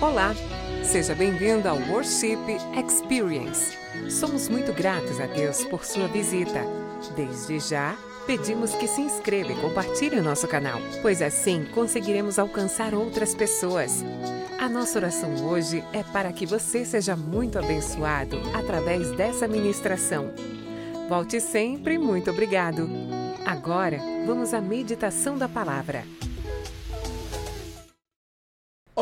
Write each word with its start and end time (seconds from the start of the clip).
Olá, 0.00 0.32
seja 0.84 1.12
bem-vindo 1.12 1.68
ao 1.68 1.76
Worship 1.76 2.38
Experience. 2.76 3.76
Somos 4.08 4.48
muito 4.48 4.72
gratos 4.72 5.18
a 5.18 5.26
Deus 5.26 5.64
por 5.64 5.84
sua 5.84 6.06
visita. 6.06 6.62
Desde 7.16 7.58
já, 7.58 7.96
pedimos 8.24 8.76
que 8.76 8.86
se 8.86 9.00
inscreva 9.00 9.50
e 9.50 9.60
compartilhe 9.60 10.20
o 10.20 10.22
nosso 10.22 10.46
canal, 10.46 10.78
pois 11.02 11.20
assim 11.20 11.66
conseguiremos 11.74 12.38
alcançar 12.38 12.94
outras 12.94 13.34
pessoas. 13.34 14.04
A 14.56 14.68
nossa 14.68 15.00
oração 15.00 15.34
hoje 15.44 15.82
é 15.92 16.04
para 16.04 16.32
que 16.32 16.46
você 16.46 16.84
seja 16.84 17.16
muito 17.16 17.58
abençoado 17.58 18.38
através 18.54 19.10
dessa 19.16 19.48
ministração. 19.48 20.30
Volte 21.08 21.40
sempre, 21.40 21.98
muito 21.98 22.30
obrigado. 22.30 22.88
Agora, 23.44 23.98
vamos 24.24 24.54
à 24.54 24.60
meditação 24.60 25.36
da 25.36 25.48
palavra. 25.48 26.04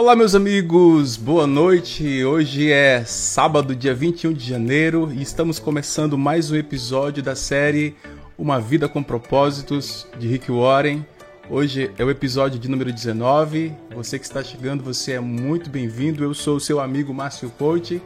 Olá, 0.07 0.14
meus 0.14 0.36
amigos, 0.36 1.16
boa 1.16 1.49
noite. 1.49 2.25
Hoje 2.25 2.71
é 2.71 3.04
sábado, 3.04 3.75
dia 3.75 3.93
21 3.93 4.32
de 4.32 4.48
janeiro, 4.48 5.12
e 5.12 5.21
estamos 5.21 5.58
começando 5.58 6.17
mais 6.17 6.48
um 6.48 6.54
episódio 6.54 7.25
da 7.25 7.35
série 7.35 7.96
Uma 8.39 8.61
Vida 8.61 8.89
com 8.89 9.03
Propósitos 9.03 10.07
de 10.17 10.29
Rick 10.29 10.48
Warren. 10.48 11.04
Hoje 11.50 11.90
é 11.98 12.04
o 12.04 12.08
episódio 12.08 12.57
de 12.57 12.71
número 12.71 12.93
19. 12.93 13.75
Você 13.96 14.17
que 14.17 14.25
está 14.25 14.45
chegando, 14.45 14.84
você 14.84 15.14
é 15.14 15.21
muito 15.21 15.68
bem-vindo. 15.68 16.23
Eu 16.23 16.34
sou 16.34 16.59
o 16.59 16.61
seu 16.61 16.79
amigo 16.79 17.12
Márcio 17.12 17.50
Coach 17.59 18.00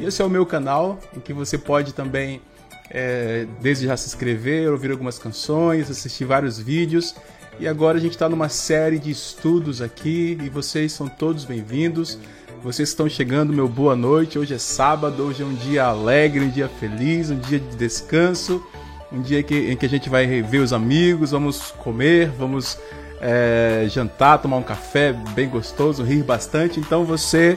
e 0.00 0.04
esse 0.04 0.20
é 0.20 0.24
o 0.24 0.28
meu 0.28 0.44
canal 0.44 0.98
em 1.16 1.20
que 1.20 1.32
você 1.32 1.56
pode 1.56 1.94
também, 1.94 2.42
é, 2.90 3.46
desde 3.60 3.86
já 3.86 3.96
se 3.96 4.08
inscrever, 4.08 4.72
ouvir 4.72 4.90
algumas 4.90 5.20
canções, 5.20 5.88
assistir 5.88 6.24
vários 6.24 6.58
vídeos 6.58 7.14
e 7.58 7.68
agora 7.68 7.98
a 7.98 8.00
gente 8.00 8.12
está 8.12 8.28
numa 8.28 8.48
série 8.48 8.98
de 8.98 9.10
estudos 9.10 9.80
aqui 9.80 10.36
e 10.42 10.48
vocês 10.48 10.92
são 10.92 11.08
todos 11.08 11.44
bem-vindos. 11.44 12.18
Vocês 12.62 12.88
estão 12.88 13.08
chegando, 13.08 13.52
meu 13.52 13.68
boa 13.68 13.94
noite. 13.94 14.38
Hoje 14.38 14.54
é 14.54 14.58
sábado, 14.58 15.22
hoje 15.22 15.42
é 15.42 15.46
um 15.46 15.54
dia 15.54 15.84
alegre, 15.84 16.44
um 16.44 16.48
dia 16.48 16.68
feliz, 16.68 17.30
um 17.30 17.38
dia 17.38 17.60
de 17.60 17.76
descanso, 17.76 18.64
um 19.12 19.20
dia 19.20 19.42
que, 19.42 19.70
em 19.70 19.76
que 19.76 19.86
a 19.86 19.88
gente 19.88 20.08
vai 20.08 20.26
rever 20.26 20.62
os 20.62 20.72
amigos, 20.72 21.30
vamos 21.30 21.70
comer, 21.70 22.28
vamos 22.30 22.78
é, 23.20 23.86
jantar, 23.88 24.38
tomar 24.38 24.56
um 24.56 24.62
café 24.62 25.12
bem 25.12 25.48
gostoso, 25.48 26.02
rir 26.02 26.22
bastante. 26.22 26.80
Então 26.80 27.04
você 27.04 27.56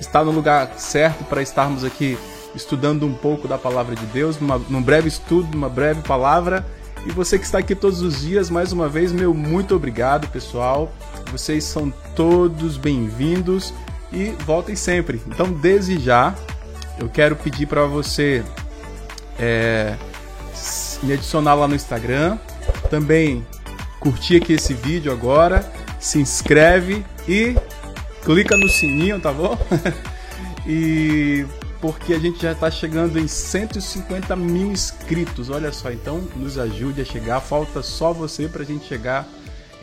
está 0.00 0.24
no 0.24 0.32
lugar 0.32 0.78
certo 0.78 1.24
para 1.24 1.40
estarmos 1.40 1.84
aqui 1.84 2.18
estudando 2.54 3.06
um 3.06 3.14
pouco 3.14 3.46
da 3.46 3.58
palavra 3.58 3.94
de 3.94 4.06
Deus, 4.06 4.40
numa, 4.40 4.58
num 4.70 4.82
breve 4.82 5.08
estudo, 5.08 5.56
uma 5.56 5.68
breve 5.68 6.02
palavra 6.02 6.64
e 7.06 7.12
você 7.12 7.38
que 7.38 7.44
está 7.44 7.58
aqui 7.58 7.74
todos 7.74 8.02
os 8.02 8.20
dias, 8.20 8.50
mais 8.50 8.72
uma 8.72 8.88
vez, 8.88 9.12
meu 9.12 9.32
muito 9.32 9.76
obrigado, 9.76 10.26
pessoal. 10.28 10.92
Vocês 11.30 11.62
são 11.62 11.92
todos 12.16 12.76
bem-vindos 12.76 13.72
e 14.12 14.30
voltem 14.44 14.74
sempre. 14.74 15.22
Então, 15.28 15.52
desde 15.52 16.00
já, 16.00 16.34
eu 16.98 17.08
quero 17.08 17.36
pedir 17.36 17.66
para 17.66 17.86
você 17.86 18.42
é, 19.38 19.94
me 21.00 21.12
adicionar 21.12 21.54
lá 21.54 21.68
no 21.68 21.76
Instagram, 21.76 22.38
também 22.90 23.46
curtir 24.00 24.38
aqui 24.38 24.54
esse 24.54 24.74
vídeo 24.74 25.12
agora, 25.12 25.64
se 26.00 26.18
inscreve 26.18 27.04
e 27.28 27.54
clica 28.24 28.56
no 28.56 28.68
sininho, 28.68 29.20
tá 29.20 29.32
bom? 29.32 29.56
e 30.66 31.46
porque 31.86 32.14
a 32.14 32.18
gente 32.18 32.42
já 32.42 32.50
está 32.50 32.68
chegando 32.68 33.16
em 33.16 33.28
150 33.28 34.34
mil 34.34 34.72
inscritos. 34.72 35.50
Olha 35.50 35.70
só, 35.70 35.92
então 35.92 36.20
nos 36.34 36.58
ajude 36.58 37.00
a 37.00 37.04
chegar. 37.04 37.40
Falta 37.40 37.80
só 37.80 38.12
você 38.12 38.48
para 38.48 38.62
a 38.62 38.66
gente 38.66 38.84
chegar 38.86 39.24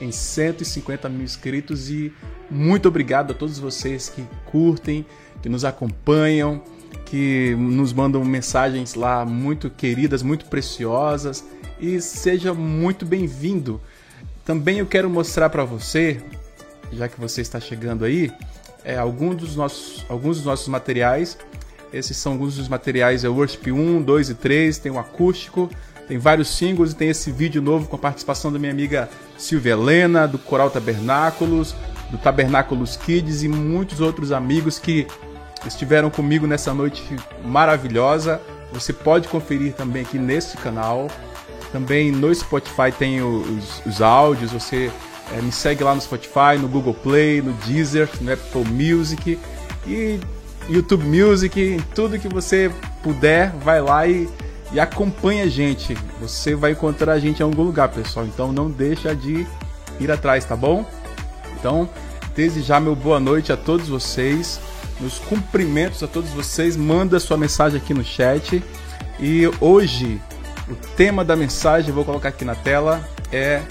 em 0.02 0.12
150 0.12 1.08
mil 1.08 1.24
inscritos. 1.24 1.90
E 1.90 2.12
muito 2.52 2.90
obrigado 2.90 3.32
a 3.32 3.34
todos 3.34 3.58
vocês 3.58 4.10
que 4.10 4.22
curtem, 4.48 5.06
que 5.42 5.48
nos 5.48 5.64
acompanham, 5.64 6.62
que 7.06 7.56
nos 7.58 7.94
mandam 7.94 8.22
mensagens 8.26 8.96
lá 8.96 9.24
muito 9.26 9.70
queridas, 9.70 10.22
muito 10.22 10.48
preciosas. 10.48 11.46
E 11.80 12.02
seja 12.02 12.54
muito 12.54 13.06
bem-vindo. 13.06 13.80
Também 14.44 14.80
eu 14.80 14.86
quero 14.86 15.10
mostrar 15.10 15.50
para 15.50 15.64
você, 15.64 16.22
já 16.92 17.08
que 17.08 17.18
você 17.18 17.40
está 17.40 17.62
chegando 17.62 18.04
aí, 18.04 18.30
é, 18.84 18.98
alguns, 18.98 19.38
dos 19.38 19.56
nossos, 19.56 20.06
alguns 20.10 20.36
dos 20.36 20.46
nossos 20.46 20.68
materiais 20.68 21.38
esses 21.94 22.18
são 22.18 22.34
alguns 22.34 22.56
dos 22.56 22.68
materiais, 22.68 23.24
é 23.24 23.30
o 23.30 23.36
Worship 23.36 23.72
1, 23.72 24.02
2 24.02 24.30
e 24.32 24.34
3, 24.34 24.78
tem 24.80 24.92
o 24.92 24.98
acústico, 24.98 25.70
tem 26.08 26.18
vários 26.18 26.50
singles 26.50 26.92
e 26.92 26.96
tem 26.96 27.10
esse 27.10 27.32
vídeo 27.32 27.62
novo 27.62 27.88
com 27.88 27.96
a 27.96 28.00
participação 28.00 28.52
da 28.52 28.60
minha 28.60 28.72
amiga 28.72 29.10
Silvia 29.38 29.74
Helena, 29.74 30.28
do 30.28 30.38
Coral 30.38 30.70
Tabernáculos, 30.70 31.76
do 32.10 32.18
Tabernáculos 32.18 32.98
Kids 32.98 33.44
e 33.44 33.48
muitos 33.48 34.02
outros 34.02 34.32
amigos 34.32 34.78
que 34.80 35.08
estiveram 35.66 36.10
comigo 36.10 36.46
nessa 36.46 36.74
noite 36.74 37.04
maravilhosa. 37.44 38.42
Você 38.74 38.92
pode 38.92 39.28
conferir 39.28 39.74
também 39.74 40.02
aqui 40.02 40.18
neste 40.18 40.58
canal. 40.58 41.10
Também 41.72 42.12
no 42.12 42.34
Spotify 42.34 42.92
tem 42.98 43.22
os, 43.22 43.82
os 43.86 44.02
áudios, 44.02 44.52
você 44.52 44.92
é, 45.32 45.42
me 45.42 45.52
segue 45.52 45.84
lá 45.84 45.96
no 45.96 46.02
Spotify, 46.02 46.58
no 46.60 46.68
Google 46.68 46.94
Play, 46.94 47.42
no 47.42 47.54
Deezer, 47.54 48.10
no 48.22 48.32
Apple 48.32 48.66
Music. 48.66 49.40
E 49.88 50.20
YouTube 50.70 51.04
Music, 51.06 51.82
tudo 51.94 52.20
que 52.20 52.28
você 52.28 52.72
puder, 53.02 53.52
vai 53.64 53.82
lá 53.82 54.08
e, 54.08 54.30
e 54.72 54.80
acompanha 54.80 55.44
a 55.44 55.48
gente. 55.48 55.98
Você 56.22 56.56
vai 56.56 56.72
encontrar 56.72 57.14
a 57.14 57.20
gente 57.20 57.40
em 57.40 57.44
algum 57.44 57.64
lugar, 57.64 57.90
pessoal. 57.90 58.26
Então 58.26 58.52
não 58.52 58.70
deixa 58.70 59.16
de 59.16 59.46
ir 60.00 60.12
atrás, 60.12 60.46
tá 60.46 60.56
bom? 60.56 60.86
Então, 61.60 61.90
desde 62.36 62.62
já 62.62 62.80
meu 62.80 62.96
boa 62.96 63.20
noite 63.20 63.52
a 63.52 63.58
todos 63.58 63.88
vocês. 63.88 64.60
Meus 65.00 65.20
cumprimentos 65.20 66.02
a 66.02 66.08
todos 66.08 66.30
vocês. 66.32 66.78
Manda 66.78 67.20
sua 67.20 67.38
mensagem 67.38 67.80
aqui 67.80 67.94
no 67.94 68.04
chat. 68.04 68.64
E 69.20 69.50
hoje 69.60 70.22
o 70.70 70.76
tema 70.96 71.26
da 71.26 71.36
mensagem, 71.36 71.94
vou 71.94 72.06
colocar 72.06 72.30
aqui 72.30 72.46
na 72.46 72.56
tela, 72.56 73.08
é, 73.32 73.62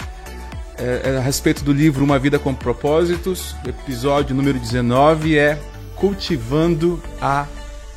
é, 0.77 1.01
é 1.05 1.17
a 1.17 1.21
respeito 1.21 1.63
do 1.63 1.73
livro 1.73 2.03
Uma 2.03 2.19
Vida 2.19 2.37
com 2.37 2.53
Propósitos. 2.53 3.55
Episódio 3.65 4.35
número 4.35 4.59
19 4.59 5.37
é 5.37 5.59
cultivando 5.95 7.01
a 7.21 7.47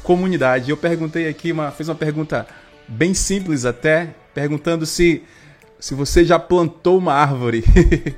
comunidade. 0.02 0.70
Eu 0.70 0.76
perguntei 0.76 1.28
aqui, 1.28 1.52
uma, 1.52 1.70
fiz 1.70 1.88
uma 1.88 1.94
pergunta 1.94 2.46
bem 2.86 3.14
simples 3.14 3.64
até, 3.64 4.14
perguntando 4.34 4.86
se, 4.86 5.22
se 5.80 5.94
você 5.94 6.24
já 6.24 6.38
plantou 6.38 6.98
uma 6.98 7.14
árvore. 7.14 7.64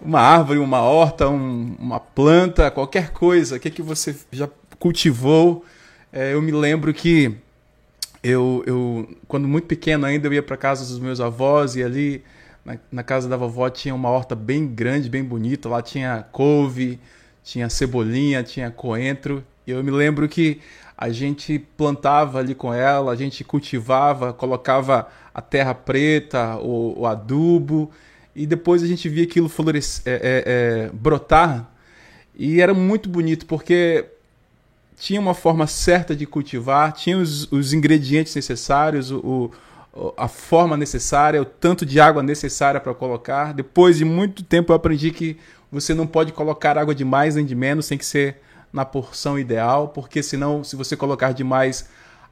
uma 0.00 0.20
árvore, 0.20 0.58
uma 0.58 0.80
horta, 0.80 1.28
um, 1.28 1.76
uma 1.78 2.00
planta, 2.00 2.70
qualquer 2.70 3.10
coisa, 3.10 3.56
o 3.56 3.60
que, 3.60 3.68
é 3.68 3.70
que 3.70 3.82
você 3.82 4.16
já 4.32 4.48
cultivou? 4.78 5.64
É, 6.12 6.34
eu 6.34 6.42
me 6.42 6.50
lembro 6.50 6.92
que 6.92 7.36
eu, 8.22 8.62
eu, 8.66 9.16
quando 9.28 9.46
muito 9.46 9.66
pequeno 9.66 10.06
ainda, 10.06 10.26
eu 10.26 10.32
ia 10.32 10.42
para 10.42 10.56
casa 10.56 10.84
dos 10.84 10.98
meus 10.98 11.20
avós 11.20 11.76
e 11.76 11.82
ali 11.82 12.22
na, 12.64 12.76
na, 12.90 13.02
casa 13.02 13.28
da 13.28 13.36
vovó 13.36 13.68
tinha 13.70 13.94
uma 13.94 14.10
horta 14.10 14.34
bem 14.34 14.66
grande, 14.66 15.08
bem 15.08 15.24
bonita. 15.24 15.68
Lá 15.68 15.80
tinha 15.80 16.26
couve, 16.32 16.98
tinha 17.42 17.68
cebolinha, 17.68 18.42
tinha 18.42 18.70
coentro. 18.70 19.44
E 19.66 19.70
eu 19.70 19.82
me 19.82 19.90
lembro 19.90 20.28
que 20.28 20.60
a 20.96 21.08
gente 21.08 21.58
plantava 21.76 22.38
ali 22.38 22.54
com 22.54 22.74
ela, 22.74 23.12
a 23.12 23.16
gente 23.16 23.42
cultivava, 23.42 24.32
colocava 24.32 25.08
a 25.34 25.40
terra 25.40 25.74
preta, 25.74 26.56
o, 26.56 27.00
o 27.00 27.06
adubo, 27.06 27.90
e 28.34 28.46
depois 28.46 28.82
a 28.82 28.86
gente 28.86 29.08
via 29.08 29.24
aquilo 29.24 29.48
florescer, 29.48 30.02
é, 30.06 30.14
é, 30.14 30.44
é, 30.46 30.90
brotar. 30.92 31.70
E 32.34 32.60
era 32.60 32.74
muito 32.74 33.08
bonito, 33.08 33.46
porque 33.46 34.04
tinha 34.96 35.18
uma 35.18 35.34
forma 35.34 35.66
certa 35.66 36.14
de 36.14 36.26
cultivar, 36.26 36.92
tinha 36.92 37.16
os, 37.16 37.50
os 37.50 37.72
ingredientes 37.72 38.34
necessários, 38.34 39.10
o, 39.10 39.50
o, 39.94 40.12
a 40.16 40.28
forma 40.28 40.76
necessária, 40.76 41.40
o 41.40 41.44
tanto 41.46 41.86
de 41.86 41.98
água 41.98 42.22
necessária 42.22 42.78
para 42.78 42.92
colocar. 42.92 43.54
Depois 43.54 43.96
de 43.96 44.04
muito 44.04 44.42
tempo 44.42 44.72
eu 44.72 44.76
aprendi 44.76 45.10
que 45.10 45.38
você 45.70 45.94
não 45.94 46.06
pode 46.06 46.32
colocar 46.32 46.76
água 46.76 46.94
de 46.94 47.04
mais 47.04 47.36
nem 47.36 47.44
de 47.44 47.54
menos, 47.54 47.88
tem 47.88 47.98
que 47.98 48.04
ser 48.04 48.36
na 48.72 48.84
porção 48.84 49.38
ideal, 49.38 49.88
porque 49.88 50.22
senão, 50.22 50.62
se 50.62 50.76
você 50.76 50.96
colocar 50.96 51.32
demais, 51.32 51.88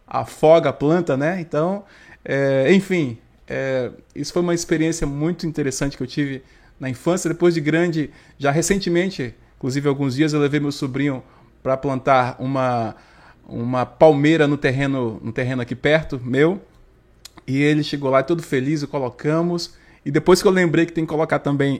afoga 0.06 0.70
a 0.70 0.72
planta, 0.72 1.16
né? 1.16 1.40
Então, 1.40 1.84
é, 2.24 2.72
enfim, 2.72 3.18
é, 3.46 3.90
isso 4.14 4.32
foi 4.32 4.42
uma 4.42 4.54
experiência 4.54 5.06
muito 5.06 5.46
interessante 5.46 5.96
que 5.96 6.02
eu 6.02 6.06
tive 6.06 6.42
na 6.78 6.88
infância. 6.88 7.28
Depois 7.28 7.54
de 7.54 7.60
grande, 7.60 8.10
já 8.38 8.50
recentemente, 8.50 9.34
inclusive 9.56 9.88
alguns 9.88 10.14
dias, 10.14 10.32
eu 10.32 10.40
levei 10.40 10.60
meu 10.60 10.72
sobrinho 10.72 11.22
para 11.62 11.76
plantar 11.76 12.36
uma, 12.38 12.94
uma 13.46 13.84
palmeira 13.84 14.46
no 14.46 14.56
terreno, 14.56 15.20
no 15.22 15.32
terreno 15.32 15.62
aqui 15.62 15.74
perto, 15.74 16.20
meu. 16.22 16.60
E 17.46 17.60
ele 17.62 17.82
chegou 17.82 18.10
lá 18.10 18.22
todo 18.22 18.42
feliz, 18.42 18.82
e 18.82 18.86
colocamos. 18.86 19.74
E 20.08 20.10
depois 20.10 20.40
que 20.40 20.48
eu 20.48 20.52
lembrei 20.52 20.86
que 20.86 20.92
tem 20.94 21.04
que 21.04 21.10
colocar 21.10 21.38
também 21.38 21.78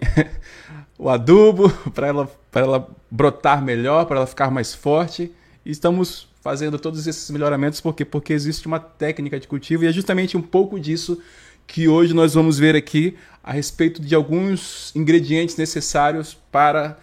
o 0.99 1.09
adubo 1.09 1.71
para 1.95 2.09
ela, 2.09 2.31
ela 2.53 2.87
brotar 3.11 3.65
melhor, 3.65 4.05
para 4.05 4.19
ela 4.19 4.27
ficar 4.27 4.51
mais 4.51 4.75
forte. 4.75 5.33
E 5.65 5.71
estamos 5.71 6.29
fazendo 6.43 6.79
todos 6.79 7.07
esses 7.07 7.31
melhoramentos 7.31 7.81
porque 7.81 8.05
porque 8.05 8.35
existe 8.35 8.67
uma 8.67 8.79
técnica 8.79 9.41
de 9.41 9.49
cultivo 9.49 9.85
e 9.85 9.87
é 9.87 9.93
justamente 9.93 10.37
um 10.37 10.43
pouco 10.43 10.79
disso 10.79 11.19
que 11.67 11.89
hoje 11.89 12.13
nós 12.13 12.35
vamos 12.35 12.59
ver 12.59 12.77
aqui 12.77 13.17
a 13.43 13.51
respeito 13.51 14.03
de 14.03 14.15
alguns 14.15 14.95
ingredientes 14.95 15.57
necessários 15.57 16.37
para 16.53 16.99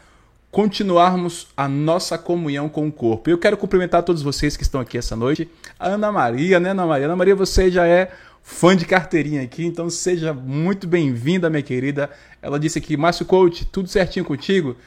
continuarmos 0.51 1.47
a 1.57 1.67
nossa 1.67 2.19
comunhão 2.19 2.69
com 2.69 2.87
o 2.87 2.91
corpo. 2.91 3.31
Eu 3.31 3.39
quero 3.39 3.57
cumprimentar 3.57 4.03
todos 4.03 4.21
vocês 4.21 4.55
que 4.55 4.61
estão 4.61 4.79
aqui 4.79 4.95
essa 4.95 5.15
noite. 5.15 5.49
A 5.79 5.87
Ana 5.87 6.11
Maria, 6.11 6.59
né, 6.59 6.69
Ana 6.69 6.85
Maria? 6.85 7.07
Ana 7.07 7.15
Maria, 7.15 7.35
você 7.35 7.71
já 7.71 7.87
é 7.87 8.11
fã 8.47 8.75
de 8.75 8.85
carteirinha 8.85 9.41
aqui, 9.41 9.65
então 9.65 9.89
seja 9.89 10.31
muito 10.31 10.85
bem-vinda, 10.85 11.49
minha 11.49 11.63
querida. 11.63 12.11
Ela 12.39 12.59
disse 12.59 12.77
aqui, 12.77 12.95
Márcio 12.95 13.25
Coach, 13.25 13.65
tudo 13.65 13.89
certinho 13.89 14.23
contigo? 14.23 14.77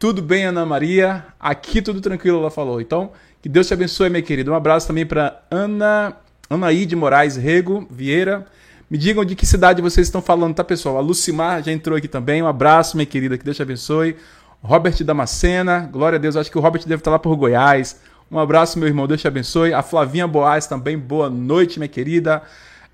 Tudo 0.00 0.20
bem, 0.20 0.46
Ana 0.46 0.66
Maria? 0.66 1.24
Aqui 1.38 1.80
tudo 1.80 2.00
tranquilo, 2.00 2.40
ela 2.40 2.50
falou. 2.50 2.80
Então, 2.80 3.12
que 3.40 3.48
Deus 3.48 3.68
te 3.68 3.72
abençoe, 3.72 4.10
minha 4.10 4.20
querida. 4.20 4.50
Um 4.50 4.54
abraço 4.54 4.88
também 4.88 5.06
para 5.06 5.40
Ana 5.48 6.16
Anaíde 6.50 6.96
Moraes 6.96 7.36
Rego 7.36 7.86
Vieira. 7.88 8.46
Me 8.90 8.98
digam 8.98 9.24
de 9.24 9.36
que 9.36 9.46
cidade 9.46 9.80
vocês 9.80 10.08
estão 10.08 10.20
falando, 10.20 10.52
tá, 10.52 10.64
pessoal? 10.64 10.98
A 10.98 11.00
Lucimar 11.00 11.62
já 11.62 11.70
entrou 11.70 11.96
aqui 11.96 12.08
também. 12.08 12.42
Um 12.42 12.48
abraço, 12.48 12.96
minha 12.96 13.06
querida. 13.06 13.38
Que 13.38 13.44
Deus 13.44 13.56
te 13.56 13.62
abençoe. 13.62 14.16
Robert 14.60 15.02
Damascena. 15.04 15.88
Glória 15.90 16.16
a 16.16 16.20
Deus. 16.20 16.36
Acho 16.36 16.50
que 16.50 16.58
o 16.58 16.60
Robert 16.60 16.82
deve 16.82 16.96
estar 16.96 17.12
lá 17.12 17.18
por 17.18 17.34
Goiás. 17.36 18.00
Um 18.28 18.40
abraço, 18.40 18.76
meu 18.76 18.88
irmão. 18.88 19.06
Deus 19.06 19.20
te 19.20 19.28
abençoe. 19.28 19.72
A 19.72 19.82
Flavinha 19.82 20.26
Boaz 20.26 20.66
também. 20.66 20.98
Boa 20.98 21.30
noite, 21.30 21.78
minha 21.78 21.88
querida. 21.88 22.42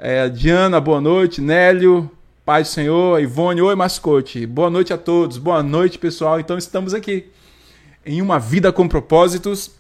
É, 0.02 0.31
Diana, 0.31 0.81
boa 0.81 0.99
noite. 0.99 1.43
Nélio. 1.43 2.11
Pai 2.43 2.62
do 2.62 2.69
Senhor. 2.69 3.20
Ivone. 3.20 3.61
Oi, 3.61 3.75
mascote. 3.75 4.47
Boa 4.47 4.70
noite 4.70 4.94
a 4.94 4.97
todos. 4.97 5.37
Boa 5.37 5.62
noite, 5.62 5.99
pessoal. 5.99 6.41
Então 6.41 6.56
estamos 6.56 6.94
aqui 6.94 7.26
em 8.06 8.23
uma 8.23 8.38
vida 8.38 8.73
com 8.73 8.88
propósitos. 8.88 9.73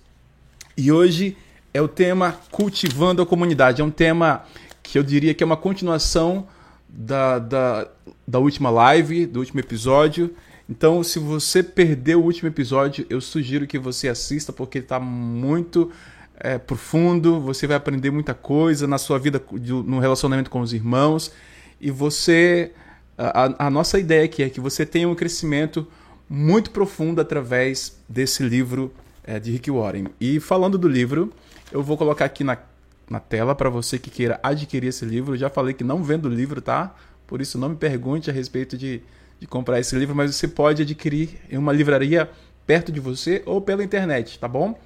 E 0.76 0.92
hoje 0.92 1.38
é 1.72 1.80
o 1.80 1.88
tema 1.88 2.38
Cultivando 2.50 3.22
a 3.22 3.26
Comunidade. 3.26 3.80
É 3.80 3.84
um 3.84 3.90
tema 3.90 4.44
que 4.82 4.98
eu 4.98 5.02
diria 5.02 5.32
que 5.32 5.42
é 5.42 5.46
uma 5.46 5.56
continuação 5.56 6.46
da, 6.86 7.38
da, 7.38 7.88
da 8.28 8.38
última 8.38 8.68
live, 8.68 9.24
do 9.24 9.38
último 9.38 9.60
episódio. 9.60 10.36
Então, 10.68 11.02
se 11.02 11.18
você 11.18 11.62
perdeu 11.62 12.20
o 12.20 12.24
último 12.24 12.46
episódio, 12.46 13.06
eu 13.08 13.22
sugiro 13.22 13.66
que 13.66 13.78
você 13.78 14.06
assista, 14.06 14.52
porque 14.52 14.80
está 14.80 15.00
muito 15.00 15.90
é, 16.40 16.58
profundo. 16.58 17.40
Você 17.40 17.66
vai 17.66 17.76
aprender 17.76 18.10
muita 18.10 18.34
coisa 18.34 18.86
na 18.86 18.98
sua 18.98 19.18
vida, 19.18 19.40
no 19.84 19.98
relacionamento 19.98 20.50
com 20.50 20.60
os 20.60 20.72
irmãos. 20.72 21.32
E 21.80 21.90
você. 21.90 22.72
A, 23.16 23.66
a 23.66 23.70
nossa 23.70 23.98
ideia 23.98 24.24
aqui 24.24 24.42
é 24.42 24.48
que 24.48 24.60
você 24.60 24.86
tenha 24.86 25.06
um 25.06 25.14
crescimento 25.14 25.86
muito 26.26 26.70
profundo 26.70 27.20
através 27.20 27.98
desse 28.08 28.42
livro 28.42 28.94
é, 29.22 29.38
de 29.38 29.52
Rick 29.52 29.70
Warren. 29.70 30.06
E 30.18 30.40
falando 30.40 30.78
do 30.78 30.88
livro, 30.88 31.30
eu 31.70 31.82
vou 31.82 31.98
colocar 31.98 32.24
aqui 32.24 32.42
na, 32.42 32.56
na 33.10 33.20
tela 33.20 33.54
para 33.54 33.68
você 33.68 33.98
que 33.98 34.08
queira 34.08 34.40
adquirir 34.42 34.88
esse 34.88 35.04
livro. 35.04 35.34
Eu 35.34 35.38
já 35.38 35.50
falei 35.50 35.74
que 35.74 35.84
não 35.84 36.02
vendo 36.02 36.26
o 36.26 36.28
livro, 36.28 36.62
tá? 36.62 36.94
Por 37.26 37.40
isso 37.40 37.58
não 37.58 37.68
me 37.68 37.76
pergunte 37.76 38.30
a 38.30 38.32
respeito 38.32 38.78
de, 38.78 39.02
de 39.38 39.46
comprar 39.46 39.78
esse 39.78 39.94
livro, 39.96 40.14
mas 40.14 40.34
você 40.34 40.48
pode 40.48 40.82
adquirir 40.82 41.40
em 41.50 41.58
uma 41.58 41.72
livraria 41.72 42.30
perto 42.66 42.90
de 42.90 43.00
você 43.00 43.42
ou 43.44 43.60
pela 43.60 43.84
internet, 43.84 44.38
tá 44.38 44.48
bom? 44.48 44.78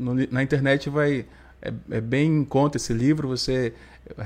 No, 0.00 0.14
na 0.30 0.42
internet 0.42 0.88
vai 0.88 1.26
é, 1.60 1.72
é, 1.90 2.00
bem 2.00 2.38
em 2.38 2.44
conta 2.44 2.78
esse 2.78 2.92
livro, 2.92 3.28
você 3.28 3.74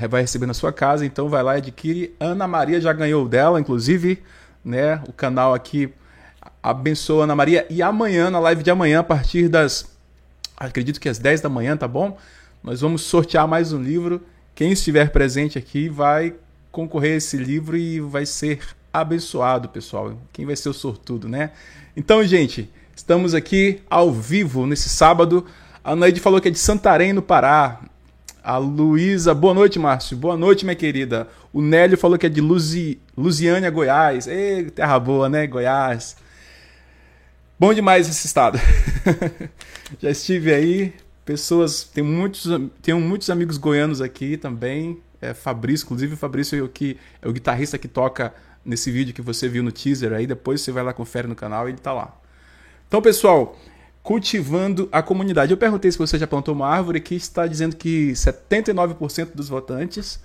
vai 0.08 0.22
receber 0.22 0.46
na 0.46 0.54
sua 0.54 0.72
casa, 0.72 1.04
então 1.04 1.28
vai 1.28 1.42
lá 1.42 1.56
e 1.56 1.58
adquire. 1.58 2.14
Ana 2.20 2.46
Maria 2.46 2.80
já 2.80 2.92
ganhou 2.92 3.28
dela, 3.28 3.60
inclusive, 3.60 4.22
né? 4.64 5.02
O 5.08 5.12
canal 5.12 5.52
aqui 5.52 5.92
abençoa 6.62 7.24
Ana 7.24 7.34
Maria 7.34 7.66
e 7.68 7.82
amanhã 7.82 8.30
na 8.30 8.38
live 8.38 8.62
de 8.62 8.70
amanhã 8.70 9.00
a 9.00 9.04
partir 9.04 9.48
das 9.48 9.92
acredito 10.56 11.00
que 11.00 11.08
às 11.08 11.18
10 11.18 11.40
da 11.40 11.48
manhã, 11.48 11.76
tá 11.76 11.88
bom? 11.88 12.16
Nós 12.62 12.80
vamos 12.80 13.02
sortear 13.02 13.46
mais 13.46 13.72
um 13.72 13.82
livro. 13.82 14.22
Quem 14.54 14.72
estiver 14.72 15.10
presente 15.10 15.58
aqui 15.58 15.88
vai 15.88 16.34
concorrer 16.70 17.14
a 17.14 17.16
esse 17.16 17.36
livro 17.36 17.76
e 17.76 18.00
vai 18.00 18.24
ser 18.24 18.60
abençoado, 18.92 19.68
pessoal. 19.68 20.16
Quem 20.32 20.46
vai 20.46 20.56
ser 20.56 20.68
o 20.68 20.72
sortudo, 20.72 21.28
né? 21.28 21.50
Então, 21.96 22.24
gente, 22.24 22.70
estamos 22.94 23.34
aqui 23.34 23.82
ao 23.90 24.12
vivo 24.12 24.66
nesse 24.66 24.88
sábado. 24.88 25.44
A 25.84 25.94
Naide 25.94 26.18
falou 26.18 26.40
que 26.40 26.48
é 26.48 26.50
de 26.50 26.58
Santarém, 26.58 27.12
no 27.12 27.20
Pará. 27.20 27.78
A 28.42 28.56
Luísa, 28.56 29.34
boa 29.34 29.52
noite, 29.52 29.78
Márcio. 29.78 30.16
Boa 30.16 30.34
noite, 30.34 30.64
minha 30.64 30.74
querida. 30.74 31.28
O 31.52 31.60
Nélio 31.60 31.98
falou 31.98 32.16
que 32.16 32.24
é 32.24 32.28
de 32.30 32.40
Luzi, 32.40 32.98
Lusiânia, 33.14 33.68
Goiás. 33.68 34.26
Ei, 34.26 34.70
terra 34.70 34.98
boa, 34.98 35.28
né? 35.28 35.46
Goiás. 35.46 36.16
Bom 37.60 37.74
demais 37.74 38.08
esse 38.08 38.26
estado. 38.26 38.58
Já 40.00 40.08
estive 40.08 40.54
aí. 40.54 40.94
Pessoas, 41.22 41.84
tem 41.84 42.02
muitos, 42.02 42.46
tenho 42.80 42.98
muitos 42.98 43.28
amigos 43.28 43.58
goianos 43.58 44.00
aqui 44.00 44.38
também. 44.38 45.02
É, 45.20 45.34
Fabrício, 45.34 45.84
inclusive 45.84 46.14
o 46.14 46.16
Fabrício 46.16 46.58
é 46.58 46.62
o, 46.62 46.68
que, 46.68 46.96
é 47.20 47.28
o 47.28 47.32
guitarrista 47.32 47.76
que 47.76 47.88
toca 47.88 48.32
nesse 48.64 48.90
vídeo 48.90 49.12
que 49.12 49.20
você 49.20 49.50
viu 49.50 49.62
no 49.62 49.70
teaser 49.70 50.14
aí. 50.14 50.26
Depois 50.26 50.62
você 50.62 50.72
vai 50.72 50.82
lá, 50.82 50.94
confere 50.94 51.28
no 51.28 51.34
canal 51.34 51.68
e 51.68 51.72
ele 51.72 51.78
tá 51.78 51.92
lá. 51.92 52.18
Então, 52.88 53.02
pessoal, 53.02 53.58
cultivando 54.04 54.86
a 54.92 55.02
comunidade. 55.02 55.50
Eu 55.50 55.56
perguntei 55.56 55.90
se 55.90 55.96
você 55.96 56.18
já 56.18 56.26
plantou 56.26 56.54
uma 56.54 56.68
árvore 56.68 57.00
que 57.00 57.14
está 57.14 57.46
dizendo 57.46 57.74
que 57.74 58.12
79% 58.12 59.30
dos 59.34 59.48
votantes 59.48 60.20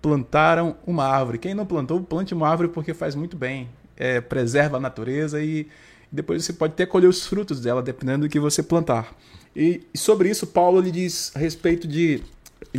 plantaram 0.00 0.76
uma 0.86 1.04
árvore. 1.04 1.36
Quem 1.36 1.52
não 1.52 1.66
plantou, 1.66 2.00
plante 2.00 2.32
uma 2.32 2.48
árvore 2.48 2.68
porque 2.68 2.94
faz 2.94 3.16
muito 3.16 3.36
bem. 3.36 3.68
É, 3.96 4.20
preserva 4.20 4.76
a 4.76 4.80
natureza 4.80 5.42
e 5.42 5.66
depois 6.12 6.44
você 6.44 6.52
pode 6.52 6.74
até 6.74 6.86
colher 6.86 7.08
os 7.08 7.26
frutos 7.26 7.60
dela, 7.60 7.82
dependendo 7.82 8.28
do 8.28 8.30
que 8.30 8.38
você 8.38 8.62
plantar. 8.62 9.12
E, 9.54 9.82
sobre 9.96 10.30
isso, 10.30 10.46
Paulo 10.46 10.80
lhe 10.80 10.92
diz 10.92 11.32
a 11.34 11.40
respeito 11.40 11.88
de. 11.88 12.22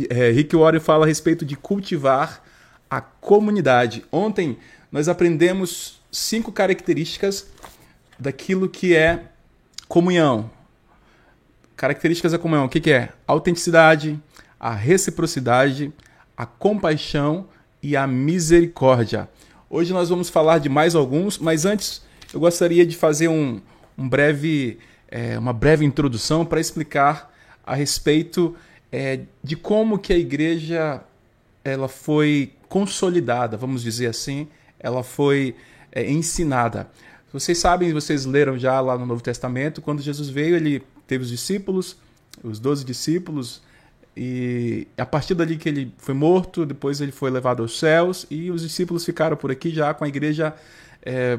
É, 0.08 0.30
Rick 0.30 0.56
Warren 0.56 0.80
fala 0.80 1.04
a 1.04 1.08
respeito 1.08 1.44
de 1.44 1.54
cultivar 1.54 2.42
a 2.88 3.02
comunidade. 3.02 4.06
Ontem 4.10 4.56
nós 4.90 5.06
aprendemos 5.06 6.00
cinco 6.10 6.50
características 6.50 7.46
daquilo 8.18 8.66
que 8.66 8.96
é 8.96 9.29
comunhão. 9.90 10.48
Características 11.76 12.30
da 12.30 12.38
comunhão: 12.38 12.66
o 12.66 12.68
que, 12.68 12.80
que 12.80 12.92
é? 12.92 13.08
A 13.26 13.32
autenticidade, 13.32 14.18
a 14.58 14.72
reciprocidade, 14.72 15.92
a 16.36 16.46
compaixão 16.46 17.48
e 17.82 17.96
a 17.96 18.06
misericórdia. 18.06 19.28
Hoje 19.68 19.92
nós 19.92 20.08
vamos 20.08 20.30
falar 20.30 20.58
de 20.58 20.68
mais 20.68 20.94
alguns, 20.94 21.38
mas 21.38 21.64
antes 21.64 22.02
eu 22.32 22.38
gostaria 22.38 22.86
de 22.86 22.96
fazer 22.96 23.26
um, 23.26 23.60
um 23.98 24.08
breve, 24.08 24.78
é, 25.08 25.36
uma 25.36 25.52
breve 25.52 25.84
introdução 25.84 26.46
para 26.46 26.60
explicar 26.60 27.34
a 27.66 27.74
respeito 27.74 28.54
é, 28.92 29.20
de 29.42 29.56
como 29.56 29.98
que 29.98 30.12
a 30.12 30.18
igreja 30.18 31.02
ela 31.64 31.88
foi 31.88 32.52
consolidada, 32.68 33.56
vamos 33.56 33.82
dizer 33.82 34.06
assim, 34.06 34.46
ela 34.78 35.02
foi 35.02 35.56
é, 35.90 36.08
ensinada. 36.08 36.88
Vocês 37.32 37.58
sabem, 37.58 37.92
vocês 37.92 38.26
leram 38.26 38.58
já 38.58 38.80
lá 38.80 38.98
no 38.98 39.06
Novo 39.06 39.22
Testamento, 39.22 39.80
quando 39.80 40.02
Jesus 40.02 40.28
veio, 40.28 40.56
ele 40.56 40.82
teve 41.06 41.22
os 41.22 41.30
discípulos, 41.30 41.96
os 42.42 42.58
doze 42.58 42.84
discípulos, 42.84 43.62
e 44.16 44.88
a 44.98 45.06
partir 45.06 45.34
dali 45.34 45.56
que 45.56 45.68
ele 45.68 45.94
foi 45.98 46.14
morto, 46.14 46.66
depois 46.66 47.00
ele 47.00 47.12
foi 47.12 47.30
levado 47.30 47.62
aos 47.62 47.78
céus, 47.78 48.26
e 48.30 48.50
os 48.50 48.62
discípulos 48.62 49.04
ficaram 49.04 49.36
por 49.36 49.50
aqui 49.50 49.70
já 49.70 49.94
com 49.94 50.04
a 50.04 50.08
igreja 50.08 50.54
é, 51.02 51.38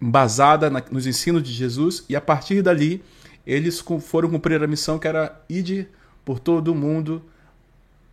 embasada 0.00 0.70
nos 0.90 1.06
ensinos 1.06 1.42
de 1.42 1.52
Jesus, 1.52 2.04
e 2.08 2.14
a 2.14 2.20
partir 2.20 2.60
dali 2.60 3.02
eles 3.46 3.82
foram 4.00 4.28
cumprir 4.30 4.62
a 4.62 4.66
missão 4.66 4.98
que 4.98 5.08
era 5.08 5.40
ir 5.48 5.88
por 6.24 6.38
todo 6.38 6.68
o 6.68 6.74
mundo 6.74 7.22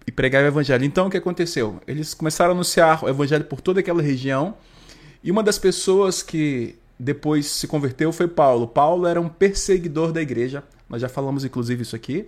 e 0.06 0.12
pregar 0.12 0.44
o 0.44 0.48
evangelho. 0.48 0.84
Então 0.84 1.08
o 1.08 1.10
que 1.10 1.18
aconteceu? 1.18 1.82
Eles 1.88 2.14
começaram 2.14 2.52
a 2.52 2.54
anunciar 2.54 3.04
o 3.04 3.10
evangelho 3.10 3.46
por 3.46 3.62
toda 3.62 3.80
aquela 3.80 4.02
região, 4.02 4.56
e 5.24 5.32
uma 5.32 5.44
das 5.44 5.58
pessoas 5.58 6.24
que 6.24 6.76
depois 6.98 7.46
se 7.48 7.68
converteu 7.68 8.12
foi 8.12 8.28
Paulo. 8.28 8.68
Paulo 8.68 9.08
era 9.08 9.20
um 9.20 9.30
perseguidor 9.30 10.12
da 10.12 10.22
igreja, 10.22 10.64
nós 10.90 11.02
já 11.02 11.10
falamos 11.10 11.44
inclusive 11.46 11.82
isso 11.84 11.96
aqui. 11.96 12.26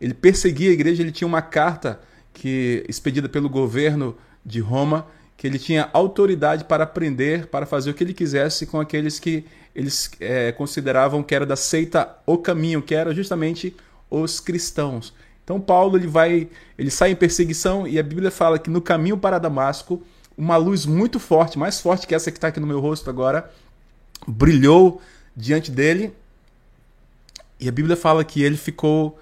Ele 0.00 0.14
perseguia 0.14 0.70
a 0.70 0.72
igreja, 0.72 1.02
ele 1.02 1.12
tinha 1.12 1.28
uma 1.28 1.42
carta 1.42 2.00
que 2.32 2.84
expedida 2.88 3.28
pelo 3.28 3.48
governo 3.48 4.16
de 4.44 4.60
Roma 4.60 5.06
que 5.36 5.46
ele 5.46 5.58
tinha 5.58 5.90
autoridade 5.92 6.64
para 6.64 6.84
aprender, 6.84 7.46
para 7.46 7.66
fazer 7.66 7.90
o 7.90 7.94
que 7.94 8.04
ele 8.04 8.14
quisesse 8.14 8.66
com 8.66 8.80
aqueles 8.80 9.18
que 9.18 9.44
eles 9.74 10.10
é, 10.20 10.52
consideravam 10.52 11.22
que 11.22 11.34
era 11.34 11.44
da 11.44 11.56
seita 11.56 12.16
o 12.24 12.38
caminho, 12.38 12.80
que 12.80 12.94
era 12.94 13.12
justamente 13.12 13.76
os 14.08 14.38
cristãos. 14.40 15.12
Então 15.42 15.60
Paulo 15.60 15.98
ele 15.98 16.06
vai, 16.06 16.48
ele 16.78 16.90
sai 16.90 17.10
em 17.10 17.16
perseguição 17.16 17.86
e 17.86 17.98
a 17.98 18.02
Bíblia 18.02 18.30
fala 18.30 18.58
que 18.58 18.70
no 18.70 18.80
caminho 18.80 19.18
para 19.18 19.38
Damasco 19.38 20.02
uma 20.36 20.56
luz 20.56 20.86
muito 20.86 21.18
forte, 21.20 21.58
mais 21.58 21.80
forte 21.80 22.06
que 22.06 22.14
essa 22.14 22.30
que 22.30 22.38
está 22.38 22.48
aqui 22.48 22.60
no 22.60 22.66
meu 22.66 22.80
rosto 22.80 23.08
agora, 23.10 23.50
brilhou 24.26 25.00
diante 25.36 25.70
dele 25.70 26.14
e 27.60 27.68
a 27.68 27.72
Bíblia 27.72 27.96
fala 27.96 28.24
que 28.24 28.42
ele 28.42 28.56
ficou 28.56 29.18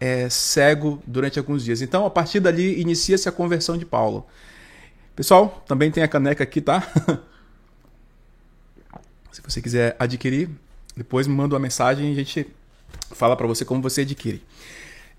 é, 0.00 0.28
cego 0.28 1.02
durante 1.06 1.38
alguns 1.38 1.64
dias. 1.64 1.82
Então 1.82 2.06
a 2.06 2.10
partir 2.10 2.40
dali 2.40 2.80
inicia-se 2.80 3.28
a 3.28 3.32
conversão 3.32 3.76
de 3.76 3.84
Paulo. 3.84 4.26
Pessoal, 5.14 5.62
também 5.66 5.90
tem 5.90 6.02
a 6.02 6.08
caneca 6.08 6.42
aqui, 6.42 6.60
tá? 6.60 6.82
Se 9.30 9.40
você 9.42 9.60
quiser 9.60 9.96
adquirir, 9.98 10.48
depois 10.96 11.26
me 11.26 11.34
manda 11.34 11.54
uma 11.54 11.60
mensagem 11.60 12.08
e 12.08 12.12
a 12.12 12.16
gente 12.16 12.46
fala 13.12 13.36
para 13.36 13.46
você 13.46 13.64
como 13.64 13.82
você 13.82 14.02
adquire. 14.02 14.42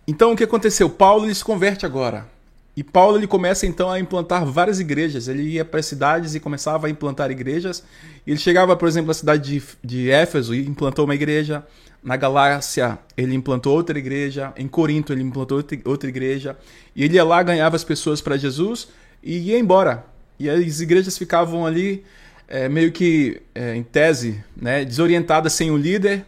Então, 0.07 0.33
o 0.33 0.35
que 0.35 0.43
aconteceu? 0.43 0.89
Paulo 0.89 1.25
ele 1.25 1.35
se 1.35 1.43
converte 1.43 1.85
agora. 1.85 2.29
E 2.75 2.83
Paulo 2.83 3.17
ele 3.17 3.27
começa 3.27 3.65
então 3.65 3.89
a 3.89 3.99
implantar 3.99 4.45
várias 4.45 4.79
igrejas. 4.79 5.27
Ele 5.27 5.43
ia 5.43 5.63
para 5.63 5.81
cidades 5.81 6.35
e 6.35 6.39
começava 6.39 6.87
a 6.87 6.89
implantar 6.89 7.31
igrejas. 7.31 7.83
Ele 8.27 8.37
chegava, 8.37 8.75
por 8.75 8.87
exemplo, 8.87 9.11
à 9.11 9.13
cidade 9.13 9.59
de, 9.59 9.63
de 9.81 10.11
Éfeso 10.11 10.53
e 10.53 10.67
implantou 10.67 11.05
uma 11.05 11.15
igreja. 11.15 11.65
Na 12.03 12.17
Galácia 12.17 12.99
ele 13.15 13.33
implantou 13.33 13.73
outra 13.73 13.97
igreja. 13.97 14.53
Em 14.57 14.67
Corinto 14.67 15.13
ele 15.13 15.23
implantou 15.23 15.63
outra 15.85 16.09
igreja. 16.09 16.57
E 16.93 17.03
ele 17.03 17.15
ia 17.15 17.23
lá, 17.23 17.41
ganhava 17.41 17.77
as 17.77 17.83
pessoas 17.83 18.19
para 18.19 18.35
Jesus 18.35 18.89
e 19.23 19.51
ia 19.51 19.57
embora. 19.57 20.05
E 20.37 20.49
as 20.49 20.81
igrejas 20.81 21.17
ficavam 21.17 21.65
ali 21.65 22.03
é, 22.45 22.67
meio 22.67 22.91
que 22.91 23.41
é, 23.53 23.73
em 23.73 23.83
tese, 23.83 24.43
né, 24.55 24.83
desorientadas 24.83 25.53
sem 25.53 25.71
o 25.71 25.77
líder. 25.77 26.25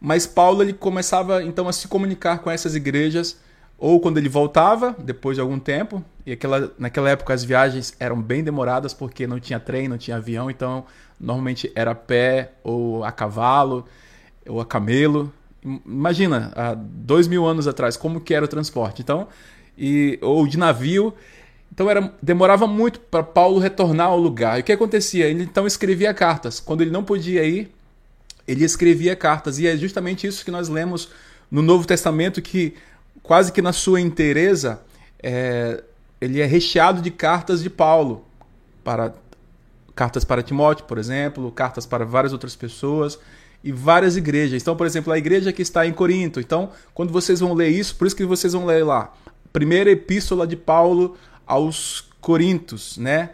Mas 0.00 0.26
Paulo 0.26 0.62
ele 0.62 0.72
começava 0.72 1.42
então 1.42 1.68
a 1.68 1.72
se 1.72 1.86
comunicar 1.88 2.38
com 2.38 2.50
essas 2.50 2.74
igrejas 2.74 3.43
ou 3.78 4.00
quando 4.00 4.18
ele 4.18 4.28
voltava, 4.28 4.94
depois 4.98 5.36
de 5.36 5.40
algum 5.40 5.58
tempo, 5.58 6.02
e 6.24 6.32
aquela, 6.32 6.72
naquela 6.78 7.10
época 7.10 7.34
as 7.34 7.44
viagens 7.44 7.94
eram 7.98 8.20
bem 8.20 8.42
demoradas 8.42 8.94
porque 8.94 9.26
não 9.26 9.38
tinha 9.38 9.60
trem, 9.60 9.88
não 9.88 9.98
tinha 9.98 10.16
avião, 10.16 10.50
então 10.50 10.84
normalmente 11.20 11.70
era 11.74 11.90
a 11.90 11.94
pé, 11.94 12.52
ou 12.62 13.04
a 13.04 13.12
cavalo, 13.12 13.84
ou 14.48 14.60
a 14.60 14.64
camelo. 14.64 15.32
Imagina, 15.62 16.52
há 16.54 16.74
dois 16.74 17.26
mil 17.26 17.46
anos 17.46 17.66
atrás, 17.66 17.96
como 17.96 18.20
que 18.20 18.34
era 18.34 18.44
o 18.44 18.48
transporte. 18.48 19.02
Então, 19.02 19.28
e, 19.76 20.18
ou 20.22 20.46
de 20.46 20.58
navio. 20.58 21.12
Então 21.72 21.90
era, 21.90 22.12
demorava 22.22 22.66
muito 22.66 23.00
para 23.00 23.22
Paulo 23.22 23.58
retornar 23.58 24.08
ao 24.08 24.18
lugar. 24.18 24.58
E 24.58 24.60
o 24.60 24.64
que 24.64 24.72
acontecia? 24.72 25.26
Ele 25.26 25.42
então 25.42 25.66
escrevia 25.66 26.14
cartas. 26.14 26.60
Quando 26.60 26.82
ele 26.82 26.90
não 26.90 27.02
podia 27.02 27.44
ir, 27.44 27.70
ele 28.46 28.64
escrevia 28.64 29.16
cartas. 29.16 29.58
E 29.58 29.66
é 29.66 29.76
justamente 29.76 30.26
isso 30.26 30.44
que 30.44 30.50
nós 30.50 30.68
lemos 30.68 31.10
no 31.50 31.62
Novo 31.62 31.86
Testamento 31.86 32.40
que 32.40 32.74
quase 33.22 33.52
que 33.52 33.62
na 33.62 33.72
sua 33.72 34.00
inteireza, 34.00 34.80
é, 35.22 35.82
ele 36.20 36.40
é 36.40 36.46
recheado 36.46 37.00
de 37.00 37.10
cartas 37.10 37.62
de 37.62 37.70
Paulo, 37.70 38.24
para 38.82 39.14
cartas 39.94 40.24
para 40.24 40.42
Timóteo, 40.42 40.84
por 40.86 40.98
exemplo, 40.98 41.50
cartas 41.52 41.86
para 41.86 42.04
várias 42.04 42.32
outras 42.32 42.56
pessoas 42.56 43.18
e 43.62 43.72
várias 43.72 44.16
igrejas. 44.16 44.60
Então, 44.60 44.76
por 44.76 44.86
exemplo, 44.86 45.12
a 45.12 45.18
igreja 45.18 45.52
que 45.52 45.62
está 45.62 45.86
em 45.86 45.92
Corinto. 45.92 46.40
Então, 46.40 46.70
quando 46.92 47.12
vocês 47.12 47.40
vão 47.40 47.54
ler 47.54 47.68
isso, 47.68 47.96
por 47.96 48.06
isso 48.06 48.16
que 48.16 48.24
vocês 48.24 48.52
vão 48.52 48.66
ler 48.66 48.84
lá, 48.84 49.12
primeira 49.52 49.90
epístola 49.90 50.46
de 50.46 50.56
Paulo 50.56 51.16
aos 51.46 52.10
Coríntios, 52.20 52.98
né? 52.98 53.30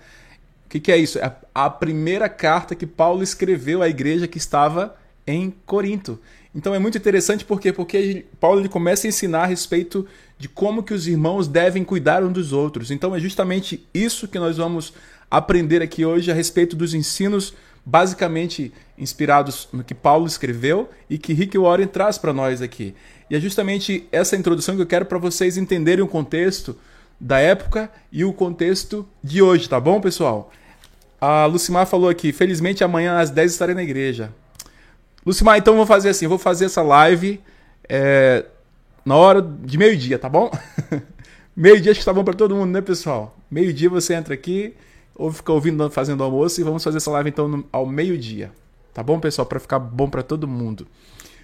O 0.66 0.68
que, 0.68 0.78
que 0.78 0.92
é 0.92 0.96
isso? 0.96 1.18
É 1.18 1.34
a 1.52 1.68
primeira 1.68 2.28
carta 2.28 2.74
que 2.74 2.86
Paulo 2.86 3.22
escreveu 3.22 3.82
à 3.82 3.88
igreja 3.88 4.28
que 4.28 4.38
estava 4.38 4.94
em 5.26 5.50
Corinto. 5.66 6.20
Então 6.54 6.74
é 6.74 6.78
muito 6.78 6.98
interessante 6.98 7.44
porque 7.44 7.72
porque 7.72 8.26
Paulo 8.40 8.60
ele 8.60 8.68
começa 8.68 9.06
a 9.06 9.08
ensinar 9.08 9.42
a 9.42 9.46
respeito 9.46 10.06
de 10.36 10.48
como 10.48 10.82
que 10.82 10.92
os 10.92 11.06
irmãos 11.06 11.46
devem 11.46 11.84
cuidar 11.84 12.24
um 12.24 12.32
dos 12.32 12.52
outros. 12.52 12.90
Então 12.90 13.14
é 13.14 13.20
justamente 13.20 13.86
isso 13.94 14.26
que 14.26 14.38
nós 14.38 14.56
vamos 14.56 14.92
aprender 15.30 15.80
aqui 15.80 16.04
hoje 16.04 16.30
a 16.30 16.34
respeito 16.34 16.74
dos 16.74 16.92
ensinos 16.92 17.54
basicamente 17.84 18.72
inspirados 18.98 19.68
no 19.72 19.84
que 19.84 19.94
Paulo 19.94 20.26
escreveu 20.26 20.90
e 21.08 21.16
que 21.16 21.32
Rick 21.32 21.56
Warren 21.56 21.86
traz 21.86 22.18
para 22.18 22.32
nós 22.32 22.60
aqui. 22.60 22.94
E 23.30 23.36
é 23.36 23.40
justamente 23.40 24.06
essa 24.10 24.36
introdução 24.36 24.76
que 24.76 24.82
eu 24.82 24.86
quero 24.86 25.06
para 25.06 25.18
vocês 25.18 25.56
entenderem 25.56 26.04
o 26.04 26.08
contexto 26.08 26.76
da 27.18 27.38
época 27.38 27.90
e 28.10 28.24
o 28.24 28.32
contexto 28.32 29.06
de 29.22 29.40
hoje, 29.40 29.68
tá 29.68 29.78
bom, 29.78 30.00
pessoal? 30.00 30.50
A 31.20 31.46
Lucimar 31.46 31.86
falou 31.86 32.08
aqui, 32.08 32.32
felizmente 32.32 32.82
amanhã 32.82 33.18
às 33.18 33.30
10 33.30 33.52
estarei 33.52 33.74
na 33.74 33.82
igreja. 33.82 34.32
Lucimar, 35.24 35.58
então 35.58 35.76
vou 35.76 35.86
fazer 35.86 36.10
assim, 36.10 36.26
vou 36.26 36.38
fazer 36.38 36.66
essa 36.66 36.82
live 36.82 37.40
é, 37.88 38.44
na 39.04 39.16
hora 39.16 39.42
de 39.42 39.76
meio-dia, 39.76 40.18
tá 40.18 40.28
bom? 40.28 40.50
meio-dia 41.54 41.92
acho 41.92 42.00
que 42.00 42.06
tá 42.06 42.12
bom 42.12 42.24
para 42.24 42.34
todo 42.34 42.56
mundo, 42.56 42.70
né, 42.70 42.80
pessoal? 42.80 43.36
Meio-dia 43.50 43.90
você 43.90 44.14
entra 44.14 44.32
aqui, 44.32 44.74
ou 45.14 45.30
fica 45.30 45.52
ouvindo 45.52 45.90
fazendo 45.90 46.24
almoço 46.24 46.60
e 46.60 46.64
vamos 46.64 46.82
fazer 46.82 46.96
essa 46.96 47.10
live 47.10 47.28
então 47.28 47.46
no, 47.46 47.64
ao 47.70 47.84
meio-dia. 47.84 48.50
Tá 48.94 49.02
bom, 49.02 49.20
pessoal? 49.20 49.46
Para 49.46 49.60
ficar 49.60 49.78
bom 49.78 50.08
para 50.08 50.22
todo 50.22 50.48
mundo. 50.48 50.86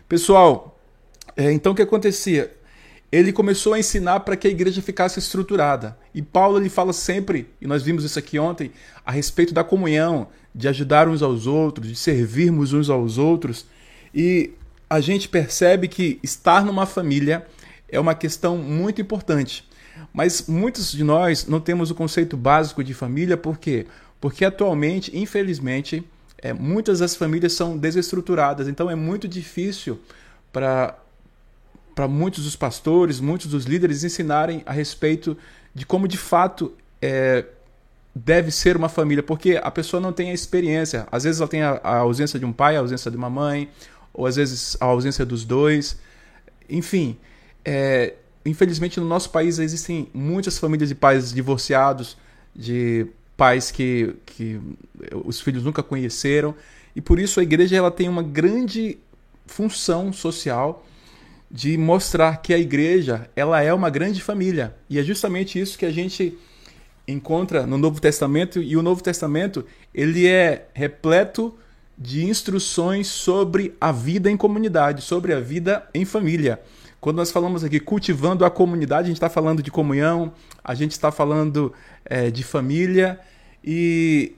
Pessoal, 0.08 0.78
é, 1.36 1.52
então 1.52 1.72
o 1.72 1.74
que 1.74 1.82
acontecia? 1.82 2.52
Ele 3.12 3.32
começou 3.32 3.74
a 3.74 3.78
ensinar 3.78 4.20
para 4.20 4.36
que 4.36 4.48
a 4.48 4.50
igreja 4.50 4.82
ficasse 4.82 5.18
estruturada. 5.18 5.96
E 6.14 6.22
Paulo 6.22 6.58
ele 6.58 6.68
fala 6.68 6.92
sempre, 6.92 7.48
e 7.60 7.66
nós 7.66 7.82
vimos 7.82 8.04
isso 8.04 8.18
aqui 8.18 8.38
ontem, 8.38 8.72
a 9.04 9.12
respeito 9.12 9.54
da 9.54 9.62
comunhão, 9.62 10.28
de 10.56 10.66
ajudar 10.68 11.06
uns 11.06 11.22
aos 11.22 11.46
outros, 11.46 11.86
de 11.86 11.94
servirmos 11.94 12.72
uns 12.72 12.88
aos 12.88 13.18
outros. 13.18 13.66
E 14.14 14.54
a 14.88 15.00
gente 15.00 15.28
percebe 15.28 15.86
que 15.86 16.18
estar 16.22 16.64
numa 16.64 16.86
família 16.86 17.46
é 17.86 18.00
uma 18.00 18.14
questão 18.14 18.56
muito 18.56 18.98
importante. 18.98 19.68
Mas 20.14 20.46
muitos 20.48 20.90
de 20.90 21.04
nós 21.04 21.46
não 21.46 21.60
temos 21.60 21.90
o 21.90 21.94
conceito 21.94 22.38
básico 22.38 22.82
de 22.82 22.94
família, 22.94 23.36
por 23.36 23.58
quê? 23.58 23.86
Porque 24.18 24.46
atualmente, 24.46 25.14
infelizmente, 25.16 26.02
é, 26.38 26.54
muitas 26.54 27.00
das 27.00 27.14
famílias 27.14 27.52
são 27.52 27.76
desestruturadas, 27.76 28.66
então 28.66 28.90
é 28.90 28.94
muito 28.94 29.28
difícil 29.28 30.00
para 30.50 30.98
para 31.94 32.06
muitos 32.06 32.44
dos 32.44 32.54
pastores, 32.54 33.20
muitos 33.20 33.46
dos 33.46 33.64
líderes 33.64 34.04
ensinarem 34.04 34.62
a 34.66 34.72
respeito 34.72 35.34
de 35.74 35.86
como 35.86 36.06
de 36.06 36.18
fato 36.18 36.74
é, 37.00 37.46
deve 38.18 38.50
ser 38.50 38.78
uma 38.78 38.88
família, 38.88 39.22
porque 39.22 39.60
a 39.62 39.70
pessoa 39.70 40.00
não 40.00 40.10
tem 40.10 40.30
a 40.30 40.32
experiência. 40.32 41.06
Às 41.12 41.24
vezes 41.24 41.38
ela 41.38 41.50
tem 41.50 41.60
a, 41.60 41.78
a, 41.82 41.96
ausência 41.98 42.38
de 42.38 42.46
um 42.46 42.52
pai, 42.52 42.74
a 42.74 42.80
ausência 42.80 43.10
de 43.10 43.16
uma 43.16 43.28
mãe, 43.28 43.68
ou 44.14 44.24
às 44.24 44.36
vezes 44.36 44.74
a 44.80 44.86
ausência 44.86 45.26
dos 45.26 45.44
dois. 45.44 45.98
Enfim, 46.66 47.18
é, 47.62 48.14
infelizmente 48.46 48.98
no 48.98 49.04
nosso 49.04 49.28
país 49.28 49.58
existem 49.58 50.08
muitas 50.14 50.58
famílias 50.58 50.88
de 50.88 50.94
pais 50.94 51.30
divorciados, 51.30 52.16
de 52.54 53.06
pais 53.36 53.70
que, 53.70 54.16
que 54.24 54.58
os 55.26 55.38
filhos 55.42 55.62
nunca 55.62 55.82
conheceram. 55.82 56.54
E 56.94 57.02
por 57.02 57.18
isso 57.18 57.38
a 57.38 57.42
igreja 57.42 57.76
ela 57.76 57.90
tem 57.90 58.08
uma 58.08 58.22
grande 58.22 58.96
função 59.44 60.10
social 60.10 60.86
de 61.50 61.76
mostrar 61.76 62.38
que 62.38 62.54
a 62.54 62.58
igreja 62.58 63.28
ela 63.36 63.60
é 63.62 63.74
uma 63.74 63.90
grande 63.90 64.22
família. 64.22 64.74
E 64.88 64.98
é 64.98 65.02
justamente 65.02 65.60
isso 65.60 65.76
que 65.76 65.84
a 65.84 65.92
gente 65.92 66.36
encontra 67.06 67.66
no 67.66 67.78
Novo 67.78 68.00
Testamento 68.00 68.60
e 68.60 68.76
o 68.76 68.82
Novo 68.82 69.02
Testamento 69.02 69.64
ele 69.94 70.26
é 70.26 70.66
repleto 70.74 71.54
de 71.96 72.24
instruções 72.24 73.06
sobre 73.06 73.74
a 73.80 73.90
vida 73.90 74.30
em 74.30 74.36
comunidade, 74.36 75.02
sobre 75.02 75.32
a 75.32 75.40
vida 75.40 75.88
em 75.94 76.04
família. 76.04 76.60
Quando 77.00 77.16
nós 77.16 77.30
falamos 77.30 77.62
aqui 77.62 77.78
cultivando 77.78 78.44
a 78.44 78.50
comunidade, 78.50 79.04
a 79.04 79.08
gente 79.08 79.16
está 79.16 79.30
falando 79.30 79.62
de 79.62 79.70
comunhão, 79.70 80.32
a 80.62 80.74
gente 80.74 80.92
está 80.92 81.12
falando 81.12 81.72
é, 82.04 82.30
de 82.30 82.42
família 82.42 83.20
e, 83.64 84.34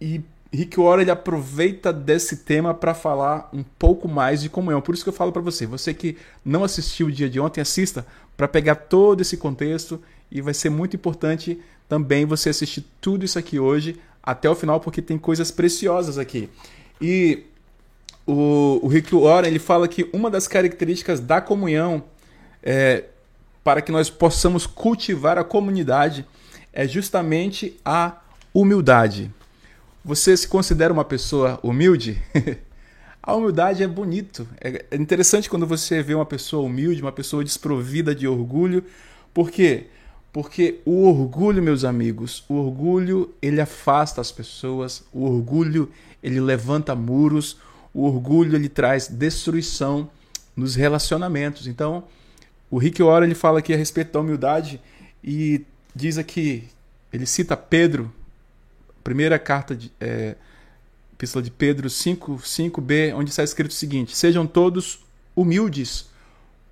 e 0.00 0.20
Rick 0.52 0.78
Warren 0.78 1.02
ele 1.02 1.10
aproveita 1.10 1.92
desse 1.92 2.38
tema 2.38 2.74
para 2.74 2.92
falar 2.92 3.48
um 3.52 3.62
pouco 3.62 4.06
mais 4.06 4.42
de 4.42 4.50
comunhão. 4.50 4.82
Por 4.82 4.94
isso 4.94 5.02
que 5.02 5.08
eu 5.08 5.14
falo 5.14 5.32
para 5.32 5.40
você, 5.40 5.66
você 5.66 5.94
que 5.94 6.18
não 6.44 6.62
assistiu 6.62 7.06
o 7.06 7.12
dia 7.12 7.28
de 7.28 7.40
ontem, 7.40 7.60
assista 7.60 8.06
para 8.36 8.46
pegar 8.46 8.74
todo 8.74 9.22
esse 9.22 9.36
contexto 9.36 10.00
e 10.32 10.40
vai 10.40 10.54
ser 10.54 10.70
muito 10.70 10.96
importante 10.96 11.60
também 11.88 12.24
você 12.24 12.48
assistir 12.48 12.84
tudo 13.00 13.24
isso 13.24 13.38
aqui 13.38 13.58
hoje 13.58 14.00
até 14.22 14.48
o 14.48 14.54
final, 14.54 14.80
porque 14.80 15.02
tem 15.02 15.18
coisas 15.18 15.50
preciosas 15.50 16.16
aqui. 16.16 16.48
E 17.00 17.44
o, 18.26 18.80
o 18.82 18.88
Rick 18.88 19.14
Warren 19.14 19.48
ele 19.48 19.58
fala 19.58 19.86
que 19.86 20.08
uma 20.12 20.30
das 20.30 20.48
características 20.48 21.20
da 21.20 21.40
comunhão 21.40 22.04
é, 22.62 23.04
para 23.62 23.82
que 23.82 23.92
nós 23.92 24.08
possamos 24.08 24.66
cultivar 24.66 25.36
a 25.36 25.44
comunidade 25.44 26.24
é 26.72 26.88
justamente 26.88 27.78
a 27.84 28.22
humildade. 28.54 29.30
Você 30.04 30.36
se 30.36 30.48
considera 30.48 30.92
uma 30.92 31.04
pessoa 31.04 31.60
humilde? 31.62 32.20
a 33.22 33.34
humildade 33.34 33.82
é 33.82 33.86
bonito. 33.86 34.48
É, 34.60 34.84
é 34.90 34.96
interessante 34.96 35.50
quando 35.50 35.66
você 35.66 36.02
vê 36.02 36.14
uma 36.14 36.26
pessoa 36.26 36.64
humilde, 36.64 37.02
uma 37.02 37.12
pessoa 37.12 37.44
desprovida 37.44 38.14
de 38.14 38.26
orgulho. 38.26 38.84
Por 39.34 39.50
quê? 39.50 39.86
Porque 40.32 40.80
o 40.86 41.06
orgulho, 41.06 41.62
meus 41.62 41.84
amigos, 41.84 42.42
o 42.48 42.54
orgulho 42.54 43.34
ele 43.42 43.60
afasta 43.60 44.20
as 44.20 44.32
pessoas, 44.32 45.04
o 45.12 45.24
orgulho 45.24 45.90
ele 46.22 46.40
levanta 46.40 46.94
muros, 46.94 47.58
o 47.92 48.04
orgulho 48.04 48.56
ele 48.56 48.68
traz 48.68 49.08
destruição 49.08 50.08
nos 50.56 50.74
relacionamentos. 50.74 51.66
Então, 51.66 52.04
o 52.70 52.78
Rick 52.78 53.02
Warren 53.02 53.26
ele 53.26 53.34
fala 53.34 53.58
aqui 53.58 53.74
a 53.74 53.76
respeito 53.76 54.12
da 54.12 54.20
humildade 54.20 54.80
e 55.22 55.66
diz 55.94 56.16
aqui, 56.16 56.64
ele 57.12 57.26
cita 57.26 57.54
Pedro, 57.54 58.10
primeira 59.04 59.38
carta 59.38 59.76
de 59.76 59.92
é, 60.00 60.34
Epístola 61.12 61.42
de 61.42 61.50
Pedro 61.50 61.90
5, 61.90 62.36
5b, 62.36 63.14
onde 63.14 63.28
está 63.28 63.44
escrito 63.44 63.72
o 63.72 63.74
seguinte: 63.74 64.16
Sejam 64.16 64.46
todos 64.46 65.04
humildes 65.36 66.08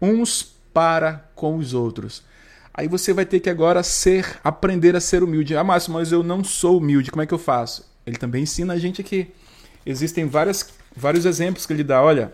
uns 0.00 0.55
para 0.73 1.31
com 1.35 1.57
os 1.57 1.75
outros 1.75 2.25
Aí 2.73 2.89
você 2.89 3.12
vai 3.12 3.27
ter 3.27 3.41
que 3.41 3.50
agora 3.50 3.83
ser, 3.83 4.39
aprender 4.43 4.95
a 4.97 5.00
ser 5.00 5.23
humilde. 5.23 5.57
Ah, 5.57 5.65
Márcio, 5.65 5.93
mas 5.93 6.12
eu 6.12 6.23
não 6.23 6.43
sou 6.45 6.79
humilde, 6.79 7.11
como 7.11 7.23
é 7.23 7.27
que 7.27 7.35
eu 7.35 7.39
faço? 7.39 7.89
Ele 8.07 8.17
também 8.17 8.43
ensina 8.43 8.75
a 8.75 8.79
gente 8.79 9.00
aqui. 9.00 9.31
Existem 9.85 10.27
várias, 10.27 10.73
vários 10.97 11.27
exemplos 11.27 11.67
que 11.67 11.73
ele 11.73 11.85
dá. 11.85 12.03
Olha, 12.03 12.33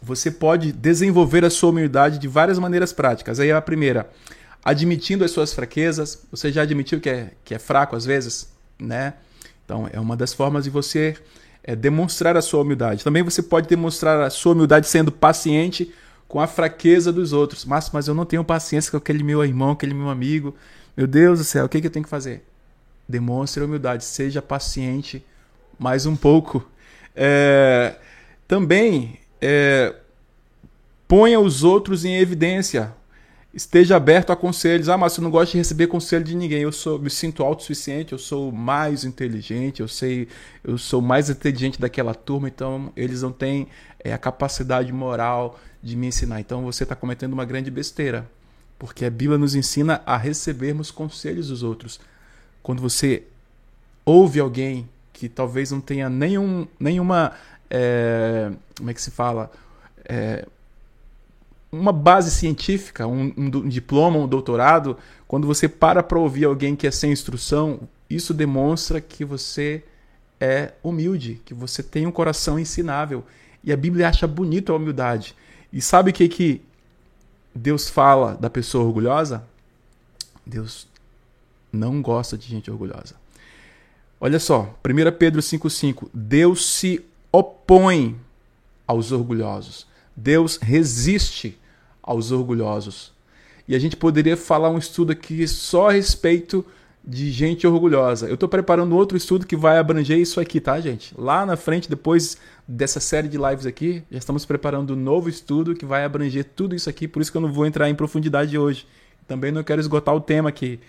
você 0.00 0.30
pode 0.30 0.72
desenvolver 0.72 1.44
a 1.44 1.50
sua 1.50 1.70
humildade 1.70 2.18
de 2.18 2.28
várias 2.28 2.58
maneiras 2.58 2.92
práticas. 2.92 3.40
Aí 3.40 3.50
a 3.50 3.60
primeira, 3.60 4.08
admitindo 4.64 5.24
as 5.24 5.30
suas 5.30 5.52
fraquezas. 5.52 6.26
Você 6.30 6.50
já 6.50 6.62
admitiu 6.62 7.00
que 7.00 7.10
é, 7.10 7.32
que 7.44 7.54
é 7.54 7.58
fraco 7.58 7.94
às 7.94 8.04
vezes, 8.04 8.48
né? 8.78 9.14
Então, 9.64 9.88
é 9.92 9.98
uma 9.98 10.16
das 10.16 10.32
formas 10.32 10.64
de 10.64 10.70
você 10.70 11.16
é, 11.62 11.74
demonstrar 11.74 12.36
a 12.36 12.42
sua 12.42 12.62
humildade. 12.62 13.02
Também 13.02 13.22
você 13.22 13.42
pode 13.42 13.68
demonstrar 13.68 14.20
a 14.20 14.30
sua 14.30 14.52
humildade 14.52 14.86
sendo 14.86 15.10
paciente 15.10 15.92
com 16.34 16.40
a 16.40 16.48
fraqueza 16.48 17.12
dos 17.12 17.32
outros. 17.32 17.64
Mas, 17.64 17.88
mas 17.92 18.08
eu 18.08 18.14
não 18.14 18.24
tenho 18.24 18.42
paciência 18.42 18.90
com 18.90 18.96
aquele 18.96 19.22
meu 19.22 19.44
irmão, 19.44 19.70
aquele 19.70 19.94
meu 19.94 20.08
amigo. 20.08 20.52
Meu 20.96 21.06
Deus 21.06 21.38
do 21.38 21.44
céu, 21.44 21.64
o 21.64 21.68
que, 21.68 21.80
que 21.80 21.86
eu 21.86 21.90
tenho 21.92 22.02
que 22.02 22.10
fazer? 22.10 22.42
Demonstre 23.08 23.62
humildade, 23.62 24.04
seja 24.04 24.42
paciente 24.42 25.24
mais 25.78 26.06
um 26.06 26.16
pouco. 26.16 26.68
É, 27.14 27.94
também 28.48 29.20
é, 29.40 29.94
ponha 31.06 31.38
os 31.38 31.62
outros 31.62 32.04
em 32.04 32.16
evidência. 32.16 32.92
Esteja 33.54 33.94
aberto 33.94 34.32
a 34.32 34.36
conselhos. 34.36 34.88
Ah, 34.88 34.98
mas 34.98 35.16
eu 35.16 35.22
não 35.22 35.30
gosto 35.30 35.52
de 35.52 35.58
receber 35.58 35.86
conselho 35.86 36.24
de 36.24 36.34
ninguém. 36.34 36.62
Eu 36.62 36.72
sou, 36.72 36.98
me 36.98 37.10
sinto 37.10 37.44
autossuficiente, 37.44 38.10
eu 38.10 38.18
sou 38.18 38.50
mais 38.50 39.04
inteligente, 39.04 39.82
eu 39.82 39.86
sei, 39.86 40.26
eu 40.64 40.76
sou 40.78 41.00
mais 41.00 41.30
inteligente 41.30 41.80
daquela 41.80 42.12
turma, 42.12 42.48
então 42.48 42.92
eles 42.96 43.22
não 43.22 43.30
têm 43.30 43.68
é, 44.02 44.12
a 44.12 44.18
capacidade 44.18 44.92
moral 44.92 45.60
de 45.84 45.96
me 45.96 46.06
ensinar. 46.06 46.40
Então 46.40 46.62
você 46.62 46.82
está 46.82 46.96
cometendo 46.96 47.34
uma 47.34 47.44
grande 47.44 47.70
besteira. 47.70 48.26
Porque 48.78 49.04
a 49.04 49.10
Bíblia 49.10 49.38
nos 49.38 49.54
ensina 49.54 50.02
a 50.04 50.16
recebermos 50.16 50.90
conselhos 50.90 51.48
dos 51.48 51.62
outros. 51.62 52.00
Quando 52.62 52.80
você 52.80 53.22
ouve 54.04 54.40
alguém 54.40 54.88
que 55.12 55.28
talvez 55.28 55.70
não 55.70 55.80
tenha 55.80 56.08
nenhum, 56.08 56.66
nenhuma. 56.80 57.32
É, 57.70 58.50
como 58.76 58.90
é 58.90 58.94
que 58.94 59.02
se 59.02 59.10
fala? 59.10 59.52
É, 60.04 60.46
uma 61.70 61.92
base 61.92 62.30
científica, 62.30 63.06
um, 63.06 63.32
um, 63.36 63.68
diploma, 63.68 64.18
um 64.18 64.28
doutorado, 64.28 64.96
quando 65.26 65.46
você 65.46 65.68
para 65.68 66.02
para 66.02 66.18
ouvir 66.18 66.44
alguém 66.44 66.74
que 66.76 66.86
é 66.86 66.90
sem 66.90 67.12
instrução, 67.12 67.80
isso 68.08 68.32
demonstra 68.32 69.00
que 69.00 69.24
você 69.24 69.82
é 70.40 70.72
humilde, 70.82 71.40
que 71.44 71.54
você 71.54 71.82
tem 71.82 72.06
um 72.06 72.12
coração 72.12 72.58
ensinável. 72.58 73.24
E 73.62 73.72
a 73.72 73.76
Bíblia 73.76 74.08
acha 74.08 74.26
bonito 74.26 74.72
a 74.72 74.76
humildade. 74.76 75.34
E 75.74 75.82
sabe 75.82 76.10
o 76.10 76.14
que, 76.14 76.28
que 76.28 76.62
Deus 77.52 77.90
fala 77.90 78.36
da 78.36 78.48
pessoa 78.48 78.84
orgulhosa? 78.84 79.42
Deus 80.46 80.86
não 81.72 82.00
gosta 82.00 82.38
de 82.38 82.46
gente 82.46 82.70
orgulhosa. 82.70 83.16
Olha 84.20 84.38
só, 84.38 84.72
1 84.84 85.18
Pedro 85.18 85.40
5,5: 85.42 86.08
Deus 86.14 86.64
se 86.64 87.04
opõe 87.32 88.16
aos 88.86 89.10
orgulhosos. 89.10 89.84
Deus 90.14 90.58
resiste 90.58 91.58
aos 92.00 92.30
orgulhosos. 92.30 93.12
E 93.66 93.74
a 93.74 93.78
gente 93.80 93.96
poderia 93.96 94.36
falar 94.36 94.70
um 94.70 94.78
estudo 94.78 95.10
aqui 95.10 95.48
só 95.48 95.88
a 95.88 95.94
respeito 95.94 96.64
de 97.06 97.30
gente 97.30 97.66
orgulhosa. 97.66 98.26
Eu 98.26 98.34
estou 98.34 98.48
preparando 98.48 98.96
outro 98.96 99.16
estudo 99.16 99.46
que 99.46 99.56
vai 99.56 99.78
abranger 99.78 100.18
isso 100.18 100.40
aqui, 100.40 100.58
tá, 100.60 100.80
gente? 100.80 101.14
Lá 101.18 101.44
na 101.44 101.56
frente, 101.56 101.88
depois 101.88 102.38
dessa 102.66 102.98
série 102.98 103.28
de 103.28 103.36
lives 103.36 103.66
aqui, 103.66 104.02
já 104.10 104.18
estamos 104.18 104.46
preparando 104.46 104.94
um 104.94 104.96
novo 104.96 105.28
estudo 105.28 105.74
que 105.74 105.84
vai 105.84 106.04
abranger 106.04 106.44
tudo 106.56 106.74
isso 106.74 106.88
aqui, 106.88 107.06
por 107.06 107.20
isso 107.20 107.30
que 107.30 107.36
eu 107.36 107.42
não 107.42 107.52
vou 107.52 107.66
entrar 107.66 107.90
em 107.90 107.94
profundidade 107.94 108.56
hoje. 108.56 108.86
Também 109.28 109.52
não 109.52 109.62
quero 109.62 109.80
esgotar 109.80 110.14
o 110.14 110.20
tema 110.20 110.48
aqui. 110.48 110.80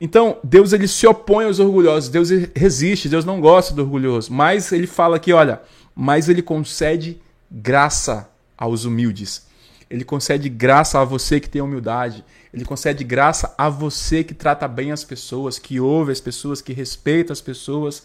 Então, 0.00 0.38
Deus 0.42 0.72
ele 0.72 0.88
se 0.88 1.06
opõe 1.06 1.46
aos 1.46 1.58
orgulhosos, 1.58 2.10
Deus 2.10 2.28
resiste, 2.54 3.08
Deus 3.08 3.24
não 3.24 3.40
gosta 3.40 3.72
do 3.72 3.82
orgulhoso, 3.82 4.32
mas 4.32 4.70
ele 4.72 4.86
fala 4.86 5.16
aqui, 5.16 5.32
olha, 5.32 5.62
mas 5.94 6.28
ele 6.28 6.42
concede 6.42 7.18
graça 7.50 8.28
aos 8.58 8.84
humildes. 8.84 9.46
Ele 9.88 10.04
concede 10.04 10.48
graça 10.48 11.00
a 11.00 11.04
você 11.04 11.38
que 11.38 11.48
tem 11.48 11.62
humildade. 11.62 12.24
Ele 12.56 12.64
concede 12.64 13.04
graça 13.04 13.54
a 13.58 13.68
você 13.68 14.24
que 14.24 14.32
trata 14.32 14.66
bem 14.66 14.90
as 14.90 15.04
pessoas, 15.04 15.58
que 15.58 15.78
ouve 15.78 16.10
as 16.10 16.22
pessoas, 16.22 16.62
que 16.62 16.72
respeita 16.72 17.30
as 17.30 17.42
pessoas. 17.42 18.04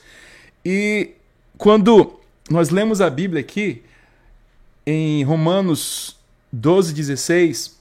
E 0.65 1.11
quando 1.57 2.19
nós 2.49 2.69
lemos 2.69 2.99
a 2.99 3.09
Bíblia 3.09 3.39
aqui, 3.39 3.81
em 4.85 5.23
Romanos 5.23 6.17
12, 6.51 6.93
16, 6.93 7.79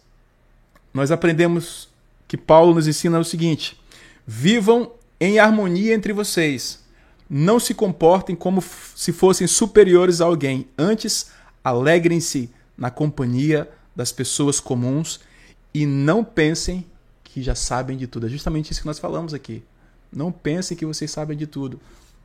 nós 0.95 1.11
aprendemos 1.11 1.89
que 2.29 2.37
Paulo 2.37 2.73
nos 2.73 2.87
ensina 2.87 3.19
o 3.19 3.25
seguinte: 3.25 3.77
vivam 4.25 4.93
em 5.19 5.41
harmonia 5.41 5.93
entre 5.93 6.13
vocês. 6.13 6.85
Não 7.29 7.59
se 7.59 7.75
comportem 7.75 8.37
como 8.37 8.63
se 8.95 9.13
fossem 9.13 9.49
superiores 9.49 10.21
a 10.21 10.25
alguém. 10.25 10.69
Antes, 10.79 11.33
alegrem-se 11.65 12.49
na 12.79 12.93
companhia 12.93 13.69
das 13.95 14.13
pessoas 14.13 14.61
comuns 14.61 15.19
e 15.73 15.87
não 15.87 16.25
pensem 16.25 16.85
que 17.23 17.43
já 17.43 17.55
sabem 17.55 17.97
de 17.97 18.07
tudo. 18.07 18.27
É 18.27 18.29
justamente 18.29 18.73
isso 18.73 18.81
que 18.81 18.87
nós 18.87 18.99
falamos 18.99 19.33
aqui. 19.33 19.63
Não 20.13 20.33
pensem 20.33 20.77
que 20.77 20.85
vocês 20.85 21.11
sabem 21.11 21.37
de 21.37 21.47
tudo. 21.47 21.81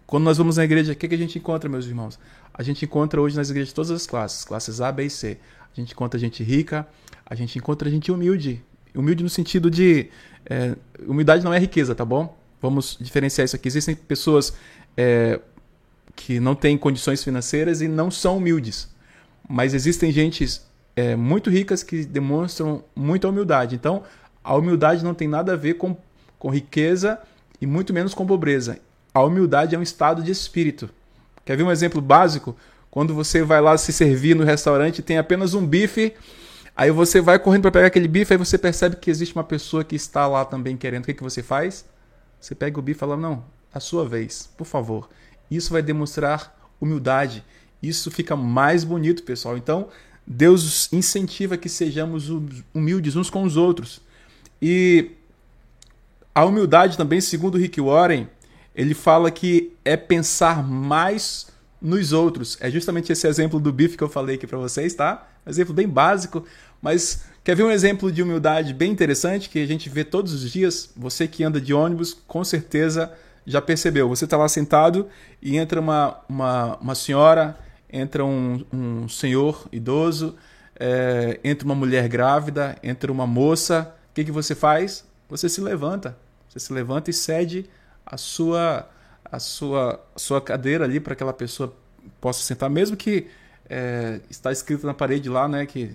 Quando 0.08 0.24
nós 0.24 0.38
vamos 0.38 0.58
na 0.58 0.64
igreja, 0.64 0.94
o 0.94 0.96
que, 0.96 1.08
que 1.08 1.16
a 1.16 1.18
gente 1.18 1.38
encontra, 1.38 1.70
meus 1.70 1.86
irmãos? 1.86 2.20
A 2.54 2.64
gente 2.64 2.86
encontra 2.86 3.22
hoje 3.22 3.36
nas 3.36 3.50
igrejas 3.50 3.74
todas 3.74 3.92
as 3.92 4.08
classes, 4.08 4.46
classes 4.46 4.82
A, 4.82 4.92
B 4.92 5.06
e 5.06 5.10
C. 5.10 5.38
A 5.76 5.80
gente 5.80 5.94
encontra 5.94 6.20
gente 6.20 6.44
rica, 6.44 6.88
a 7.26 7.36
gente 7.36 7.58
encontra 7.58 7.90
gente 7.90 8.12
humilde. 8.12 8.64
Humilde 8.96 9.24
no 9.24 9.30
sentido 9.30 9.70
de. 9.70 10.10
É, 10.46 10.76
humildade 11.06 11.44
não 11.44 11.54
é 11.54 11.60
riqueza, 11.60 11.94
tá 11.94 12.06
bom? 12.06 12.38
Vamos 12.62 12.98
diferenciar 13.00 13.46
isso 13.46 13.56
aqui. 13.56 13.68
Existem 13.68 13.96
pessoas 13.96 14.54
é, 14.96 15.40
que 16.16 16.40
não 16.40 16.56
têm 16.56 16.78
condições 16.78 17.24
financeiras 17.24 17.82
e 17.82 17.88
não 17.88 18.10
são 18.10 18.38
humildes. 18.38 18.88
Mas 19.48 19.74
existem 19.74 20.12
gentes 20.12 20.65
é, 20.96 21.16
muito 21.16 21.50
ricas 21.50 21.84
que 21.84 22.06
demonstram 22.06 22.84
muita 22.96 23.28
humildade. 23.28 23.76
Então, 23.76 24.04
a 24.44 24.56
humildade 24.56 25.04
não 25.04 25.14
tem 25.14 25.28
nada 25.28 25.54
a 25.54 25.56
ver 25.56 25.76
com, 25.76 25.98
com 26.40 26.50
riqueza 26.50 27.20
e 27.60 27.68
muito 27.68 27.94
menos 27.94 28.14
com 28.14 28.26
pobreza. 28.26 28.80
A 29.14 29.24
humildade 29.24 29.76
é 29.76 29.80
um 29.80 29.84
estado 29.84 30.22
de 30.24 30.32
espírito. 30.32 30.90
Quer 31.44 31.58
ver 31.58 31.64
um 31.64 31.72
exemplo 31.72 32.02
básico? 32.02 32.56
Quando 32.90 33.14
você 33.14 33.44
vai 33.44 33.60
lá 33.60 33.78
se 33.78 33.92
servir 33.92 34.36
no 34.36 34.44
restaurante 34.44 35.02
tem 35.02 35.18
apenas 35.18 35.54
um 35.54 35.66
bife, 35.66 36.14
aí 36.76 36.92
você 36.92 37.20
vai 37.20 37.38
correndo 37.38 37.64
para 37.64 37.72
pegar 37.72 37.88
aquele 37.88 38.08
bife, 38.08 38.34
aí 38.34 38.38
você 38.38 38.58
percebe 38.58 38.96
que 38.96 39.12
existe 39.12 39.36
uma 39.36 39.44
pessoa 39.44 39.84
que 39.84 39.96
está 39.96 40.28
lá 40.28 40.46
também 40.46 40.78
querendo. 40.78 41.04
O 41.04 41.06
que, 41.08 41.14
que 41.14 41.24
você 41.24 41.44
faz? 41.44 41.86
Você 42.40 42.56
pega 42.56 42.80
o 42.80 42.82
bife 42.82 42.98
e 42.98 43.00
fala: 43.00 43.18
Não, 43.18 43.44
a 43.74 43.80
sua 43.80 44.08
vez, 44.08 44.50
por 44.58 44.66
favor. 44.66 45.10
Isso 45.52 45.74
vai 45.74 45.82
demonstrar 45.82 46.56
humildade. 46.80 47.44
Isso 47.82 48.10
fica 48.10 48.36
mais 48.36 48.84
bonito, 48.84 49.24
pessoal. 49.24 49.58
Então, 49.58 49.90
Deus 50.28 50.92
incentiva 50.92 51.58
que 51.58 51.70
sejamos 51.70 52.30
humildes 52.74 53.16
uns 53.16 53.30
com 53.30 53.44
os 53.44 53.58
outros. 53.58 54.02
E 54.62 55.12
a 56.34 56.44
humildade 56.46 56.98
também, 56.98 57.22
segundo 57.22 57.58
Rick 57.58 57.80
Warren, 57.80 58.28
ele 58.76 58.94
fala 58.94 59.30
que 59.30 59.72
é 59.86 59.96
pensar 59.96 60.68
mais 60.68 61.48
nos 61.82 62.12
outros. 62.12 62.58
É 62.60 62.70
justamente 62.70 63.12
esse 63.12 63.28
exemplo 63.28 63.60
do 63.60 63.72
bife 63.72 63.96
que 63.96 64.04
eu 64.04 64.10
falei 64.10 64.36
aqui 64.36 64.48
para 64.48 64.58
vocês, 64.58 64.94
tá? 64.94 65.28
Um 65.46 65.50
exemplo 65.50 65.74
bem 65.74 65.88
básico, 65.88 66.44
mas 66.82 67.26
quer 67.44 67.56
ver 67.56 67.64
um 67.64 67.72
exemplo 67.72 68.12
de 68.12 68.24
humildade 68.24 68.74
bem 68.74 68.92
interessante 68.92 69.50
que 69.50 69.60
a 69.60 69.68
gente 69.68 69.88
vê 69.88 70.04
todos 70.04 70.34
os 70.34 70.52
dias? 70.52 70.90
Você 70.98 71.28
que 71.28 71.44
anda 71.44 71.62
de 71.62 71.74
ônibus, 71.74 72.18
com 72.28 72.44
certeza 72.44 73.14
já 73.46 73.62
percebeu. 73.62 74.10
Você 74.10 74.26
está 74.26 74.38
lá 74.38 74.50
sentado 74.50 75.08
e 75.42 75.56
entra 75.58 75.80
uma, 75.80 76.18
uma, 76.28 76.78
uma 76.78 76.96
senhora 76.96 77.56
entra 77.96 78.26
um, 78.26 78.66
um 78.74 79.08
senhor 79.08 79.68
idoso, 79.72 80.36
é, 80.78 81.40
entra 81.44 81.66
uma 81.66 81.76
mulher 81.76 82.08
grávida, 82.10 82.78
entra 82.84 83.12
uma 83.12 83.26
moça, 83.26 83.96
o 84.12 84.14
que, 84.14 84.26
que 84.26 84.32
você 84.32 84.54
faz? 84.54 85.06
Você 85.30 85.48
se 85.48 85.62
levanta. 85.62 86.18
Você 86.50 86.60
se 86.60 86.74
levanta 86.74 87.10
e 87.10 87.14
cede 87.14 87.70
a 88.06 88.18
sua, 88.18 88.90
a 89.24 89.40
sua, 89.40 90.04
a 90.14 90.20
sua 90.20 90.42
cadeira 90.42 90.84
ali 90.84 91.00
para 91.00 91.16
que 91.16 91.24
aquela 91.24 91.34
pessoa 91.34 91.74
possa 92.20 92.44
sentar, 92.44 92.70
mesmo 92.70 92.98
que 92.98 93.28
é, 93.70 94.20
está 94.30 94.52
escrito 94.52 94.86
na 94.86 94.94
parede 94.94 95.30
lá, 95.30 95.48
né, 95.48 95.66
que, 95.66 95.92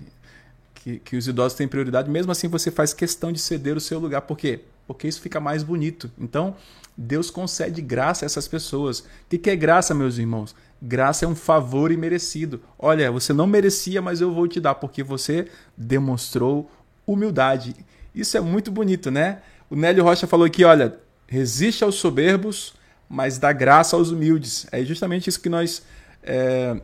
que, 0.75 0.99
que, 0.99 1.15
os 1.15 1.27
idosos 1.27 1.57
têm 1.57 1.67
prioridade, 1.67 2.09
mesmo 2.09 2.31
assim 2.31 2.47
você 2.47 2.69
faz 2.69 2.93
questão 2.93 3.31
de 3.31 3.39
ceder 3.39 3.77
o 3.77 3.79
seu 3.79 3.99
lugar. 3.99 4.21
Por 4.21 4.37
quê? 4.37 4.61
Porque 4.87 5.07
isso 5.07 5.21
fica 5.21 5.39
mais 5.39 5.63
bonito. 5.63 6.11
Então, 6.19 6.55
Deus 6.97 7.29
concede 7.29 7.81
graça 7.81 8.25
a 8.25 8.27
essas 8.27 8.47
pessoas. 8.47 8.99
O 8.99 9.05
que, 9.37 9.49
é 9.49 9.55
graça, 9.55 9.93
meus 9.93 10.17
irmãos? 10.17 10.55
Graça 10.81 11.25
é 11.25 11.27
um 11.27 11.35
favor 11.35 11.91
imerecido. 11.91 12.61
Olha, 12.77 13.11
você 13.11 13.33
não 13.33 13.47
merecia, 13.47 14.01
mas 14.01 14.21
eu 14.21 14.33
vou 14.33 14.47
te 14.47 14.59
dar, 14.59 14.75
porque 14.75 15.03
você 15.03 15.47
demonstrou 15.77 16.69
humildade. 17.05 17.75
Isso 18.13 18.37
é 18.37 18.41
muito 18.41 18.71
bonito, 18.71 19.09
né? 19.09 19.41
O 19.69 19.75
Nélio 19.75 20.03
Rocha 20.03 20.27
falou 20.27 20.45
aqui, 20.45 20.63
olha, 20.63 20.97
resiste 21.27 21.83
aos 21.83 21.95
soberbos, 21.95 22.73
mas 23.07 23.37
dá 23.37 23.53
graça 23.53 23.95
aos 23.95 24.11
humildes. 24.11 24.67
É 24.71 24.83
justamente 24.83 25.29
isso 25.29 25.39
que 25.39 25.49
nós, 25.49 25.83
é, 26.23 26.79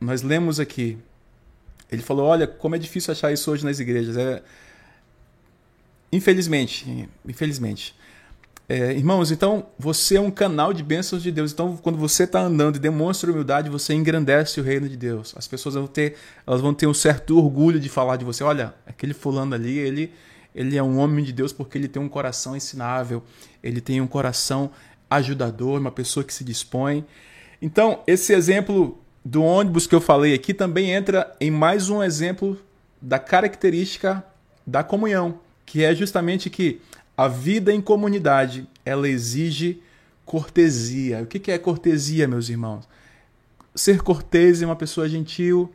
nós 0.00 0.22
lemos 0.22 0.60
aqui. 0.60 0.98
Ele 1.90 2.02
falou, 2.02 2.26
olha, 2.26 2.46
como 2.46 2.74
é 2.74 2.78
difícil 2.78 3.12
achar 3.12 3.32
isso 3.32 3.50
hoje 3.50 3.64
nas 3.64 3.78
igrejas. 3.78 4.16
É, 4.16 4.42
infelizmente, 6.16 7.08
infelizmente. 7.26 7.94
É, 8.66 8.92
irmãos, 8.92 9.30
então 9.30 9.66
você 9.78 10.16
é 10.16 10.20
um 10.20 10.30
canal 10.30 10.72
de 10.72 10.82
bênçãos 10.82 11.22
de 11.22 11.30
Deus. 11.30 11.52
Então, 11.52 11.76
quando 11.76 11.98
você 11.98 12.24
está 12.24 12.40
andando 12.40 12.76
e 12.76 12.78
demonstra 12.78 13.30
humildade, 13.30 13.68
você 13.68 13.92
engrandece 13.92 14.58
o 14.58 14.64
reino 14.64 14.88
de 14.88 14.96
Deus. 14.96 15.34
As 15.36 15.46
pessoas 15.46 15.74
vão 15.74 15.86
ter, 15.86 16.14
elas 16.46 16.62
vão 16.62 16.72
ter 16.72 16.86
um 16.86 16.94
certo 16.94 17.36
orgulho 17.36 17.78
de 17.78 17.90
falar 17.90 18.16
de 18.16 18.24
você. 18.24 18.42
Olha, 18.42 18.74
aquele 18.86 19.12
fulano 19.12 19.54
ali, 19.54 19.76
ele, 19.78 20.12
ele 20.54 20.78
é 20.78 20.82
um 20.82 20.98
homem 20.98 21.22
de 21.22 21.32
Deus 21.32 21.52
porque 21.52 21.76
ele 21.76 21.88
tem 21.88 22.02
um 22.02 22.08
coração 22.08 22.56
ensinável, 22.56 23.22
ele 23.62 23.82
tem 23.82 24.00
um 24.00 24.06
coração 24.06 24.70
ajudador, 25.10 25.78
uma 25.78 25.92
pessoa 25.92 26.24
que 26.24 26.32
se 26.32 26.42
dispõe. 26.42 27.04
Então, 27.60 28.02
esse 28.06 28.32
exemplo 28.32 28.98
do 29.22 29.42
ônibus 29.42 29.86
que 29.86 29.94
eu 29.94 30.00
falei 30.00 30.32
aqui 30.34 30.54
também 30.54 30.90
entra 30.90 31.34
em 31.38 31.50
mais 31.50 31.90
um 31.90 32.02
exemplo 32.02 32.58
da 33.00 33.18
característica 33.18 34.24
da 34.66 34.82
comunhão, 34.82 35.38
que 35.64 35.82
é 35.82 35.94
justamente 35.94 36.50
que 36.50 36.80
a 37.16 37.28
vida 37.28 37.72
em 37.72 37.80
comunidade 37.80 38.66
ela 38.84 39.08
exige 39.08 39.80
cortesia. 40.24 41.22
O 41.22 41.26
que 41.26 41.50
é 41.50 41.58
cortesia, 41.58 42.26
meus 42.26 42.48
irmãos? 42.48 42.88
Ser 43.74 44.02
cortês 44.02 44.62
é 44.62 44.66
uma 44.66 44.76
pessoa 44.76 45.08
gentil, 45.08 45.72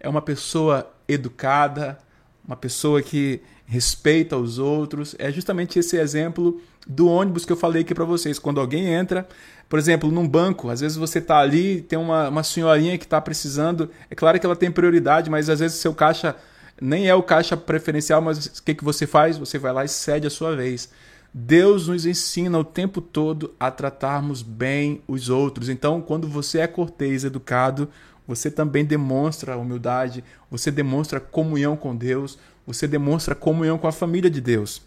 é 0.00 0.08
uma 0.08 0.22
pessoa 0.22 0.90
educada, 1.06 1.98
uma 2.46 2.56
pessoa 2.56 3.02
que 3.02 3.40
respeita 3.66 4.36
os 4.36 4.58
outros. 4.58 5.14
É 5.18 5.30
justamente 5.30 5.78
esse 5.78 5.96
exemplo 5.96 6.60
do 6.86 7.06
ônibus 7.06 7.44
que 7.44 7.52
eu 7.52 7.56
falei 7.56 7.82
aqui 7.82 7.94
para 7.94 8.04
vocês. 8.04 8.38
Quando 8.38 8.60
alguém 8.60 8.86
entra, 8.86 9.26
por 9.68 9.78
exemplo, 9.78 10.10
num 10.10 10.28
banco, 10.28 10.68
às 10.68 10.80
vezes 10.80 10.96
você 10.96 11.18
está 11.18 11.38
ali, 11.38 11.80
tem 11.82 11.98
uma, 11.98 12.28
uma 12.28 12.42
senhorinha 12.42 12.98
que 12.98 13.04
está 13.04 13.20
precisando. 13.20 13.90
É 14.10 14.14
claro 14.14 14.38
que 14.38 14.46
ela 14.46 14.56
tem 14.56 14.70
prioridade, 14.70 15.30
mas 15.30 15.48
às 15.48 15.60
vezes 15.60 15.78
seu 15.78 15.94
caixa 15.94 16.36
nem 16.82 17.08
é 17.08 17.14
o 17.14 17.22
caixa 17.22 17.56
preferencial, 17.56 18.20
mas 18.20 18.46
o 18.46 18.62
que, 18.62 18.74
que 18.74 18.82
você 18.82 19.06
faz? 19.06 19.38
Você 19.38 19.56
vai 19.56 19.72
lá 19.72 19.84
e 19.84 19.88
cede 19.88 20.26
a 20.26 20.30
sua 20.30 20.56
vez. 20.56 20.90
Deus 21.32 21.86
nos 21.86 22.04
ensina 22.04 22.58
o 22.58 22.64
tempo 22.64 23.00
todo 23.00 23.54
a 23.58 23.70
tratarmos 23.70 24.42
bem 24.42 25.00
os 25.06 25.28
outros. 25.28 25.68
Então, 25.68 26.02
quando 26.02 26.26
você 26.26 26.58
é 26.58 26.66
cortês, 26.66 27.22
educado, 27.22 27.88
você 28.26 28.50
também 28.50 28.84
demonstra 28.84 29.56
humildade, 29.56 30.24
você 30.50 30.72
demonstra 30.72 31.20
comunhão 31.20 31.76
com 31.76 31.94
Deus, 31.94 32.36
você 32.66 32.88
demonstra 32.88 33.34
comunhão 33.34 33.78
com 33.78 33.86
a 33.86 33.92
família 33.92 34.28
de 34.28 34.40
Deus. 34.40 34.82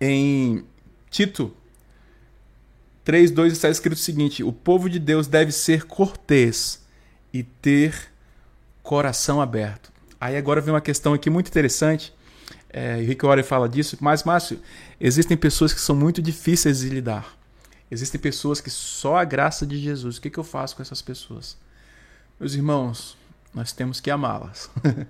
Em 0.00 0.64
Tito 1.10 1.52
3:2 3.04 3.52
está 3.52 3.68
escrito 3.68 3.98
o 3.98 4.00
seguinte: 4.00 4.42
O 4.42 4.52
povo 4.52 4.88
de 4.88 4.98
Deus 4.98 5.26
deve 5.26 5.52
ser 5.52 5.84
cortês 5.84 6.82
e 7.32 7.42
ter 7.42 7.94
coração 8.82 9.42
aberto. 9.42 9.95
Aí 10.20 10.36
agora 10.36 10.60
vem 10.60 10.72
uma 10.72 10.80
questão 10.80 11.14
aqui 11.14 11.28
muito 11.28 11.48
interessante. 11.48 12.14
É, 12.70 12.96
Rick 12.96 13.24
Warren 13.24 13.42
fala 13.42 13.68
disso, 13.68 13.96
mas 14.00 14.24
Márcio, 14.24 14.60
existem 15.00 15.36
pessoas 15.36 15.72
que 15.72 15.80
são 15.80 15.94
muito 15.96 16.20
difíceis 16.20 16.80
de 16.80 16.88
lidar. 16.88 17.36
Existem 17.90 18.20
pessoas 18.20 18.60
que 18.60 18.70
só 18.70 19.16
a 19.16 19.24
graça 19.24 19.66
de 19.66 19.78
Jesus. 19.78 20.16
O 20.16 20.20
que, 20.20 20.30
que 20.30 20.38
eu 20.38 20.44
faço 20.44 20.76
com 20.76 20.82
essas 20.82 21.00
pessoas? 21.00 21.56
Meus 22.38 22.54
irmãos, 22.54 23.16
nós 23.54 23.72
temos 23.72 24.00
que 24.00 24.10
amá-las. 24.10 24.70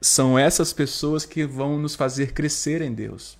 são 0.00 0.36
essas 0.36 0.72
pessoas 0.72 1.24
que 1.24 1.46
vão 1.46 1.78
nos 1.78 1.94
fazer 1.94 2.32
crescer 2.32 2.82
em 2.82 2.92
Deus. 2.92 3.38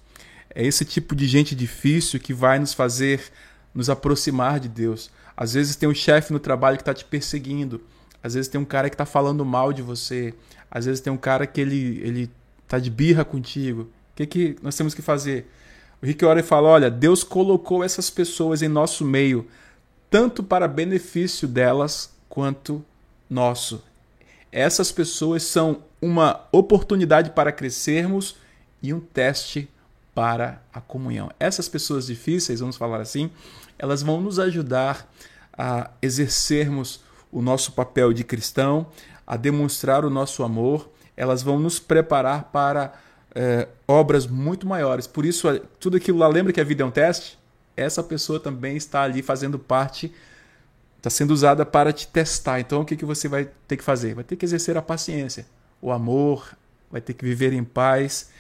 É 0.55 0.65
esse 0.65 0.85
tipo 0.85 1.17
de 1.17 1.27
gente 1.27 1.55
difícil 1.55 2.21
que 2.21 2.33
vai 2.33 2.59
nos 2.59 2.73
fazer 2.73 3.33
nos 3.75 3.91
aproximar 3.91 4.61
de 4.61 4.69
Deus. 4.69 5.11
Às 5.37 5.55
vezes 5.55 5.77
tem 5.77 5.89
um 5.89 5.95
chefe 5.95 6.33
no 6.33 6.39
trabalho 6.39 6.77
que 6.77 6.83
está 6.83 6.95
te 6.95 7.05
perseguindo. 7.05 7.81
Às 8.23 8.35
vezes 8.35 8.49
tem 8.49 8.61
um 8.61 8.65
cara 8.65 8.89
que 8.89 8.95
está 8.95 9.07
falando 9.07 9.45
mal 9.45 9.73
de 9.73 9.83
você. 9.83 10.35
Às 10.71 10.87
vezes 10.87 11.01
tem 11.01 11.13
um 11.13 11.17
cara 11.17 11.47
que 11.47 11.61
ele 11.61 12.01
ele 12.03 12.31
tá 12.69 12.79
de 12.79 12.91
birra 12.91 13.25
contigo. 13.25 13.83
O 13.83 13.89
que, 14.17 14.27
que 14.27 14.57
nós 14.63 14.77
temos 14.77 14.95
que 14.95 15.03
fazer? 15.03 15.51
O 16.03 16.07
Rick 16.07 16.25
Warren 16.25 16.43
fala: 16.43 16.69
olha, 16.69 16.91
Deus 16.91 17.25
colocou 17.25 17.83
essas 17.83 18.11
pessoas 18.11 18.63
em 18.63 18.69
nosso 18.69 19.05
meio, 19.05 19.47
tanto 20.11 20.43
para 20.43 20.69
benefício 20.69 21.49
delas 21.49 22.13
quanto 22.29 22.85
nosso. 23.29 23.83
Essas 24.51 24.93
pessoas 24.93 25.43
são 25.43 25.83
uma 26.01 26.47
oportunidade 26.53 27.31
para 27.31 27.53
crescermos 27.53 28.37
e 28.83 28.93
um 28.93 29.01
teste 29.01 29.69
para 30.15 30.61
a 30.73 30.81
comunhão. 30.81 31.31
Essas 31.41 31.69
pessoas 31.69 32.07
difíceis, 32.07 32.61
vamos 32.61 32.77
falar 32.77 33.01
assim, 33.01 33.31
elas 33.79 34.03
vão 34.03 34.21
nos 34.21 34.39
ajudar 34.39 35.11
a 35.53 35.91
exercermos 36.03 37.01
o 37.33 37.41
nosso 37.41 37.73
papel 37.73 38.13
de 38.13 38.23
cristão, 38.23 38.87
a 39.27 39.37
demonstrar 39.37 40.05
o 40.05 40.11
nosso 40.11 40.45
amor, 40.45 40.91
elas 41.17 41.43
vão 41.43 41.59
nos 41.59 41.81
preparar 41.81 42.51
para 42.53 42.93
é, 43.35 43.67
obras 43.89 44.27
muito 44.27 44.67
maiores. 44.67 45.07
Por 45.07 45.25
isso, 45.25 45.49
tudo 45.81 45.97
aquilo 45.97 46.19
lá, 46.19 46.29
lembra 46.29 46.53
que 46.53 46.61
a 46.61 46.65
vida 46.65 46.83
é 46.83 46.87
um 46.87 46.91
teste? 46.91 47.39
Essa 47.77 48.03
pessoa 48.03 48.39
também 48.39 48.77
está 48.77 49.03
ali 49.03 49.23
fazendo 49.23 49.59
parte, 49.59 50.13
está 50.99 51.09
sendo 51.09 51.33
usada 51.33 51.65
para 51.65 51.93
te 51.93 52.07
testar. 52.07 52.61
Então, 52.61 52.83
o 52.83 52.85
que, 52.85 52.97
que 52.97 53.05
você 53.05 53.27
vai 53.29 53.49
ter 53.67 53.79
que 53.79 53.85
fazer? 53.85 54.15
Vai 54.15 54.25
ter 54.25 54.37
que 54.37 54.45
exercer 54.45 54.77
a 54.77 54.83
paciência, 54.83 55.47
o 55.81 55.91
amor, 55.91 56.55
vai 56.91 57.01
ter 57.01 57.15
que 57.15 57.25
viver 57.25 57.55
em 57.55 57.65
paz. 57.65 58.31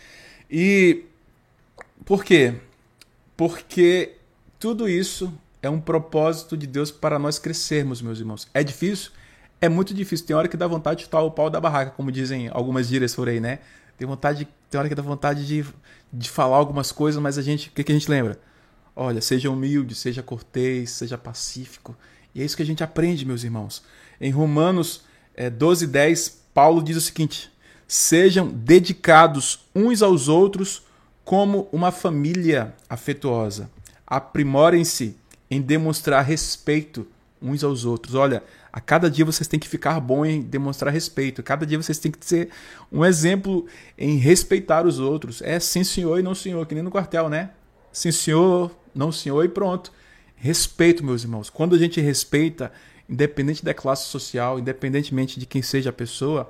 E 0.50 1.05
por 2.05 2.22
quê? 2.22 2.55
Porque 3.37 4.16
tudo 4.59 4.88
isso 4.88 5.33
é 5.62 5.70
um 5.70 5.81
propósito 5.81 6.57
de 6.57 6.66
Deus 6.66 6.90
para 6.90 7.18
nós 7.18 7.38
crescermos, 7.38 8.03
meus 8.03 8.18
irmãos. 8.18 8.48
É 8.53 8.64
difícil? 8.64 9.12
É 9.61 9.68
muito 9.68 9.94
difícil. 9.94 10.27
Tem 10.27 10.35
hora 10.35 10.48
que 10.48 10.57
dá 10.57 10.66
vontade 10.66 10.98
de 10.98 11.05
chutar 11.05 11.22
o 11.22 11.31
pau 11.31 11.48
da 11.48 11.61
barraca, 11.61 11.92
como 11.92 12.11
dizem 12.11 12.51
algumas 12.53 12.88
gírias 12.88 13.14
por 13.14 13.29
aí, 13.29 13.38
né? 13.38 13.61
Tem 13.96 14.07
vontade, 14.09 14.48
tem 14.68 14.79
hora 14.79 14.88
que 14.88 14.94
dá 14.94 15.03
vontade 15.03 15.46
de, 15.46 15.64
de 16.12 16.29
falar 16.29 16.57
algumas 16.57 16.90
coisas, 16.90 17.22
mas 17.22 17.38
a 17.38 17.42
gente, 17.42 17.68
o 17.68 17.72
que, 17.72 17.85
que 17.85 17.92
a 17.92 17.94
gente 17.94 18.11
lembra? 18.11 18.40
Olha, 18.96 19.20
seja 19.20 19.48
humilde, 19.48 19.94
seja 19.94 20.22
cortês, 20.22 20.90
seja 20.90 21.16
pacífico. 21.16 21.96
E 22.35 22.42
é 22.42 22.44
isso 22.44 22.57
que 22.57 22.62
a 22.62 22.66
gente 22.66 22.83
aprende, 22.83 23.25
meus 23.25 23.44
irmãos. 23.44 23.85
Em 24.20 24.31
Romanos 24.31 25.05
é, 25.35 25.48
12, 25.48 25.87
10, 25.87 26.42
Paulo 26.53 26.83
diz 26.83 26.96
o 26.96 27.01
seguinte: 27.01 27.53
Sejam 27.87 28.48
dedicados 28.48 29.66
uns 29.75 30.03
aos 30.03 30.27
outros 30.27 30.83
como 31.25 31.68
uma 31.72 31.92
família 31.92 32.75
afetuosa. 32.88 33.70
Aprimorem-se 34.07 35.16
em 35.53 35.61
demonstrar 35.61 36.25
respeito 36.25 37.07
uns 37.41 37.62
aos 37.62 37.85
outros. 37.85 38.15
Olha, 38.15 38.43
a 38.73 38.81
cada 38.81 39.11
dia 39.11 39.23
vocês 39.23 39.47
têm 39.47 39.61
que 39.61 39.69
ficar 39.69 40.01
bom 40.01 40.25
em 40.25 40.41
demonstrar 40.41 40.91
respeito. 40.91 41.43
Cada 41.43 41.67
dia 41.67 41.77
vocês 41.77 41.99
têm 41.99 42.11
que 42.11 42.25
ser 42.25 42.49
um 42.91 43.05
exemplo 43.05 43.67
em 43.99 44.17
respeitar 44.17 44.87
os 44.87 44.99
outros. 44.99 45.43
É 45.43 45.61
sim, 45.61 45.85
senhor 45.85 46.19
e 46.19 46.23
não 46.23 46.35
senhor, 46.35 46.65
que 46.65 46.75
nem 46.75 46.83
no 46.83 46.91
quartel, 46.91 47.29
né? 47.29 47.51
Sim, 47.93 48.11
senhor, 48.11 48.75
não 48.95 49.12
senhor 49.12 49.45
e 49.45 49.49
pronto. 49.49 49.93
Respeito, 50.35 51.05
meus 51.05 51.23
irmãos. 51.23 51.51
Quando 51.51 51.75
a 51.75 51.79
gente 51.79 52.01
respeita, 52.01 52.73
independente 53.07 53.62
da 53.62 53.75
classe 53.75 54.07
social, 54.07 54.59
independentemente 54.59 55.38
de 55.38 55.45
quem 55.45 55.61
seja 55.61 55.91
a 55.91 55.93
pessoa, 55.93 56.49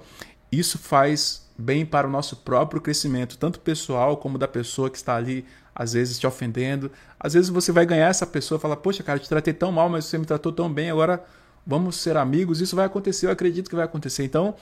isso 0.53 0.79
faz 0.79 1.51
bem 1.59 1.85
para 1.85 2.07
o 2.07 2.11
nosso 2.11 2.37
próprio 2.37 2.81
crescimento, 2.81 3.37
tanto 3.37 3.59
pessoal 3.59 4.17
como 4.17 4.38
da 4.38 4.47
pessoa 4.47 4.88
que 4.88 4.97
está 4.97 5.17
ali 5.17 5.45
às 5.75 5.93
vezes 5.93 6.19
te 6.19 6.27
ofendendo. 6.27 6.91
Às 7.19 7.35
vezes 7.35 7.49
você 7.49 7.73
vai 7.73 7.87
ganhar 7.87 8.09
essa 8.09 8.27
pessoa 8.27 8.59
e 8.59 8.61
falar: 8.61 8.77
Poxa, 8.77 9.03
cara, 9.03 9.19
te 9.19 9.29
tratei 9.29 9.53
tão 9.53 9.73
mal, 9.73 9.89
mas 9.89 10.05
você 10.05 10.19
me 10.19 10.27
tratou 10.27 10.53
tão 10.53 10.73
bem, 10.73 10.91
agora 10.91 11.25
vamos 11.67 11.97
ser 11.97 12.17
amigos. 12.17 12.61
Isso 12.61 12.77
vai 12.77 12.87
acontecer, 12.87 13.27
eu 13.27 13.31
acredito 13.31 13.69
que 13.69 13.77
vai 13.77 13.85
acontecer. 13.85 14.25
Então, 14.25 14.55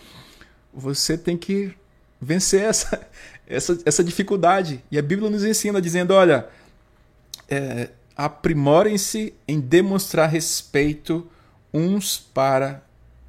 você 0.72 1.16
tem 1.18 1.36
que 1.36 1.74
vencer 2.20 2.62
essa, 2.62 3.08
essa, 3.46 3.78
essa 3.84 4.04
dificuldade. 4.04 4.84
E 4.90 4.98
a 4.98 5.02
Bíblia 5.02 5.30
nos 5.30 5.44
ensina 5.44 5.80
dizendo: 5.80 6.14
Olha, 6.14 6.48
é, 7.48 7.90
aprimorem-se 8.16 9.34
em 9.48 9.60
demonstrar 9.60 10.28
respeito 10.28 11.26
uns 11.72 12.18
para 12.18 12.82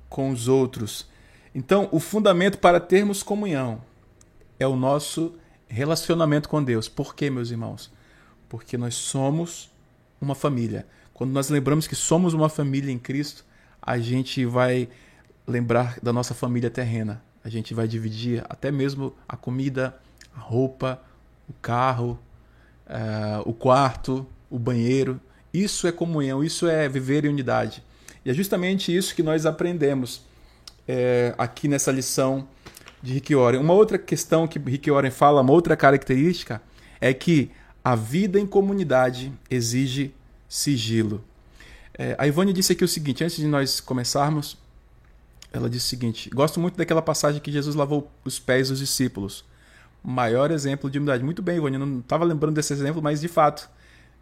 com 0.09 0.29
os 0.31 0.47
outros. 0.47 1.09
Então, 1.53 1.89
o 1.91 1.99
fundamento 1.99 2.57
para 2.57 2.79
termos 2.79 3.23
comunhão 3.23 3.81
é 4.59 4.67
o 4.67 4.75
nosso 4.75 5.33
relacionamento 5.71 6.49
com 6.49 6.63
Deus. 6.63 6.89
Por 6.89 7.15
quê, 7.15 7.29
meus 7.29 7.49
irmãos? 7.49 7.91
Porque 8.49 8.77
nós 8.77 8.95
somos 8.95 9.71
uma 10.19 10.35
família. 10.35 10.85
Quando 11.13 11.31
nós 11.31 11.49
lembramos 11.49 11.87
que 11.87 11.95
somos 11.95 12.33
uma 12.33 12.49
família 12.49 12.91
em 12.91 12.99
Cristo, 12.99 13.45
a 13.81 13.97
gente 13.97 14.45
vai 14.45 14.89
lembrar 15.47 15.97
da 16.01 16.11
nossa 16.11 16.33
família 16.33 16.69
terrena. 16.69 17.23
A 17.43 17.49
gente 17.49 17.73
vai 17.73 17.87
dividir 17.87 18.43
até 18.49 18.71
mesmo 18.71 19.15
a 19.27 19.35
comida, 19.35 19.97
a 20.35 20.39
roupa, 20.39 21.01
o 21.49 21.53
carro, 21.53 22.19
uh, 22.85 23.49
o 23.49 23.53
quarto, 23.53 24.27
o 24.49 24.59
banheiro. 24.59 25.19
Isso 25.53 25.87
é 25.87 25.91
comunhão, 25.91 26.43
isso 26.43 26.67
é 26.67 26.87
viver 26.87 27.25
em 27.25 27.29
unidade. 27.29 27.83
E 28.23 28.29
é 28.29 28.33
justamente 28.33 28.95
isso 28.95 29.15
que 29.15 29.23
nós 29.23 29.45
aprendemos 29.45 30.23
é, 30.87 31.33
aqui 31.37 31.67
nessa 31.67 31.91
lição 31.91 32.47
de 33.01 33.13
Rick 33.13 33.35
Warren. 33.35 33.59
Uma 33.59 33.73
outra 33.73 33.97
questão 33.97 34.47
que 34.47 34.59
Rick 34.59 34.89
Warren 34.89 35.11
fala, 35.11 35.41
uma 35.41 35.51
outra 35.51 35.75
característica, 35.75 36.61
é 36.99 37.13
que 37.13 37.51
a 37.83 37.95
vida 37.95 38.39
em 38.39 38.45
comunidade 38.45 39.33
exige 39.49 40.13
sigilo. 40.47 41.23
É, 41.97 42.15
a 42.17 42.27
Ivone 42.27 42.53
disse 42.53 42.73
aqui 42.73 42.83
o 42.83 42.87
seguinte, 42.87 43.23
antes 43.23 43.37
de 43.37 43.47
nós 43.47 43.79
começarmos, 43.79 44.57
ela 45.51 45.69
disse 45.69 45.87
o 45.87 45.89
seguinte: 45.89 46.29
Gosto 46.29 46.59
muito 46.59 46.77
daquela 46.77 47.01
passagem 47.01 47.41
que 47.41 47.51
Jesus 47.51 47.75
lavou 47.75 48.09
os 48.23 48.39
pés 48.39 48.69
dos 48.69 48.79
discípulos. 48.79 49.43
Maior 50.03 50.49
exemplo 50.49 50.89
de 50.89 50.97
humildade. 50.97 51.23
Muito 51.23 51.41
bem, 51.41 51.57
Ivone, 51.57 51.75
eu 51.75 51.85
não 51.85 51.99
estava 51.99 52.25
lembrando 52.25 52.55
desse 52.55 52.73
exemplo, 52.73 53.01
mas 53.01 53.21
de 53.21 53.27
fato, 53.27 53.69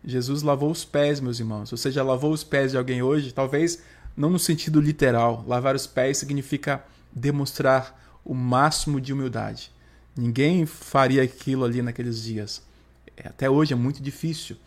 Jesus 0.04 0.42
lavou 0.42 0.72
os 0.72 0.84
pés, 0.84 1.20
meus 1.20 1.40
irmãos. 1.40 1.72
Você 1.72 1.92
já 1.92 2.04
lavou 2.04 2.32
os 2.32 2.44
pés 2.44 2.72
de 2.72 2.78
alguém 2.78 3.02
hoje? 3.02 3.32
Talvez 3.32 3.82
não 4.16 4.30
no 4.30 4.40
sentido 4.40 4.82
literal. 4.82 5.44
Lavar 5.48 5.76
os 5.76 5.88
pés 5.88 6.18
significa 6.18 6.84
demonstrar 7.12 7.98
o 8.24 8.34
máximo 8.34 9.00
de 9.00 9.14
humildade, 9.14 9.72
Ninguém 10.20 10.66
faria 10.66 11.24
aquilo 11.24 11.64
ali 11.64 11.82
naqueles 11.82 12.22
dias. 12.22 12.62
É, 13.16 13.30
até 13.30 13.50
hoje 13.50 13.72
é 13.72 13.76
muito 13.76 14.04
difícil. 14.04 14.58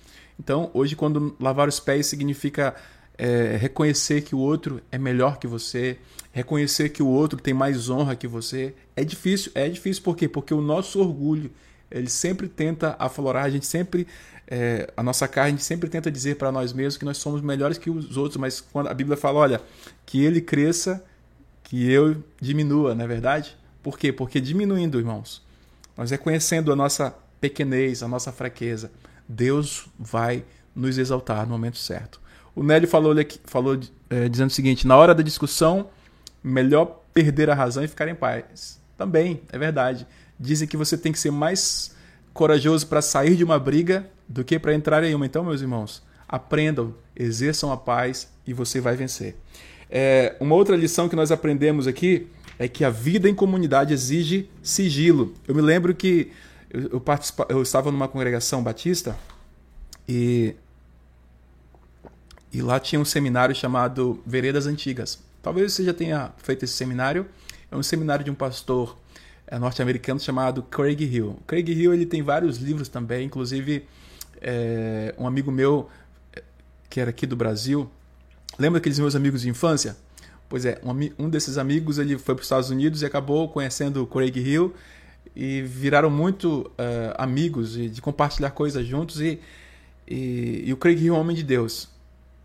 Então, 0.40 0.70
hoje, 0.72 0.96
quando 0.96 1.36
lavar 1.38 1.68
os 1.68 1.78
pés 1.78 2.06
significa 2.06 2.74
é, 3.18 3.58
reconhecer 3.58 4.22
que 4.22 4.34
o 4.34 4.38
outro 4.38 4.80
é 4.90 4.96
melhor 4.96 5.38
que 5.38 5.46
você, 5.46 5.98
reconhecer 6.32 6.88
que 6.88 7.02
o 7.02 7.06
outro 7.06 7.38
tem 7.38 7.52
mais 7.52 7.90
honra 7.90 8.16
que 8.16 8.26
você, 8.26 8.74
é 8.96 9.04
difícil. 9.04 9.52
É 9.54 9.68
difícil 9.68 10.02
por 10.02 10.16
quê? 10.16 10.26
Porque 10.26 10.54
o 10.54 10.62
nosso 10.62 11.00
orgulho, 11.00 11.50
ele 11.90 12.08
sempre 12.08 12.48
tenta 12.48 12.96
aflorar, 12.98 13.44
a 13.44 13.50
gente 13.50 13.66
sempre, 13.66 14.06
é, 14.48 14.90
a 14.96 15.02
nossa 15.02 15.28
carne, 15.28 15.58
sempre 15.58 15.90
tenta 15.90 16.10
dizer 16.10 16.36
para 16.36 16.50
nós 16.50 16.72
mesmos 16.72 16.96
que 16.96 17.04
nós 17.04 17.18
somos 17.18 17.42
melhores 17.42 17.76
que 17.76 17.90
os 17.90 18.16
outros, 18.16 18.38
mas 18.38 18.58
quando 18.58 18.86
a 18.86 18.94
Bíblia 18.94 19.18
fala, 19.18 19.40
olha, 19.40 19.60
que 20.06 20.24
ele 20.24 20.40
cresça, 20.40 21.04
que 21.72 21.90
eu 21.90 22.22
diminua, 22.38 22.94
não 22.94 23.02
é 23.02 23.08
verdade? 23.08 23.56
Por 23.82 23.98
quê? 23.98 24.12
Porque 24.12 24.38
diminuindo, 24.42 24.98
irmãos, 24.98 25.42
nós 25.96 26.10
reconhecendo 26.10 26.70
a 26.70 26.76
nossa 26.76 27.16
pequenez, 27.40 28.02
a 28.02 28.08
nossa 28.08 28.30
fraqueza, 28.30 28.92
Deus 29.26 29.86
vai 29.98 30.44
nos 30.76 30.98
exaltar 30.98 31.46
no 31.46 31.52
momento 31.52 31.78
certo. 31.78 32.20
O 32.54 32.62
Nélio 32.62 32.86
falou, 32.86 33.14
falou 33.46 33.80
é, 34.10 34.28
dizendo 34.28 34.50
o 34.50 34.52
seguinte: 34.52 34.86
na 34.86 34.98
hora 34.98 35.14
da 35.14 35.22
discussão, 35.22 35.88
melhor 36.44 37.04
perder 37.14 37.48
a 37.48 37.54
razão 37.54 37.82
e 37.82 37.88
ficar 37.88 38.06
em 38.06 38.14
paz. 38.14 38.78
Também, 38.98 39.40
é 39.50 39.58
verdade. 39.58 40.06
Dizem 40.38 40.68
que 40.68 40.76
você 40.76 40.98
tem 40.98 41.10
que 41.10 41.18
ser 41.18 41.30
mais 41.30 41.96
corajoso 42.34 42.86
para 42.86 43.00
sair 43.00 43.34
de 43.34 43.44
uma 43.44 43.58
briga 43.58 44.06
do 44.28 44.44
que 44.44 44.58
para 44.58 44.74
entrar 44.74 45.02
em 45.04 45.14
uma. 45.14 45.24
Então, 45.24 45.42
meus 45.42 45.62
irmãos, 45.62 46.02
aprendam, 46.28 46.94
exerçam 47.16 47.72
a 47.72 47.78
paz 47.78 48.30
e 48.46 48.52
você 48.52 48.78
vai 48.78 48.94
vencer. 48.94 49.38
É, 49.94 50.34
uma 50.40 50.54
outra 50.54 50.74
lição 50.74 51.06
que 51.06 51.14
nós 51.14 51.30
aprendemos 51.30 51.86
aqui 51.86 52.26
é 52.58 52.66
que 52.66 52.82
a 52.82 52.88
vida 52.88 53.28
em 53.28 53.34
comunidade 53.34 53.92
exige 53.92 54.48
sigilo. 54.62 55.34
Eu 55.46 55.54
me 55.54 55.60
lembro 55.60 55.94
que 55.94 56.32
eu, 56.70 56.80
eu, 56.82 57.02
eu 57.50 57.62
estava 57.62 57.92
numa 57.92 58.08
congregação 58.08 58.62
batista 58.62 59.14
e, 60.08 60.56
e 62.50 62.62
lá 62.62 62.80
tinha 62.80 62.98
um 62.98 63.04
seminário 63.04 63.54
chamado 63.54 64.22
Veredas 64.24 64.66
Antigas. 64.66 65.22
Talvez 65.42 65.74
você 65.74 65.84
já 65.84 65.92
tenha 65.92 66.32
feito 66.38 66.64
esse 66.64 66.72
seminário. 66.72 67.26
É 67.70 67.76
um 67.76 67.82
seminário 67.82 68.24
de 68.24 68.30
um 68.30 68.34
pastor 68.34 68.96
é, 69.46 69.58
norte-americano 69.58 70.18
chamado 70.18 70.62
Craig 70.62 71.02
Hill. 71.02 71.38
Craig 71.46 71.70
Hill 71.70 71.92
ele 71.92 72.06
tem 72.06 72.22
vários 72.22 72.56
livros 72.56 72.88
também, 72.88 73.26
inclusive 73.26 73.86
é, 74.40 75.14
um 75.18 75.26
amigo 75.26 75.50
meu 75.50 75.90
que 76.88 76.98
era 76.98 77.10
aqui 77.10 77.26
do 77.26 77.36
Brasil. 77.36 77.90
Lembra 78.58 78.78
aqueles 78.78 78.98
meus 78.98 79.14
amigos 79.14 79.42
de 79.42 79.48
infância? 79.48 79.96
Pois 80.48 80.66
é, 80.66 80.78
um, 80.84 81.24
um 81.24 81.30
desses 81.30 81.56
amigos 81.56 81.98
ele 81.98 82.18
foi 82.18 82.34
para 82.34 82.42
os 82.42 82.46
Estados 82.46 82.70
Unidos 82.70 83.00
e 83.02 83.06
acabou 83.06 83.48
conhecendo 83.48 84.02
o 84.02 84.06
Craig 84.06 84.36
Hill 84.38 84.74
e 85.34 85.62
viraram 85.62 86.10
muito 86.10 86.70
uh, 86.72 87.14
amigos 87.16 87.72
de, 87.72 87.88
de, 87.88 88.02
compartilhar 88.02 88.50
coisas 88.50 88.86
juntos 88.86 89.20
e, 89.20 89.40
e, 90.06 90.64
e, 90.66 90.72
o 90.72 90.76
Craig 90.76 91.02
Hill 91.02 91.14
é 91.14 91.16
um 91.16 91.20
homem 91.20 91.34
de 91.34 91.42
Deus. 91.42 91.88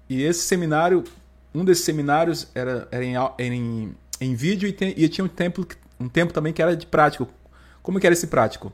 E 0.09 0.23
esse 0.23 0.39
seminário, 0.39 1.03
um 1.53 1.65
desses 1.65 1.83
seminários 1.83 2.47
era, 2.55 2.87
era 2.91 3.03
em, 3.03 3.15
em, 3.37 3.95
em 4.21 4.35
vídeo 4.35 4.69
e, 4.69 5.03
e 5.03 5.09
tinha 5.09 5.25
um 5.25 5.27
tempo, 5.27 5.67
um 5.99 6.07
tempo 6.07 6.31
também 6.31 6.53
que 6.53 6.61
era 6.61 6.77
de 6.77 6.85
prático. 6.85 7.27
Como 7.83 7.99
que 7.99 8.07
era 8.07 8.13
esse 8.13 8.27
prático? 8.27 8.71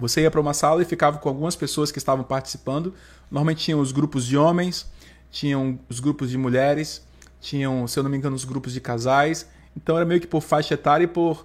Você 0.00 0.22
ia 0.22 0.30
para 0.32 0.40
uma 0.40 0.52
sala 0.52 0.82
e 0.82 0.84
ficava 0.84 1.18
com 1.18 1.28
algumas 1.28 1.54
pessoas 1.54 1.92
que 1.92 1.98
estavam 1.98 2.24
participando. 2.24 2.92
Normalmente 3.30 3.62
tinham 3.62 3.78
os 3.78 3.92
grupos 3.92 4.26
de 4.26 4.36
homens, 4.36 4.90
tinham 5.32 5.80
os 5.88 5.98
grupos 5.98 6.30
de 6.30 6.38
mulheres, 6.38 7.04
tinham, 7.40 7.88
se 7.88 7.98
eu 7.98 8.04
não 8.04 8.10
me 8.10 8.16
engano, 8.16 8.36
os 8.36 8.44
grupos 8.44 8.72
de 8.72 8.80
casais. 8.80 9.48
Então 9.76 9.96
era 9.96 10.04
meio 10.04 10.20
que 10.20 10.26
por 10.28 10.42
faixa 10.42 10.74
etária 10.74 11.04
e 11.04 11.08
por 11.08 11.44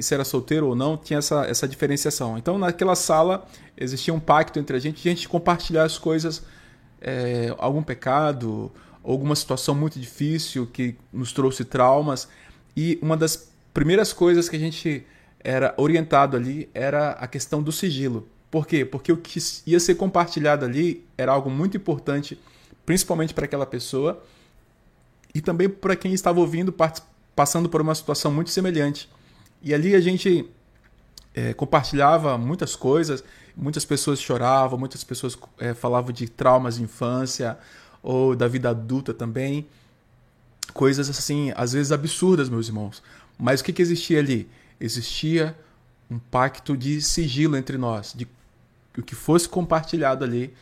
se 0.00 0.12
era 0.12 0.24
solteiro 0.24 0.68
ou 0.68 0.74
não, 0.74 0.96
tinha 0.96 1.18
essa, 1.18 1.44
essa 1.44 1.68
diferenciação. 1.68 2.38
Então 2.38 2.58
naquela 2.58 2.96
sala 2.96 3.46
existia 3.76 4.12
um 4.12 4.18
pacto 4.18 4.58
entre 4.58 4.76
a 4.76 4.80
gente, 4.80 5.06
a 5.06 5.10
gente 5.10 5.28
compartilhar 5.28 5.84
as 5.84 5.98
coisas, 5.98 6.42
é, 7.00 7.54
algum 7.58 7.82
pecado, 7.82 8.72
alguma 9.04 9.36
situação 9.36 9.74
muito 9.74 9.98
difícil 9.98 10.66
que 10.66 10.96
nos 11.12 11.32
trouxe 11.32 11.64
traumas. 11.64 12.28
E 12.76 12.98
uma 13.00 13.16
das 13.16 13.50
primeiras 13.72 14.12
coisas 14.12 14.48
que 14.48 14.56
a 14.56 14.58
gente 14.58 15.06
era 15.40 15.74
orientado 15.76 16.36
ali 16.36 16.68
era 16.74 17.10
a 17.12 17.26
questão 17.26 17.62
do 17.62 17.70
sigilo. 17.70 18.28
Por 18.50 18.66
quê? 18.66 18.84
Porque 18.84 19.12
o 19.12 19.16
que 19.16 19.38
ia 19.66 19.78
ser 19.78 19.94
compartilhado 19.94 20.64
ali 20.64 21.06
era 21.16 21.30
algo 21.30 21.50
muito 21.50 21.76
importante, 21.76 22.38
principalmente 22.88 23.34
para 23.34 23.44
aquela 23.44 23.66
pessoa 23.66 24.18
e 25.34 25.42
também 25.42 25.68
para 25.68 25.94
quem 25.94 26.14
estava 26.14 26.40
ouvindo, 26.40 26.74
passando 27.36 27.68
por 27.68 27.82
uma 27.82 27.94
situação 27.94 28.32
muito 28.32 28.48
semelhante. 28.48 29.10
E 29.62 29.74
ali 29.74 29.94
a 29.94 30.00
gente 30.00 30.48
é, 31.34 31.52
compartilhava 31.52 32.38
muitas 32.38 32.74
coisas, 32.74 33.22
muitas 33.54 33.84
pessoas 33.84 34.18
choravam, 34.18 34.78
muitas 34.78 35.04
pessoas 35.04 35.36
é, 35.58 35.74
falavam 35.74 36.12
de 36.12 36.30
traumas 36.30 36.76
de 36.76 36.82
infância 36.82 37.58
ou 38.02 38.34
da 38.34 38.48
vida 38.48 38.70
adulta 38.70 39.12
também. 39.12 39.66
Coisas 40.72 41.10
assim, 41.10 41.52
às 41.56 41.74
vezes 41.74 41.92
absurdas, 41.92 42.48
meus 42.48 42.68
irmãos. 42.68 43.02
Mas 43.38 43.60
o 43.60 43.64
que, 43.64 43.72
que 43.74 43.82
existia 43.82 44.18
ali? 44.18 44.48
Existia 44.80 45.54
um 46.10 46.18
pacto 46.18 46.74
de 46.74 47.02
sigilo 47.02 47.54
entre 47.54 47.76
nós, 47.76 48.14
de 48.16 48.26
o 48.96 49.02
que 49.02 49.14
fosse 49.14 49.46
compartilhado 49.46 50.24
ali 50.24 50.54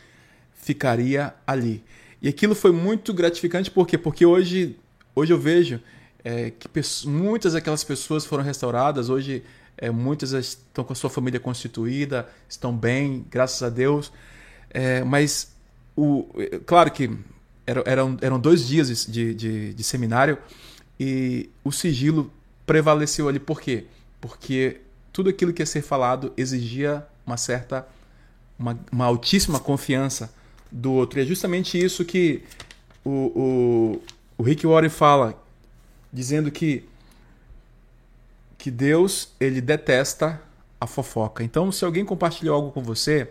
ficaria 0.53 1.33
ali. 1.47 1.85
E 2.21 2.27
aquilo 2.27 2.55
foi 2.55 2.71
muito 2.71 3.13
gratificante, 3.13 3.69
por 3.69 3.85
quê? 3.87 3.97
Porque 3.97 4.25
hoje, 4.25 4.75
hoje 5.15 5.33
eu 5.33 5.39
vejo 5.39 5.79
é, 6.23 6.51
que 6.51 6.67
muitas 7.05 7.53
daquelas 7.53 7.83
pessoas 7.83 8.25
foram 8.25 8.43
restauradas, 8.43 9.09
hoje 9.09 9.43
é, 9.77 9.91
muitas 9.91 10.31
estão 10.31 10.83
com 10.83 10.93
a 10.93 10.95
sua 10.95 11.09
família 11.09 11.39
constituída, 11.39 12.27
estão 12.49 12.75
bem, 12.75 13.25
graças 13.29 13.61
a 13.61 13.69
Deus. 13.69 14.11
É, 14.69 15.03
mas, 15.03 15.55
o, 15.95 16.27
claro 16.65 16.91
que 16.91 17.09
eram, 17.65 18.17
eram 18.21 18.39
dois 18.39 18.65
dias 18.65 19.05
de, 19.05 19.33
de, 19.33 19.73
de 19.73 19.83
seminário 19.83 20.37
e 20.99 21.49
o 21.63 21.71
sigilo 21.71 22.31
prevaleceu 22.65 23.29
ali. 23.29 23.39
Por 23.39 23.61
quê? 23.61 23.85
Porque 24.19 24.81
tudo 25.13 25.29
aquilo 25.29 25.53
que 25.53 25.61
ia 25.61 25.65
ser 25.65 25.81
falado 25.81 26.33
exigia 26.35 27.05
uma 27.25 27.37
certa, 27.37 27.87
uma, 28.57 28.79
uma 28.91 29.05
altíssima 29.05 29.59
confiança 29.59 30.33
do 30.71 30.91
outro. 30.91 31.19
E 31.19 31.23
é 31.23 31.25
justamente 31.25 31.77
isso 31.77 32.03
que 32.05 32.43
o, 33.03 33.09
o, 33.09 34.01
o 34.37 34.43
Rick 34.43 34.65
Warren 34.65 34.89
fala, 34.89 35.41
dizendo 36.11 36.51
que, 36.51 36.83
que 38.57 38.69
Deus 38.69 39.29
ele 39.39 39.61
detesta 39.61 40.41
a 40.79 40.85
fofoca. 40.85 41.43
Então, 41.43 41.71
se 41.71 41.83
alguém 41.83 42.05
compartilhou 42.05 42.55
algo 42.55 42.71
com 42.71 42.83
você, 42.83 43.29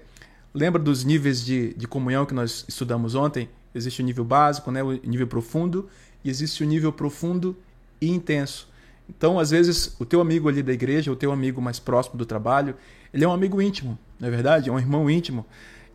lembra 0.52 0.80
dos 0.80 1.04
níveis 1.04 1.44
de, 1.44 1.74
de 1.74 1.86
comunhão 1.86 2.26
que 2.26 2.34
nós 2.34 2.64
estudamos 2.68 3.14
ontem? 3.14 3.48
Existe 3.74 4.00
o 4.00 4.04
nível 4.04 4.24
básico, 4.24 4.70
né? 4.70 4.82
o 4.82 4.92
nível 4.92 5.26
profundo, 5.26 5.88
e 6.24 6.30
existe 6.30 6.62
o 6.62 6.66
nível 6.66 6.92
profundo 6.92 7.56
e 8.00 8.10
intenso. 8.10 8.68
Então, 9.08 9.38
às 9.38 9.50
vezes, 9.50 9.94
o 10.00 10.04
teu 10.04 10.20
amigo 10.20 10.48
ali 10.48 10.62
da 10.62 10.72
igreja, 10.72 11.12
o 11.12 11.16
teu 11.16 11.30
amigo 11.30 11.60
mais 11.62 11.78
próximo 11.78 12.16
do 12.16 12.26
trabalho, 12.26 12.74
ele 13.12 13.24
é 13.24 13.28
um 13.28 13.32
amigo 13.32 13.62
íntimo, 13.62 13.98
não 14.18 14.28
é 14.28 14.30
verdade? 14.30 14.68
É 14.68 14.72
um 14.72 14.78
irmão 14.78 15.08
íntimo. 15.08 15.46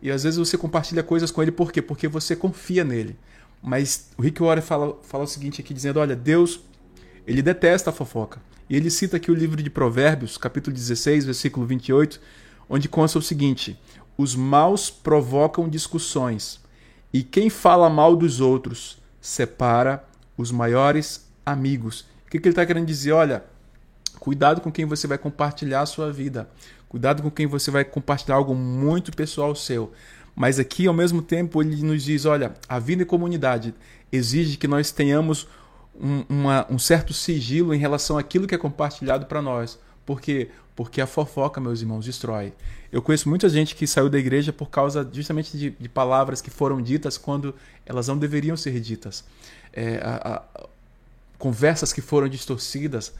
E 0.02 0.10
às 0.10 0.24
vezes 0.24 0.38
você 0.38 0.58
compartilha 0.58 1.02
coisas 1.02 1.30
com 1.30 1.40
ele 1.40 1.52
por 1.52 1.70
quê? 1.70 1.80
Porque 1.80 2.08
você 2.08 2.34
confia 2.34 2.82
nele. 2.82 3.16
Mas 3.62 4.10
o 4.18 4.22
Rick 4.22 4.42
Warren 4.42 4.60
fala, 4.60 4.98
fala 5.02 5.24
o 5.24 5.26
seguinte 5.26 5.60
aqui, 5.60 5.72
dizendo, 5.72 6.00
olha, 6.00 6.16
Deus, 6.16 6.60
ele 7.26 7.40
detesta 7.40 7.90
a 7.90 7.92
fofoca. 7.92 8.42
E 8.68 8.76
ele 8.76 8.90
cita 8.90 9.16
aqui 9.16 9.30
o 9.30 9.34
livro 9.34 9.62
de 9.62 9.70
Provérbios, 9.70 10.36
capítulo 10.36 10.74
16, 10.74 11.24
versículo 11.24 11.64
28, 11.64 12.20
onde 12.68 12.88
consta 12.88 13.18
o 13.18 13.22
seguinte, 13.22 13.78
os 14.18 14.34
maus 14.34 14.90
provocam 14.90 15.68
discussões, 15.68 16.60
e 17.12 17.22
quem 17.22 17.50
fala 17.50 17.90
mal 17.90 18.16
dos 18.16 18.40
outros 18.40 18.98
separa 19.20 20.02
os 20.36 20.50
maiores 20.50 21.28
amigos. 21.44 22.06
O 22.26 22.30
que, 22.30 22.40
que 22.40 22.48
ele 22.48 22.52
está 22.52 22.64
querendo 22.64 22.86
dizer? 22.86 23.12
Olha, 23.12 23.44
cuidado 24.18 24.62
com 24.62 24.72
quem 24.72 24.86
você 24.86 25.06
vai 25.06 25.18
compartilhar 25.18 25.82
a 25.82 25.86
sua 25.86 26.10
vida. 26.10 26.48
Cuidado 26.92 27.22
com 27.22 27.30
quem 27.30 27.46
você 27.46 27.70
vai 27.70 27.86
compartilhar 27.86 28.36
algo 28.36 28.54
muito 28.54 29.12
pessoal 29.12 29.54
seu. 29.54 29.90
Mas 30.36 30.58
aqui, 30.58 30.86
ao 30.86 30.92
mesmo 30.92 31.22
tempo, 31.22 31.62
ele 31.62 31.82
nos 31.82 32.04
diz: 32.04 32.26
olha, 32.26 32.52
a 32.68 32.78
vida 32.78 33.02
em 33.02 33.06
comunidade 33.06 33.74
exige 34.12 34.58
que 34.58 34.68
nós 34.68 34.90
tenhamos 34.90 35.48
um, 35.98 36.22
uma, 36.28 36.66
um 36.68 36.78
certo 36.78 37.14
sigilo 37.14 37.72
em 37.72 37.78
relação 37.78 38.18
àquilo 38.18 38.46
que 38.46 38.54
é 38.54 38.58
compartilhado 38.58 39.24
para 39.24 39.40
nós. 39.40 39.78
Por 40.04 40.20
quê? 40.20 40.50
Porque 40.76 41.00
a 41.00 41.06
fofoca, 41.06 41.62
meus 41.62 41.80
irmãos, 41.80 42.04
destrói. 42.04 42.52
Eu 42.92 43.00
conheço 43.00 43.26
muita 43.26 43.48
gente 43.48 43.74
que 43.74 43.86
saiu 43.86 44.10
da 44.10 44.18
igreja 44.18 44.52
por 44.52 44.68
causa 44.68 45.08
justamente 45.10 45.56
de, 45.56 45.70
de 45.70 45.88
palavras 45.88 46.42
que 46.42 46.50
foram 46.50 46.82
ditas 46.82 47.16
quando 47.16 47.54
elas 47.86 48.06
não 48.06 48.18
deveriam 48.18 48.54
ser 48.54 48.78
ditas. 48.80 49.24
É, 49.72 49.96
a, 50.04 50.34
a, 50.34 50.68
conversas 51.38 51.90
que 51.90 52.02
foram 52.02 52.28
distorcidas, 52.28 53.14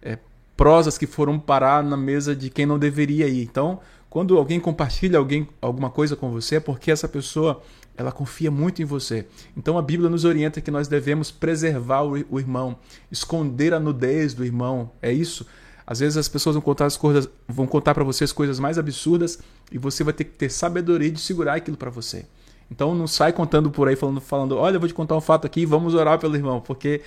é, 0.00 0.16
prosas 0.58 0.98
que 0.98 1.06
foram 1.06 1.38
parar 1.38 1.84
na 1.84 1.96
mesa 1.96 2.34
de 2.34 2.50
quem 2.50 2.66
não 2.66 2.80
deveria 2.80 3.28
ir. 3.28 3.44
Então, 3.44 3.78
quando 4.10 4.36
alguém 4.36 4.58
compartilha 4.58 5.16
alguém, 5.16 5.48
alguma 5.62 5.88
coisa 5.88 6.16
com 6.16 6.32
você, 6.32 6.56
é 6.56 6.60
porque 6.60 6.90
essa 6.90 7.06
pessoa 7.06 7.62
ela 7.96 8.10
confia 8.10 8.50
muito 8.50 8.82
em 8.82 8.84
você. 8.84 9.24
Então 9.56 9.78
a 9.78 9.82
Bíblia 9.82 10.10
nos 10.10 10.24
orienta 10.24 10.60
que 10.60 10.70
nós 10.70 10.88
devemos 10.88 11.30
preservar 11.30 12.02
o, 12.02 12.38
irmão, 12.40 12.76
esconder 13.10 13.72
a 13.72 13.78
nudez 13.78 14.34
do 14.34 14.44
irmão. 14.44 14.90
É 15.00 15.12
isso. 15.12 15.46
Às 15.86 16.00
vezes 16.00 16.16
as 16.16 16.28
pessoas 16.28 16.54
vão 16.54 16.62
contar 16.62 16.86
as 16.86 16.96
coisas, 16.96 17.28
vão 17.46 17.66
contar 17.66 17.94
para 17.94 18.04
você 18.04 18.24
as 18.24 18.32
coisas 18.32 18.58
mais 18.58 18.78
absurdas 18.78 19.38
e 19.70 19.78
você 19.78 20.02
vai 20.02 20.12
ter 20.12 20.24
que 20.24 20.36
ter 20.36 20.50
sabedoria 20.50 21.10
de 21.10 21.20
segurar 21.20 21.54
aquilo 21.54 21.76
para 21.76 21.90
você. 21.90 22.26
Então 22.70 22.94
não 22.94 23.06
sai 23.06 23.32
contando 23.32 23.70
por 23.70 23.88
aí 23.88 23.96
falando, 23.96 24.20
falando, 24.20 24.56
olha, 24.56 24.76
eu 24.76 24.80
vou 24.80 24.88
te 24.88 24.94
contar 24.94 25.16
um 25.16 25.20
fato 25.20 25.46
aqui, 25.46 25.64
vamos 25.64 25.94
orar 25.94 26.18
pelo 26.18 26.36
irmão, 26.36 26.60
porque 26.60 27.00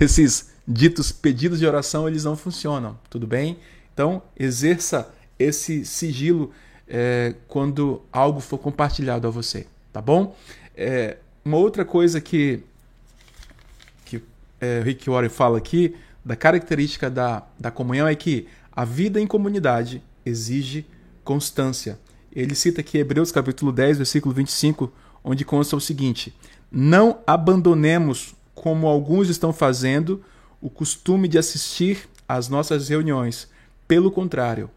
esses 0.00 0.50
ditos 0.66 1.10
pedidos 1.10 1.58
de 1.58 1.66
oração 1.66 2.06
eles 2.06 2.24
não 2.24 2.36
funcionam, 2.36 2.98
tudo 3.10 3.26
bem? 3.26 3.58
Então 3.92 4.22
exerça 4.38 5.12
esse 5.38 5.84
sigilo 5.84 6.52
é, 6.86 7.34
quando 7.46 8.02
algo 8.12 8.40
for 8.40 8.58
compartilhado 8.58 9.26
a 9.26 9.30
você, 9.30 9.66
tá 9.92 10.00
bom? 10.00 10.36
É, 10.76 11.16
uma 11.44 11.56
outra 11.56 11.84
coisa 11.84 12.20
que 12.20 12.62
que 14.04 14.22
é, 14.60 14.80
Rick 14.84 15.10
Warren 15.10 15.28
fala 15.28 15.58
aqui 15.58 15.94
da 16.24 16.36
característica 16.36 17.10
da, 17.10 17.42
da 17.58 17.70
comunhão 17.70 18.06
é 18.06 18.14
que 18.14 18.46
a 18.70 18.84
vida 18.84 19.20
em 19.20 19.26
comunidade 19.26 20.02
exige 20.24 20.86
constância. 21.24 21.98
Ele 22.32 22.54
cita 22.54 22.80
aqui 22.80 22.98
Hebreus 22.98 23.32
capítulo 23.32 23.72
10, 23.72 23.96
versículo 23.96 24.34
25, 24.34 24.92
onde 25.22 25.44
consta 25.44 25.76
o 25.76 25.80
seguinte: 25.80 26.34
Não 26.70 27.18
abandonemos, 27.26 28.34
como 28.54 28.86
alguns 28.86 29.28
estão 29.28 29.52
fazendo, 29.52 30.24
o 30.60 30.68
costume 30.68 31.28
de 31.28 31.38
assistir 31.38 32.08
às 32.28 32.48
nossas 32.48 32.88
reuniões. 32.88 33.48
Pelo 33.86 34.10
contrário, 34.10 34.70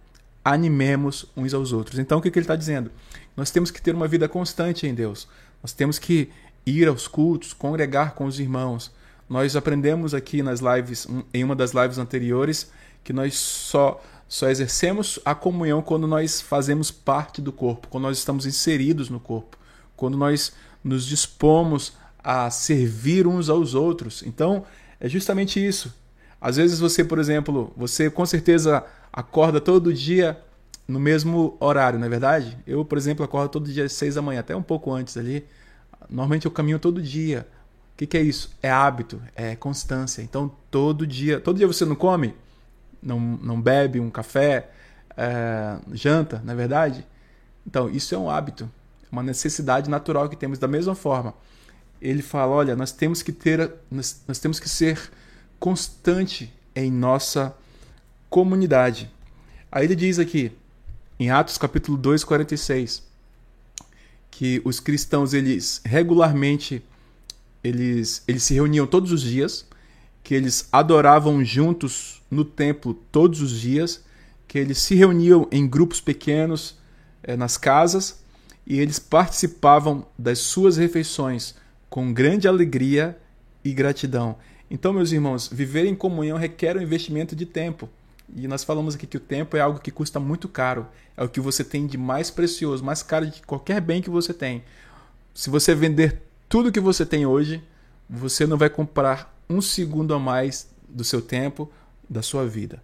animemos 0.43 1.25
uns 1.35 1.53
aos 1.53 1.73
outros. 1.73 1.99
Então, 1.99 2.19
o 2.19 2.21
que, 2.21 2.31
que 2.31 2.39
ele 2.39 2.43
está 2.43 2.55
dizendo? 2.55 2.91
Nós 3.35 3.51
temos 3.51 3.71
que 3.71 3.81
ter 3.81 3.93
uma 3.93 4.07
vida 4.07 4.29
constante 4.29 4.87
em 4.87 4.93
Deus. 4.93 5.27
Nós 5.61 5.73
temos 5.73 5.99
que 5.99 6.29
ir 6.65 6.87
aos 6.87 7.07
cultos, 7.07 7.53
congregar 7.53 8.13
com 8.13 8.25
os 8.25 8.39
irmãos, 8.39 8.91
nós 9.31 9.55
aprendemos 9.55 10.13
aqui 10.13 10.43
nas 10.43 10.59
lives, 10.59 11.07
em 11.33 11.41
uma 11.41 11.55
das 11.55 11.71
lives 11.71 11.97
anteriores, 11.97 12.69
que 13.01 13.13
nós 13.13 13.37
só 13.37 14.01
só 14.27 14.49
exercemos 14.49 15.19
a 15.23 15.33
comunhão 15.33 15.81
quando 15.81 16.05
nós 16.05 16.41
fazemos 16.41 16.91
parte 16.91 17.41
do 17.41 17.51
corpo, 17.51 17.87
quando 17.89 18.03
nós 18.03 18.17
estamos 18.17 18.45
inseridos 18.45 19.09
no 19.09 19.21
corpo, 19.21 19.57
quando 20.01 20.17
nós 20.17 20.51
nos 20.83 21.05
dispomos 21.05 21.93
a 22.23 22.49
servir 22.49 23.25
uns 23.27 23.49
aos 23.49 23.73
outros. 23.73 24.23
Então, 24.25 24.65
é 24.99 25.07
justamente 25.07 25.65
isso. 25.65 25.93
Às 26.39 26.57
vezes 26.57 26.79
você, 26.79 27.03
por 27.03 27.19
exemplo, 27.19 27.71
você 27.77 28.09
com 28.09 28.25
certeza 28.25 28.83
acorda 29.13 29.61
todo 29.61 29.93
dia 29.93 30.39
no 30.87 30.99
mesmo 30.99 31.55
horário, 31.59 31.97
não 31.97 32.07
é 32.07 32.09
verdade? 32.09 32.57
Eu, 32.67 32.83
por 32.83 32.97
exemplo, 32.97 33.23
acordo 33.23 33.49
todo 33.49 33.71
dia 33.71 33.85
às 33.85 33.93
seis 33.93 34.15
da 34.15 34.21
manhã, 34.21 34.39
até 34.41 34.55
um 34.55 34.63
pouco 34.63 34.91
antes 34.91 35.15
ali. 35.15 35.45
Normalmente 36.09 36.45
eu 36.45 36.51
caminho 36.51 36.79
todo 36.79 37.01
dia 37.01 37.47
que, 38.01 38.07
que 38.07 38.17
é 38.17 38.21
isso? 38.21 38.51
É 38.63 38.69
hábito, 38.69 39.21
é 39.35 39.55
constância. 39.55 40.23
Então, 40.23 40.51
todo 40.71 41.05
dia. 41.05 41.39
Todo 41.39 41.57
dia 41.57 41.67
você 41.67 41.85
não 41.85 41.95
come? 41.95 42.33
Não, 43.01 43.19
não 43.19 43.61
bebe 43.61 43.99
um 43.99 44.09
café? 44.09 44.71
É, 45.15 45.77
janta, 45.93 46.41
na 46.43 46.53
é 46.53 46.55
verdade? 46.55 47.05
Então, 47.65 47.89
isso 47.89 48.15
é 48.15 48.17
um 48.17 48.27
hábito, 48.27 48.69
uma 49.11 49.21
necessidade 49.21 49.89
natural 49.89 50.29
que 50.29 50.35
temos. 50.35 50.57
Da 50.57 50.67
mesma 50.67 50.95
forma, 50.95 51.33
ele 52.01 52.21
fala: 52.21 52.53
olha, 52.53 52.75
nós 52.75 52.91
temos 52.91 53.21
que 53.21 53.31
ter, 53.31 53.71
nós, 53.89 54.21
nós 54.27 54.39
temos 54.39 54.59
que 54.59 54.69
ser 54.69 55.11
constante 55.59 56.51
em 56.75 56.91
nossa 56.91 57.55
comunidade. 58.29 59.11
Aí 59.71 59.85
ele 59.85 59.95
diz 59.95 60.17
aqui, 60.17 60.51
em 61.19 61.29
Atos 61.29 61.57
capítulo 61.57 61.97
2, 61.97 62.23
46, 62.23 63.03
que 64.29 64.61
os 64.63 64.79
cristãos 64.79 65.33
eles 65.33 65.81
regularmente 65.85 66.83
eles, 67.63 68.23
eles 68.27 68.43
se 68.43 68.53
reuniam 68.53 68.87
todos 68.87 69.11
os 69.11 69.21
dias, 69.21 69.67
que 70.23 70.33
eles 70.33 70.67
adoravam 70.71 71.43
juntos 71.43 72.21
no 72.29 72.43
templo 72.43 72.93
todos 73.11 73.41
os 73.41 73.59
dias, 73.59 74.03
que 74.47 74.57
eles 74.57 74.79
se 74.79 74.95
reuniam 74.95 75.47
em 75.51 75.67
grupos 75.67 76.01
pequenos 76.01 76.77
é, 77.23 77.35
nas 77.37 77.57
casas 77.57 78.21
e 78.65 78.79
eles 78.79 78.99
participavam 78.99 80.05
das 80.17 80.39
suas 80.39 80.77
refeições 80.77 81.55
com 81.89 82.13
grande 82.13 82.47
alegria 82.47 83.17
e 83.63 83.73
gratidão. 83.73 84.37
Então, 84.69 84.93
meus 84.93 85.11
irmãos, 85.11 85.49
viver 85.51 85.85
em 85.85 85.95
comunhão 85.95 86.37
requer 86.37 86.77
um 86.77 86.81
investimento 86.81 87.35
de 87.35 87.45
tempo. 87.45 87.89
E 88.33 88.47
nós 88.47 88.63
falamos 88.63 88.95
aqui 88.95 89.05
que 89.05 89.17
o 89.17 89.19
tempo 89.19 89.57
é 89.57 89.59
algo 89.59 89.79
que 89.79 89.91
custa 89.91 90.19
muito 90.19 90.47
caro. 90.47 90.87
É 91.17 91.23
o 91.23 91.29
que 91.29 91.41
você 91.41 91.63
tem 91.63 91.85
de 91.85 91.97
mais 91.97 92.31
precioso, 92.31 92.83
mais 92.83 93.03
caro 93.03 93.29
de 93.29 93.41
qualquer 93.41 93.81
bem 93.81 94.01
que 94.01 94.09
você 94.09 94.33
tem. 94.33 94.63
Se 95.33 95.49
você 95.49 95.75
vender 95.75 96.21
tudo 96.47 96.71
que 96.71 96.79
você 96.79 97.05
tem 97.05 97.25
hoje, 97.25 97.61
você 98.09 98.47
não 98.47 98.57
vai 98.57 98.69
comprar 98.69 99.35
um 99.49 99.61
segundo 99.61 100.13
a 100.13 100.19
mais 100.19 100.69
do 100.87 101.03
seu 101.03 101.21
tempo, 101.21 101.69
da 102.09 102.21
sua 102.21 102.47
vida. 102.47 102.81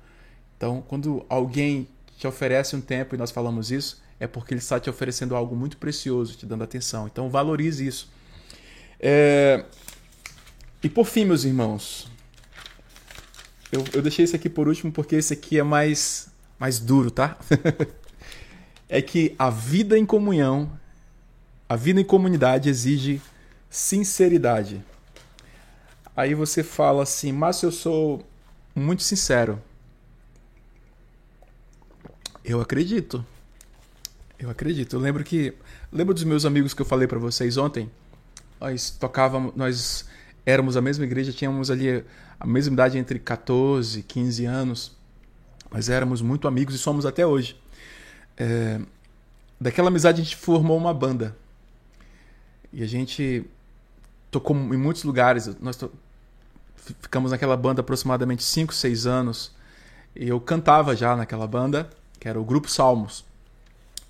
Então, 0.57 0.83
quando 0.85 1.25
alguém 1.29 1.87
te 2.17 2.27
oferece 2.27 2.75
um 2.75 2.81
tempo 2.81 3.15
e 3.15 3.17
nós 3.17 3.31
falamos 3.31 3.71
isso, 3.71 4.01
é 4.19 4.27
porque 4.27 4.53
ele 4.53 4.59
está 4.59 4.79
te 4.79 4.89
oferecendo 4.89 5.35
algo 5.35 5.55
muito 5.55 5.77
precioso, 5.77 6.35
te 6.35 6.45
dando 6.45 6.63
atenção. 6.63 7.07
Então, 7.07 7.29
valorize 7.29 7.85
isso. 7.85 8.09
É... 8.99 9.65
E 10.83 10.89
por 10.89 11.05
fim, 11.05 11.25
meus 11.25 11.43
irmãos, 11.43 12.09
eu, 13.71 13.83
eu 13.93 14.01
deixei 14.01 14.25
esse 14.25 14.35
aqui 14.35 14.49
por 14.49 14.67
último 14.67 14.91
porque 14.91 15.15
esse 15.15 15.33
aqui 15.33 15.59
é 15.59 15.63
mais, 15.63 16.29
mais 16.59 16.79
duro, 16.79 17.11
tá? 17.11 17.37
é 18.87 19.01
que 19.01 19.35
a 19.37 19.49
vida 19.49 19.97
em 19.97 20.05
comunhão, 20.05 20.71
a 21.67 21.75
vida 21.75 21.99
em 21.99 22.05
comunidade 22.05 22.69
exige 22.69 23.21
sinceridade. 23.69 24.83
Aí 26.15 26.33
você 26.33 26.63
fala 26.63 27.03
assim, 27.03 27.31
mas 27.31 27.61
eu 27.61 27.71
sou 27.71 28.25
muito 28.73 29.03
sincero. 29.03 29.61
Eu 32.43 32.61
acredito. 32.61 33.25
Eu 34.39 34.49
acredito. 34.49 34.95
Eu 34.95 34.99
lembro 34.99 35.23
que. 35.23 35.53
Lembro 35.91 36.13
dos 36.13 36.23
meus 36.23 36.45
amigos 36.45 36.73
que 36.73 36.81
eu 36.81 36.85
falei 36.85 37.07
para 37.07 37.17
vocês 37.17 37.57
ontem? 37.57 37.89
Nós 38.59 38.91
tocávamos. 38.91 39.55
Nós 39.55 40.05
éramos 40.45 40.77
a 40.77 40.81
mesma 40.81 41.03
igreja, 41.03 41.33
tínhamos 41.33 41.71
ali 41.71 42.03
a 42.39 42.45
mesma 42.45 42.73
idade 42.73 42.97
entre 42.97 43.19
14 43.19 43.99
e 43.99 44.03
15 44.03 44.45
anos. 44.45 44.95
Mas 45.71 45.89
éramos 45.89 46.21
muito 46.21 46.47
amigos 46.47 46.75
e 46.75 46.77
somos 46.77 47.05
até 47.05 47.25
hoje. 47.25 47.59
É, 48.37 48.79
daquela 49.59 49.89
amizade 49.89 50.21
a 50.21 50.23
gente 50.23 50.35
formou 50.35 50.77
uma 50.77 50.93
banda. 50.93 51.35
E 52.71 52.83
a 52.83 52.87
gente 52.87 53.43
tocou 54.29 54.55
em 54.55 54.77
muitos 54.77 55.03
lugares. 55.03 55.49
Nós 55.59 55.79
ficamos 56.75 57.31
naquela 57.31 57.57
banda 57.57 57.81
aproximadamente 57.81 58.43
5, 58.43 58.73
6 58.73 59.07
anos. 59.07 59.51
E 60.15 60.27
eu 60.27 60.39
cantava 60.39 60.95
já 60.95 61.15
naquela 61.15 61.47
banda, 61.47 61.89
que 62.19 62.29
era 62.29 62.39
o 62.39 62.45
Grupo 62.45 62.69
Salmos. 62.69 63.25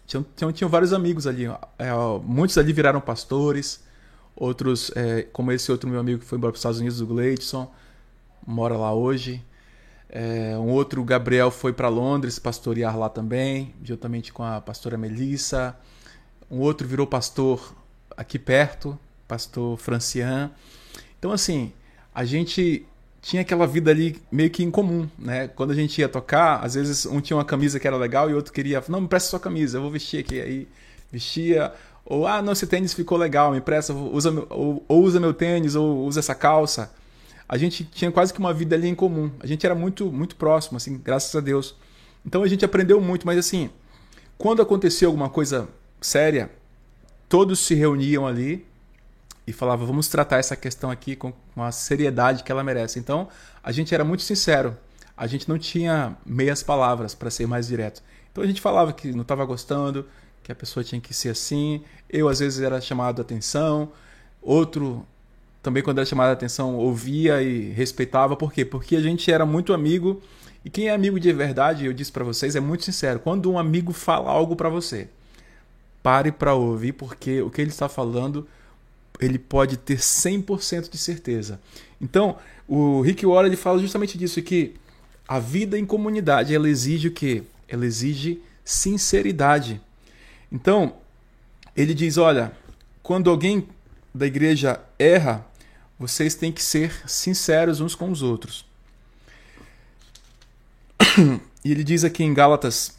Tinham, 0.07 0.25
tinham, 0.35 0.51
tinham 0.53 0.69
vários 0.69 0.93
amigos 0.93 1.27
ali. 1.27 1.45
É, 1.77 1.91
muitos 2.23 2.57
ali 2.57 2.71
viraram 2.71 3.01
pastores. 3.01 3.85
Outros, 4.35 4.91
é, 4.95 5.23
como 5.33 5.51
esse 5.51 5.71
outro 5.71 5.89
meu 5.89 5.99
amigo 5.99 6.19
que 6.19 6.25
foi 6.25 6.37
embora 6.37 6.51
para 6.51 6.57
os 6.57 6.61
Estados 6.61 6.79
Unidos, 6.79 7.01
o 7.01 7.05
Gleidson, 7.05 7.71
mora 8.45 8.77
lá 8.77 8.93
hoje. 8.93 9.43
É, 10.09 10.57
um 10.57 10.69
outro, 10.69 11.03
Gabriel, 11.03 11.51
foi 11.51 11.73
para 11.73 11.89
Londres 11.89 12.39
pastorear 12.39 12.97
lá 12.97 13.09
também, 13.09 13.73
juntamente 13.83 14.31
com 14.31 14.43
a 14.43 14.61
pastora 14.61 14.97
Melissa. 14.97 15.77
Um 16.49 16.59
outro 16.59 16.87
virou 16.87 17.05
pastor 17.05 17.75
aqui 18.15 18.39
perto, 18.39 18.97
pastor 19.27 19.77
Francian. 19.77 20.51
Então, 21.19 21.31
assim, 21.31 21.73
a 22.15 22.23
gente 22.23 22.87
tinha 23.27 23.41
aquela 23.41 23.67
vida 23.67 23.91
ali 23.91 24.15
meio 24.31 24.49
que 24.49 24.63
em 24.63 24.71
comum, 24.71 25.05
né? 25.19 25.49
Quando 25.49 25.71
a 25.71 25.75
gente 25.75 25.99
ia 25.99 26.07
tocar, 26.07 26.63
às 26.63 26.75
vezes 26.75 27.05
um 27.05 27.19
tinha 27.19 27.35
uma 27.35 27.43
camisa 27.43 27.77
que 27.77 27.85
era 27.85 27.97
legal 27.97 28.29
e 28.29 28.33
outro 28.33 28.53
queria, 28.53 28.81
não, 28.87 29.01
me 29.01 29.07
presta 29.09 29.31
sua 29.31 29.39
camisa, 29.39 29.77
eu 29.77 29.81
vou 29.81 29.91
vestir 29.91 30.21
aqui. 30.21 30.39
Aí 30.39 30.67
vestia, 31.11 31.73
ou 32.05 32.25
ah, 32.25 32.41
não, 32.41 32.53
esse 32.53 32.65
tênis 32.65 32.93
ficou 32.93 33.17
legal, 33.17 33.51
me 33.51 33.59
presta, 33.59 33.93
usa, 33.93 34.31
ou, 34.49 34.81
ou 34.87 35.03
usa 35.03 35.19
meu 35.19 35.33
tênis, 35.33 35.75
ou 35.75 36.05
usa 36.05 36.21
essa 36.21 36.33
calça. 36.33 36.89
A 37.49 37.57
gente 37.57 37.83
tinha 37.83 38.09
quase 38.13 38.31
que 38.31 38.39
uma 38.39 38.53
vida 38.53 38.77
ali 38.77 38.87
em 38.87 38.95
comum. 38.95 39.29
A 39.41 39.45
gente 39.45 39.65
era 39.65 39.75
muito, 39.75 40.09
muito 40.09 40.37
próximo, 40.37 40.77
assim, 40.77 40.97
graças 40.97 41.35
a 41.35 41.41
Deus. 41.41 41.75
Então 42.25 42.43
a 42.43 42.47
gente 42.47 42.63
aprendeu 42.63 43.01
muito, 43.01 43.27
mas 43.27 43.37
assim, 43.37 43.69
quando 44.37 44.61
acontecia 44.61 45.05
alguma 45.05 45.29
coisa 45.29 45.67
séria, 45.99 46.49
todos 47.27 47.59
se 47.59 47.75
reuniam 47.75 48.25
ali 48.25 48.65
e 49.45 49.51
falava, 49.51 49.85
vamos 49.85 50.07
tratar 50.07 50.37
essa 50.37 50.55
questão 50.55 50.89
aqui 50.89 51.13
com, 51.13 51.33
com 51.57 51.63
a 51.63 51.71
seriedade 51.71 52.43
que 52.43 52.51
ela 52.51 52.63
merece. 52.63 52.99
Então, 52.99 53.27
a 53.63 53.71
gente 53.71 53.91
era 53.91 54.03
muito 54.03 54.21
sincero. 54.21 54.77
A 55.17 55.25
gente 55.25 55.49
não 55.49 55.57
tinha 55.57 56.15
meias 56.23 56.61
palavras, 56.61 57.15
para 57.15 57.31
ser 57.31 57.47
mais 57.47 57.65
direto. 57.65 58.03
Então, 58.31 58.43
a 58.43 58.47
gente 58.47 58.61
falava 58.61 58.93
que 58.93 59.11
não 59.11 59.23
estava 59.23 59.43
gostando, 59.43 60.05
que 60.43 60.51
a 60.51 60.55
pessoa 60.55 60.83
tinha 60.83 61.01
que 61.01 61.15
ser 61.15 61.29
assim. 61.29 61.83
Eu, 62.07 62.29
às 62.29 62.37
vezes, 62.37 62.61
era 62.61 62.79
chamado 62.79 63.19
a 63.19 63.23
atenção. 63.23 63.91
Outro, 64.39 65.03
também, 65.63 65.81
quando 65.81 65.97
era 65.97 66.05
chamado 66.05 66.29
a 66.29 66.33
atenção, 66.33 66.75
ouvia 66.75 67.41
e 67.41 67.71
respeitava. 67.71 68.35
Por 68.35 68.53
quê? 68.53 68.63
Porque 68.63 68.95
a 68.95 69.01
gente 69.01 69.31
era 69.31 69.43
muito 69.43 69.73
amigo. 69.73 70.21
E 70.63 70.69
quem 70.69 70.89
é 70.89 70.93
amigo 70.93 71.19
de 71.19 71.33
verdade, 71.33 71.87
eu 71.87 71.93
disse 71.93 72.11
para 72.11 72.23
vocês, 72.23 72.55
é 72.55 72.59
muito 72.59 72.83
sincero. 72.83 73.19
Quando 73.19 73.49
um 73.49 73.57
amigo 73.57 73.91
fala 73.93 74.29
algo 74.29 74.55
para 74.55 74.69
você, 74.69 75.09
pare 76.03 76.31
para 76.31 76.53
ouvir, 76.53 76.91
porque 76.91 77.41
o 77.41 77.49
que 77.49 77.61
ele 77.61 77.71
está 77.71 77.89
falando 77.89 78.47
ele 79.19 79.39
pode 79.39 79.77
ter 79.77 79.97
100% 79.97 80.89
de 80.89 80.97
certeza. 80.97 81.59
Então, 81.99 82.37
o 82.67 83.01
Rick 83.01 83.25
Warren 83.25 83.47
ele 83.47 83.55
fala 83.55 83.79
justamente 83.79 84.17
disso, 84.17 84.41
que 84.41 84.75
a 85.27 85.39
vida 85.39 85.77
em 85.77 85.85
comunidade, 85.85 86.53
ela 86.53 86.69
exige 86.69 87.07
o 87.07 87.11
quê? 87.11 87.43
Ela 87.67 87.85
exige 87.85 88.41
sinceridade. 88.63 89.81
Então, 90.51 90.95
ele 91.75 91.93
diz, 91.93 92.17
olha, 92.17 92.51
quando 93.03 93.29
alguém 93.29 93.67
da 94.13 94.25
igreja 94.25 94.79
erra, 94.97 95.45
vocês 95.99 96.35
têm 96.35 96.51
que 96.51 96.63
ser 96.63 97.07
sinceros 97.07 97.81
uns 97.81 97.95
com 97.95 98.11
os 98.11 98.21
outros. 98.21 98.65
E 101.65 101.71
ele 101.71 101.83
diz 101.83 102.05
aqui 102.05 102.23
em 102.23 102.33
Gálatas 102.33 102.97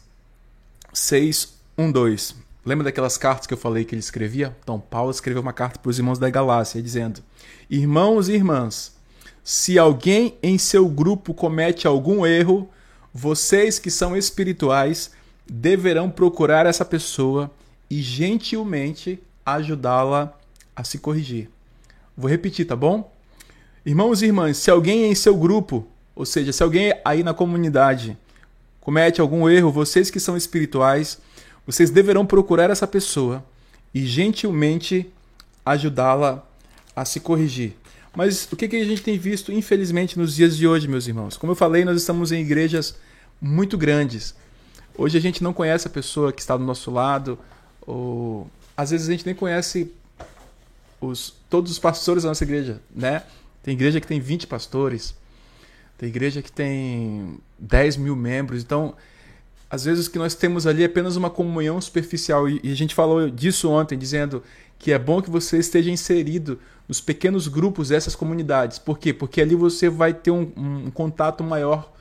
6, 0.93 1.55
1, 1.75 1.91
2. 1.91 2.35
Lembra 2.69 2.83
daquelas 2.83 3.17
cartas 3.17 3.47
que 3.47 3.53
eu 3.55 3.57
falei 3.57 3.83
que 3.83 3.95
ele 3.95 3.99
escrevia? 3.99 4.55
Então, 4.61 4.79
Paulo 4.79 5.09
escreveu 5.09 5.41
uma 5.41 5.51
carta 5.51 5.79
para 5.79 5.89
os 5.89 5.97
irmãos 5.97 6.19
da 6.19 6.29
Galácia, 6.29 6.79
dizendo: 6.79 7.19
Irmãos 7.67 8.29
e 8.29 8.33
irmãs, 8.33 8.95
se 9.43 9.79
alguém 9.79 10.37
em 10.43 10.55
seu 10.59 10.87
grupo 10.87 11.33
comete 11.33 11.87
algum 11.87 12.27
erro, 12.27 12.69
vocês 13.11 13.79
que 13.79 13.89
são 13.89 14.15
espirituais 14.15 15.09
deverão 15.49 16.11
procurar 16.11 16.67
essa 16.67 16.85
pessoa 16.85 17.49
e 17.89 18.03
gentilmente 18.03 19.19
ajudá-la 19.43 20.37
a 20.75 20.83
se 20.83 20.99
corrigir. 20.99 21.49
Vou 22.15 22.29
repetir, 22.29 22.67
tá 22.67 22.75
bom? 22.75 23.11
Irmãos 23.83 24.21
e 24.21 24.27
irmãs, 24.27 24.57
se 24.57 24.69
alguém 24.69 25.09
em 25.09 25.15
seu 25.15 25.35
grupo, 25.35 25.87
ou 26.15 26.23
seja, 26.23 26.53
se 26.53 26.61
alguém 26.61 26.93
aí 27.03 27.23
na 27.23 27.33
comunidade 27.33 28.15
comete 28.79 29.19
algum 29.19 29.49
erro, 29.49 29.71
vocês 29.71 30.11
que 30.11 30.19
são 30.19 30.37
espirituais, 30.37 31.17
vocês 31.71 31.91
deverão 31.91 32.25
procurar 32.25 32.71
essa 32.71 32.87
pessoa 32.87 33.45
e 33.93 34.03
gentilmente 34.03 35.07
ajudá-la 35.63 36.43
a 36.95 37.05
se 37.05 37.19
corrigir. 37.19 37.75
Mas 38.15 38.51
o 38.51 38.55
que, 38.55 38.67
que 38.67 38.75
a 38.75 38.83
gente 38.83 39.03
tem 39.03 39.19
visto, 39.19 39.51
infelizmente, 39.51 40.17
nos 40.17 40.35
dias 40.35 40.57
de 40.57 40.67
hoje, 40.67 40.87
meus 40.87 41.05
irmãos? 41.05 41.37
Como 41.37 41.51
eu 41.51 41.55
falei, 41.55 41.85
nós 41.85 41.95
estamos 41.95 42.31
em 42.31 42.41
igrejas 42.41 42.97
muito 43.39 43.77
grandes. 43.77 44.33
Hoje 44.97 45.15
a 45.15 45.21
gente 45.21 45.43
não 45.43 45.53
conhece 45.53 45.85
a 45.85 45.91
pessoa 45.91 46.33
que 46.33 46.41
está 46.41 46.57
do 46.57 46.63
nosso 46.63 46.89
lado, 46.89 47.37
ou 47.85 48.49
às 48.75 48.89
vezes 48.89 49.07
a 49.07 49.11
gente 49.11 49.27
nem 49.27 49.35
conhece 49.35 49.91
os, 50.99 51.35
todos 51.51 51.71
os 51.71 51.77
pastores 51.77 52.23
da 52.23 52.29
nossa 52.29 52.43
igreja, 52.43 52.81
né? 52.89 53.21
Tem 53.61 53.75
igreja 53.75 54.01
que 54.01 54.07
tem 54.07 54.19
20 54.19 54.47
pastores, 54.47 55.13
tem 55.99 56.09
igreja 56.09 56.41
que 56.41 56.51
tem 56.51 57.37
10 57.59 57.97
mil 57.97 58.15
membros. 58.15 58.63
Então, 58.63 58.95
às 59.69 59.85
vezes 59.85 60.07
o 60.07 60.11
que 60.11 60.17
nós 60.17 60.33
temos 60.33 60.65
ali 60.65 60.81
é 60.81 60.87
apenas 60.87 61.15
uma 61.15 61.29
comunhão 61.29 61.79
superficial. 61.79 62.49
E, 62.49 62.59
a 62.63 62.75
gente 62.75 62.95
falou 62.95 63.29
disso 63.29 63.69
ontem, 63.69 63.97
dizendo 63.97 64.43
que 64.79 64.91
é 64.91 64.97
bom 64.97 65.21
que 65.21 65.29
você 65.29 65.57
esteja 65.57 65.91
inserido 65.91 66.59
nos 66.87 66.99
pequenos 66.99 67.47
grupos 67.47 67.89
dessas 67.89 68.15
comunidades. 68.15 68.79
Por 68.79 68.97
quê? 68.97 69.13
Porque 69.13 69.39
ali 69.39 69.53
você 69.53 69.89
vai 69.89 70.13
ter 70.13 70.31
um, 70.31 70.51
um 70.57 70.89
contato 70.89 71.43
maior 71.43 71.91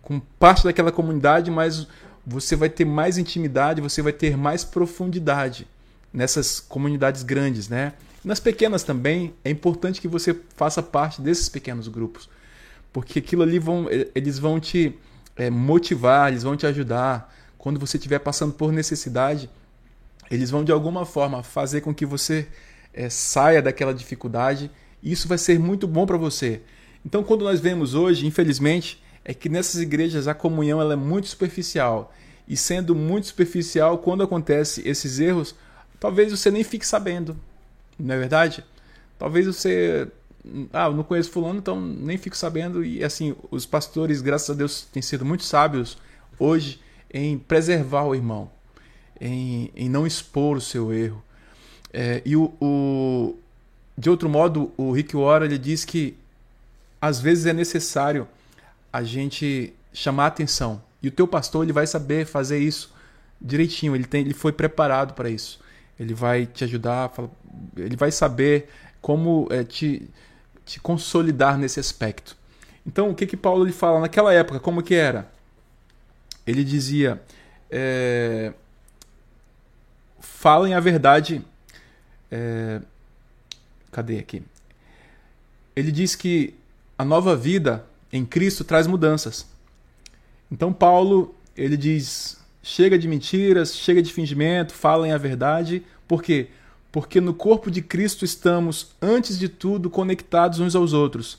com 0.00 0.18
parte 0.38 0.64
daquela 0.64 0.90
comunidade, 0.90 1.50
mas 1.50 1.86
você 2.26 2.56
vai 2.56 2.70
ter 2.70 2.84
mais 2.84 3.18
intimidade, 3.18 3.80
você 3.80 4.00
vai 4.00 4.12
ter 4.12 4.36
mais 4.36 4.64
profundidade 4.64 5.66
nessas 6.12 6.58
comunidades 6.58 7.22
grandes, 7.22 7.68
né? 7.68 7.92
Nas 8.24 8.40
pequenas 8.40 8.82
também 8.82 9.34
é 9.44 9.50
importante 9.50 10.00
que 10.00 10.08
você 10.08 10.36
faça 10.56 10.82
parte 10.82 11.20
desses 11.20 11.48
pequenos 11.48 11.88
grupos, 11.88 12.28
porque 12.92 13.18
aquilo 13.18 13.42
ali 13.42 13.58
vão, 13.58 13.86
eles 14.14 14.38
vão 14.38 14.60
te 14.60 14.94
é, 15.36 15.50
motivar, 15.50 16.30
eles 16.30 16.42
vão 16.42 16.56
te 16.56 16.66
ajudar. 16.66 17.34
Quando 17.58 17.78
você 17.78 17.96
estiver 17.96 18.18
passando 18.18 18.52
por 18.54 18.72
necessidade, 18.72 19.50
eles 20.30 20.50
vão 20.50 20.64
de 20.64 20.72
alguma 20.72 21.04
forma 21.04 21.42
fazer 21.42 21.80
com 21.80 21.94
que 21.94 22.06
você 22.06 22.48
é, 22.94 23.08
saia 23.08 23.60
daquela 23.60 23.92
dificuldade. 23.92 24.70
Isso 25.02 25.26
vai 25.26 25.38
ser 25.38 25.58
muito 25.58 25.86
bom 25.86 26.06
para 26.06 26.16
você. 26.16 26.62
Então, 27.04 27.22
quando 27.22 27.44
nós 27.44 27.60
vemos 27.60 27.94
hoje, 27.94 28.26
infelizmente, 28.26 29.02
é 29.24 29.34
que 29.34 29.48
nessas 29.48 29.80
igrejas 29.80 30.28
a 30.28 30.34
comunhão 30.34 30.80
ela 30.80 30.92
é 30.92 30.96
muito 30.96 31.28
superficial. 31.28 32.12
E 32.46 32.56
sendo 32.56 32.94
muito 32.94 33.28
superficial, 33.28 33.98
quando 33.98 34.22
acontece 34.22 34.86
esses 34.86 35.18
erros, 35.18 35.54
talvez 35.98 36.30
você 36.30 36.50
nem 36.50 36.64
fique 36.64 36.86
sabendo. 36.86 37.36
Não 37.98 38.14
é 38.14 38.18
verdade? 38.18 38.64
Talvez 39.18 39.46
você. 39.46 40.08
Ah, 40.72 40.86
eu 40.86 40.94
não 40.94 41.02
conheço 41.02 41.30
fulano, 41.30 41.58
então 41.58 41.80
nem 41.80 42.16
fico 42.16 42.36
sabendo. 42.36 42.84
E 42.84 43.04
assim, 43.04 43.34
os 43.50 43.66
pastores, 43.66 44.22
graças 44.22 44.50
a 44.50 44.54
Deus, 44.54 44.82
têm 44.92 45.02
sido 45.02 45.24
muito 45.24 45.44
sábios 45.44 45.98
hoje 46.38 46.80
em 47.12 47.38
preservar 47.38 48.04
o 48.04 48.14
irmão, 48.14 48.50
em, 49.20 49.70
em 49.74 49.88
não 49.88 50.06
expor 50.06 50.56
o 50.56 50.60
seu 50.60 50.92
erro. 50.92 51.22
É, 51.92 52.22
e 52.24 52.36
o, 52.36 52.52
o, 52.60 53.36
de 53.98 54.08
outro 54.08 54.28
modo, 54.28 54.72
o 54.76 54.92
Rick 54.92 55.14
Warren 55.16 55.46
ele 55.46 55.58
diz 55.58 55.84
que 55.84 56.16
às 57.00 57.20
vezes 57.20 57.46
é 57.46 57.52
necessário 57.52 58.28
a 58.92 59.02
gente 59.02 59.72
chamar 59.92 60.26
atenção. 60.26 60.82
E 61.02 61.08
o 61.08 61.10
teu 61.10 61.26
pastor 61.26 61.64
ele 61.64 61.72
vai 61.72 61.86
saber 61.86 62.26
fazer 62.26 62.58
isso 62.58 62.94
direitinho. 63.40 63.94
Ele, 63.94 64.04
tem, 64.04 64.22
ele 64.22 64.34
foi 64.34 64.52
preparado 64.52 65.14
para 65.14 65.30
isso. 65.30 65.60
Ele 65.98 66.14
vai 66.14 66.46
te 66.46 66.64
ajudar, 66.64 67.12
ele 67.76 67.96
vai 67.96 68.10
saber 68.10 68.68
como 69.00 69.48
é, 69.50 69.64
te, 69.64 70.08
te 70.70 70.78
consolidar 70.78 71.58
nesse 71.58 71.80
aspecto. 71.80 72.36
Então, 72.86 73.10
o 73.10 73.14
que 73.14 73.26
que 73.26 73.36
Paulo 73.36 73.64
ele 73.64 73.72
fala 73.72 73.98
naquela 73.98 74.32
época? 74.32 74.60
Como 74.60 74.84
que 74.84 74.94
era? 74.94 75.28
Ele 76.46 76.62
dizia: 76.62 77.20
é, 77.68 78.52
falem 80.20 80.74
a 80.74 80.80
verdade. 80.80 81.44
É, 82.30 82.80
cadê 83.90 84.20
aqui? 84.20 84.44
Ele 85.74 85.90
diz 85.90 86.14
que 86.14 86.54
a 86.96 87.04
nova 87.04 87.34
vida 87.34 87.84
em 88.12 88.24
Cristo 88.24 88.62
traz 88.62 88.86
mudanças. 88.86 89.48
Então 90.52 90.72
Paulo 90.72 91.34
ele 91.56 91.76
diz: 91.76 92.38
chega 92.62 92.96
de 92.96 93.08
mentiras, 93.08 93.74
chega 93.74 94.00
de 94.00 94.12
fingimento, 94.12 94.72
falem 94.72 95.10
a 95.10 95.18
verdade. 95.18 95.82
Por 96.06 96.22
quê? 96.22 96.48
Porque 96.92 97.20
no 97.20 97.32
corpo 97.32 97.70
de 97.70 97.80
Cristo 97.82 98.24
estamos, 98.24 98.94
antes 99.00 99.38
de 99.38 99.48
tudo, 99.48 99.88
conectados 99.88 100.58
uns 100.58 100.74
aos 100.74 100.92
outros. 100.92 101.38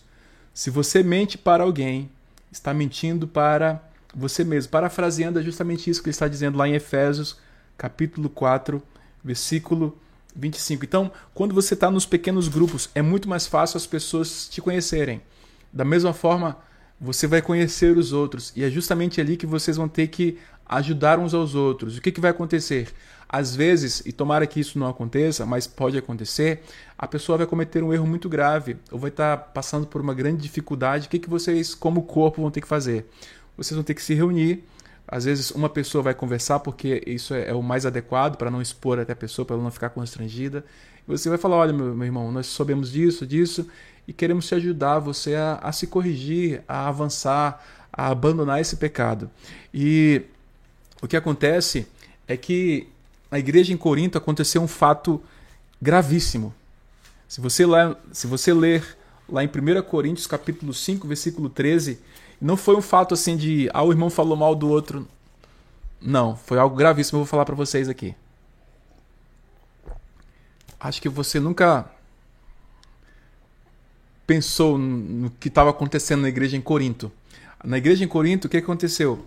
Se 0.53 0.69
você 0.69 1.03
mente 1.03 1.37
para 1.37 1.63
alguém, 1.63 2.09
está 2.51 2.73
mentindo 2.73 3.27
para 3.27 3.81
você 4.15 4.43
mesmo. 4.43 4.71
Parafraseando 4.71 5.39
é 5.39 5.43
justamente 5.43 5.89
isso 5.89 6.01
que 6.01 6.09
ele 6.09 6.15
está 6.15 6.27
dizendo 6.27 6.57
lá 6.57 6.67
em 6.67 6.73
Efésios, 6.73 7.37
capítulo 7.77 8.29
4, 8.29 8.81
versículo 9.23 9.97
25. 10.35 10.85
Então, 10.85 11.11
quando 11.33 11.53
você 11.53 11.73
está 11.73 11.89
nos 11.89 12.05
pequenos 12.05 12.47
grupos, 12.47 12.89
é 12.95 13.01
muito 13.01 13.27
mais 13.27 13.47
fácil 13.47 13.77
as 13.77 13.85
pessoas 13.85 14.47
te 14.49 14.61
conhecerem. 14.61 15.21
Da 15.71 15.85
mesma 15.85 16.13
forma, 16.13 16.57
você 16.99 17.27
vai 17.27 17.41
conhecer 17.41 17.97
os 17.97 18.13
outros. 18.13 18.53
E 18.55 18.63
é 18.63 18.69
justamente 18.69 19.19
ali 19.19 19.37
que 19.37 19.45
vocês 19.45 19.77
vão 19.77 19.87
ter 19.87 20.07
que 20.07 20.37
ajudar 20.65 21.19
uns 21.19 21.33
aos 21.33 21.55
outros. 21.55 21.97
O 21.97 22.01
que, 22.01 22.11
que 22.11 22.21
vai 22.21 22.31
acontecer? 22.31 22.93
Às 23.33 23.55
vezes, 23.55 24.03
e 24.05 24.11
tomara 24.11 24.45
que 24.45 24.59
isso 24.59 24.77
não 24.77 24.87
aconteça, 24.87 25.45
mas 25.45 25.65
pode 25.65 25.97
acontecer, 25.97 26.63
a 26.97 27.07
pessoa 27.07 27.37
vai 27.37 27.47
cometer 27.47 27.81
um 27.81 27.93
erro 27.93 28.05
muito 28.05 28.27
grave 28.27 28.75
ou 28.91 28.99
vai 28.99 29.09
estar 29.09 29.37
passando 29.37 29.87
por 29.87 30.01
uma 30.01 30.13
grande 30.13 30.41
dificuldade. 30.41 31.07
O 31.07 31.09
que, 31.09 31.17
que 31.17 31.29
vocês, 31.29 31.73
como 31.73 32.03
corpo, 32.03 32.41
vão 32.41 32.51
ter 32.51 32.59
que 32.59 32.67
fazer? 32.67 33.05
Vocês 33.55 33.73
vão 33.73 33.85
ter 33.85 33.93
que 33.93 34.01
se 34.01 34.13
reunir. 34.13 34.65
Às 35.07 35.23
vezes, 35.23 35.49
uma 35.51 35.69
pessoa 35.69 36.03
vai 36.03 36.13
conversar 36.13 36.59
porque 36.59 37.01
isso 37.07 37.33
é, 37.33 37.51
é 37.51 37.53
o 37.53 37.63
mais 37.63 37.85
adequado 37.85 38.35
para 38.35 38.51
não 38.51 38.61
expor 38.61 38.99
até 38.99 39.13
a 39.13 39.15
pessoa, 39.15 39.45
para 39.45 39.55
ela 39.55 39.63
não 39.63 39.71
ficar 39.71 39.91
constrangida. 39.91 40.65
E 41.07 41.09
você 41.09 41.29
vai 41.29 41.37
falar: 41.37 41.55
olha, 41.55 41.71
meu, 41.71 41.95
meu 41.95 42.05
irmão, 42.05 42.33
nós 42.33 42.47
sabemos 42.47 42.91
disso, 42.91 43.25
disso, 43.25 43.65
e 44.05 44.11
queremos 44.11 44.45
te 44.45 44.55
ajudar 44.55 44.99
você 44.99 45.35
a, 45.35 45.55
a 45.63 45.71
se 45.71 45.87
corrigir, 45.87 46.63
a 46.67 46.89
avançar, 46.89 47.63
a 47.93 48.07
abandonar 48.07 48.59
esse 48.59 48.75
pecado. 48.75 49.31
E 49.73 50.21
o 51.01 51.07
que 51.07 51.15
acontece 51.15 51.87
é 52.27 52.35
que 52.35 52.90
na 53.31 53.39
igreja 53.39 53.73
em 53.73 53.77
Corinto 53.77 54.17
aconteceu 54.17 54.61
um 54.61 54.67
fato 54.67 55.23
gravíssimo. 55.81 56.53
Se 57.27 57.39
você, 57.39 57.65
lá, 57.65 57.95
se 58.11 58.27
você 58.27 58.53
ler 58.53 58.97
lá 59.29 59.41
em 59.41 59.47
1 59.47 59.81
Coríntios 59.83 60.27
capítulo 60.27 60.73
5, 60.73 61.07
versículo 61.07 61.49
13, 61.49 61.97
não 62.41 62.57
foi 62.57 62.75
um 62.75 62.81
fato 62.81 63.13
assim 63.13 63.37
de 63.37 63.69
ah, 63.73 63.81
o 63.81 63.91
irmão 63.91 64.09
falou 64.09 64.35
mal 64.35 64.53
do 64.53 64.67
outro. 64.67 65.07
Não, 66.01 66.35
foi 66.35 66.59
algo 66.59 66.75
gravíssimo, 66.75 67.17
eu 67.17 67.23
vou 67.23 67.29
falar 67.29 67.45
para 67.45 67.55
vocês 67.55 67.87
aqui. 67.87 68.13
Acho 70.77 71.01
que 71.01 71.07
você 71.07 71.39
nunca 71.39 71.89
pensou 74.27 74.77
no 74.77 75.29
que 75.29 75.47
estava 75.47 75.69
acontecendo 75.69 76.21
na 76.21 76.29
igreja 76.29 76.57
em 76.57 76.61
Corinto. 76.61 77.11
Na 77.63 77.77
igreja 77.77 78.03
em 78.03 78.07
Corinto, 78.07 78.47
o 78.47 78.49
que 78.49 78.57
aconteceu? 78.57 79.23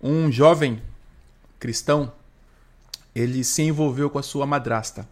Um 0.00 0.30
jovem 0.30 0.80
cristão 1.58 2.12
ele 3.16 3.42
se 3.42 3.62
envolveu 3.62 4.10
com 4.10 4.18
a 4.18 4.22
sua 4.22 4.44
madrasta. 4.44 5.08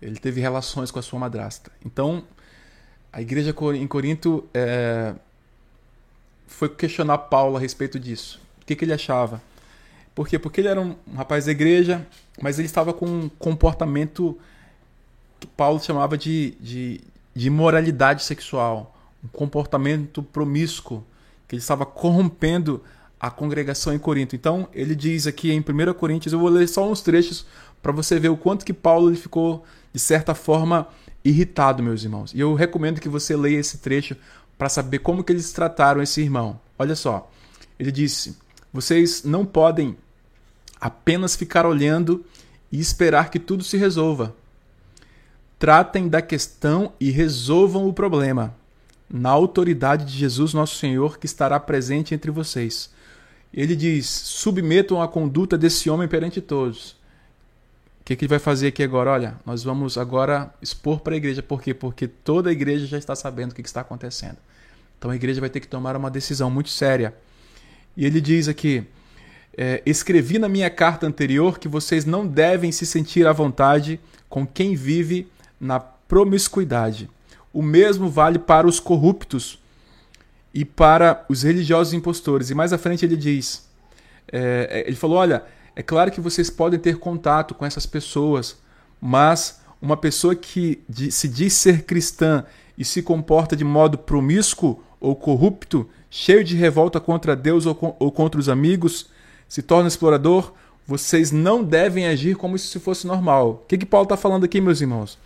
Ele 0.00 0.18
teve 0.18 0.40
relações 0.40 0.90
com 0.90 0.98
a 0.98 1.02
sua 1.02 1.20
madrasta. 1.20 1.70
Então, 1.86 2.24
a 3.12 3.22
igreja 3.22 3.54
em 3.76 3.86
Corinto 3.86 4.44
é, 4.52 5.14
foi 6.48 6.68
questionar 6.68 7.18
Paulo 7.18 7.56
a 7.56 7.60
respeito 7.60 8.00
disso. 8.00 8.40
O 8.60 8.66
que, 8.66 8.74
que 8.74 8.84
ele 8.84 8.92
achava? 8.92 9.40
Por 10.12 10.26
quê? 10.26 10.36
Porque 10.36 10.60
ele 10.60 10.68
era 10.68 10.80
um 10.80 10.96
rapaz 11.14 11.44
da 11.44 11.52
igreja, 11.52 12.04
mas 12.40 12.58
ele 12.58 12.66
estava 12.66 12.92
com 12.92 13.06
um 13.06 13.28
comportamento 13.28 14.36
que 15.38 15.46
Paulo 15.46 15.78
chamava 15.78 16.18
de, 16.18 16.56
de, 16.60 17.00
de 17.32 17.46
imoralidade 17.46 18.24
sexual, 18.24 18.98
um 19.22 19.28
comportamento 19.28 20.24
promíscuo, 20.24 21.04
que 21.46 21.54
ele 21.54 21.62
estava 21.62 21.86
corrompendo 21.86 22.82
a 23.22 23.30
congregação 23.30 23.94
em 23.94 24.00
Corinto. 24.00 24.34
Então, 24.34 24.68
ele 24.74 24.96
diz 24.96 25.28
aqui 25.28 25.52
em 25.52 25.60
1 25.60 25.94
Coríntios, 25.94 26.32
eu 26.32 26.40
vou 26.40 26.48
ler 26.48 26.68
só 26.68 26.90
uns 26.90 27.02
trechos 27.02 27.46
para 27.80 27.92
você 27.92 28.18
ver 28.18 28.30
o 28.30 28.36
quanto 28.36 28.64
que 28.64 28.72
Paulo 28.72 29.08
ele 29.08 29.16
ficou, 29.16 29.64
de 29.92 30.00
certa 30.00 30.34
forma, 30.34 30.88
irritado, 31.24 31.84
meus 31.84 32.02
irmãos. 32.02 32.34
E 32.34 32.40
eu 32.40 32.52
recomendo 32.54 33.00
que 33.00 33.08
você 33.08 33.36
leia 33.36 33.60
esse 33.60 33.78
trecho 33.78 34.16
para 34.58 34.68
saber 34.68 34.98
como 34.98 35.22
que 35.22 35.32
eles 35.32 35.52
trataram 35.52 36.02
esse 36.02 36.20
irmão. 36.20 36.58
Olha 36.76 36.96
só, 36.96 37.30
ele 37.78 37.92
disse: 37.92 38.36
vocês 38.72 39.22
não 39.22 39.46
podem 39.46 39.96
apenas 40.80 41.36
ficar 41.36 41.64
olhando 41.64 42.24
e 42.72 42.80
esperar 42.80 43.30
que 43.30 43.38
tudo 43.38 43.62
se 43.62 43.76
resolva. 43.76 44.34
Tratem 45.60 46.08
da 46.08 46.20
questão 46.20 46.92
e 46.98 47.12
resolvam 47.12 47.86
o 47.86 47.92
problema, 47.92 48.52
na 49.08 49.30
autoridade 49.30 50.06
de 50.06 50.18
Jesus, 50.18 50.52
nosso 50.52 50.74
Senhor, 50.74 51.20
que 51.20 51.26
estará 51.26 51.60
presente 51.60 52.14
entre 52.14 52.32
vocês. 52.32 52.90
Ele 53.52 53.76
diz: 53.76 54.06
submetam 54.06 55.02
a 55.02 55.08
conduta 55.08 55.58
desse 55.58 55.90
homem 55.90 56.08
perante 56.08 56.40
todos. 56.40 56.92
O 58.00 58.04
que, 58.04 58.16
que 58.16 58.24
ele 58.24 58.30
vai 58.30 58.38
fazer 58.38 58.68
aqui 58.68 58.82
agora? 58.82 59.10
Olha, 59.10 59.34
nós 59.46 59.62
vamos 59.62 59.96
agora 59.96 60.52
expor 60.60 61.00
para 61.00 61.14
a 61.14 61.16
igreja. 61.16 61.42
Por 61.42 61.62
quê? 61.62 61.72
Porque 61.72 62.08
toda 62.08 62.50
a 62.50 62.52
igreja 62.52 62.86
já 62.86 62.98
está 62.98 63.14
sabendo 63.14 63.52
o 63.52 63.54
que, 63.54 63.62
que 63.62 63.68
está 63.68 63.82
acontecendo. 63.82 64.38
Então 64.98 65.10
a 65.10 65.14
igreja 65.16 65.40
vai 65.40 65.50
ter 65.50 65.60
que 65.60 65.68
tomar 65.68 65.96
uma 65.96 66.10
decisão 66.10 66.50
muito 66.50 66.70
séria. 66.70 67.14
E 67.96 68.04
ele 68.04 68.20
diz 68.20 68.48
aqui: 68.48 68.84
é, 69.56 69.82
Escrevi 69.86 70.38
na 70.38 70.48
minha 70.48 70.70
carta 70.70 71.06
anterior 71.06 71.58
que 71.58 71.68
vocês 71.68 72.04
não 72.04 72.26
devem 72.26 72.72
se 72.72 72.86
sentir 72.86 73.26
à 73.26 73.32
vontade 73.32 74.00
com 74.28 74.46
quem 74.46 74.74
vive 74.74 75.30
na 75.60 75.78
promiscuidade. 75.78 77.08
O 77.52 77.62
mesmo 77.62 78.08
vale 78.08 78.38
para 78.38 78.66
os 78.66 78.80
corruptos 78.80 79.61
e 80.54 80.64
para 80.64 81.24
os 81.28 81.42
religiosos 81.42 81.92
impostores. 81.92 82.50
E 82.50 82.54
mais 82.54 82.72
à 82.72 82.78
frente 82.78 83.04
ele 83.04 83.16
diz: 83.16 83.68
é, 84.30 84.68
é 84.70 84.86
ele 84.86 84.96
falou, 84.96 85.18
olha, 85.18 85.44
é 85.74 85.82
claro 85.82 86.10
que 86.10 86.20
vocês 86.20 86.50
podem 86.50 86.78
ter 86.78 86.98
contato 86.98 87.54
com 87.54 87.64
essas 87.64 87.86
pessoas, 87.86 88.58
mas 89.00 89.60
uma 89.80 89.96
pessoa 89.96 90.34
que 90.34 90.82
se 91.10 91.28
diz 91.28 91.54
ser 91.54 91.84
cristã 91.84 92.44
e 92.76 92.84
se 92.84 93.02
comporta 93.02 93.56
de 93.56 93.64
modo 93.64 93.98
promíscuo 93.98 94.82
ou 95.00 95.16
corrupto, 95.16 95.88
cheio 96.08 96.44
de 96.44 96.54
revolta 96.54 97.00
contra 97.00 97.34
Deus 97.34 97.66
ou, 97.66 97.74
contra 97.74 98.40
os 98.40 98.48
amigos, 98.48 99.06
se 99.48 99.62
torna 99.62 99.88
explorador, 99.88 100.52
vocês 100.86 101.32
não 101.32 101.64
devem 101.64 102.06
agir 102.06 102.36
como 102.36 102.56
se 102.58 102.78
fosse 102.78 103.06
normal. 103.06 103.62
O 103.64 103.66
que, 103.66 103.78
que 103.78 103.86
Paulo 103.86 104.04
está 104.04 104.16
falando 104.16 104.44
aqui, 104.44 104.60
meus 104.60 104.80
irmãos? 104.80 105.18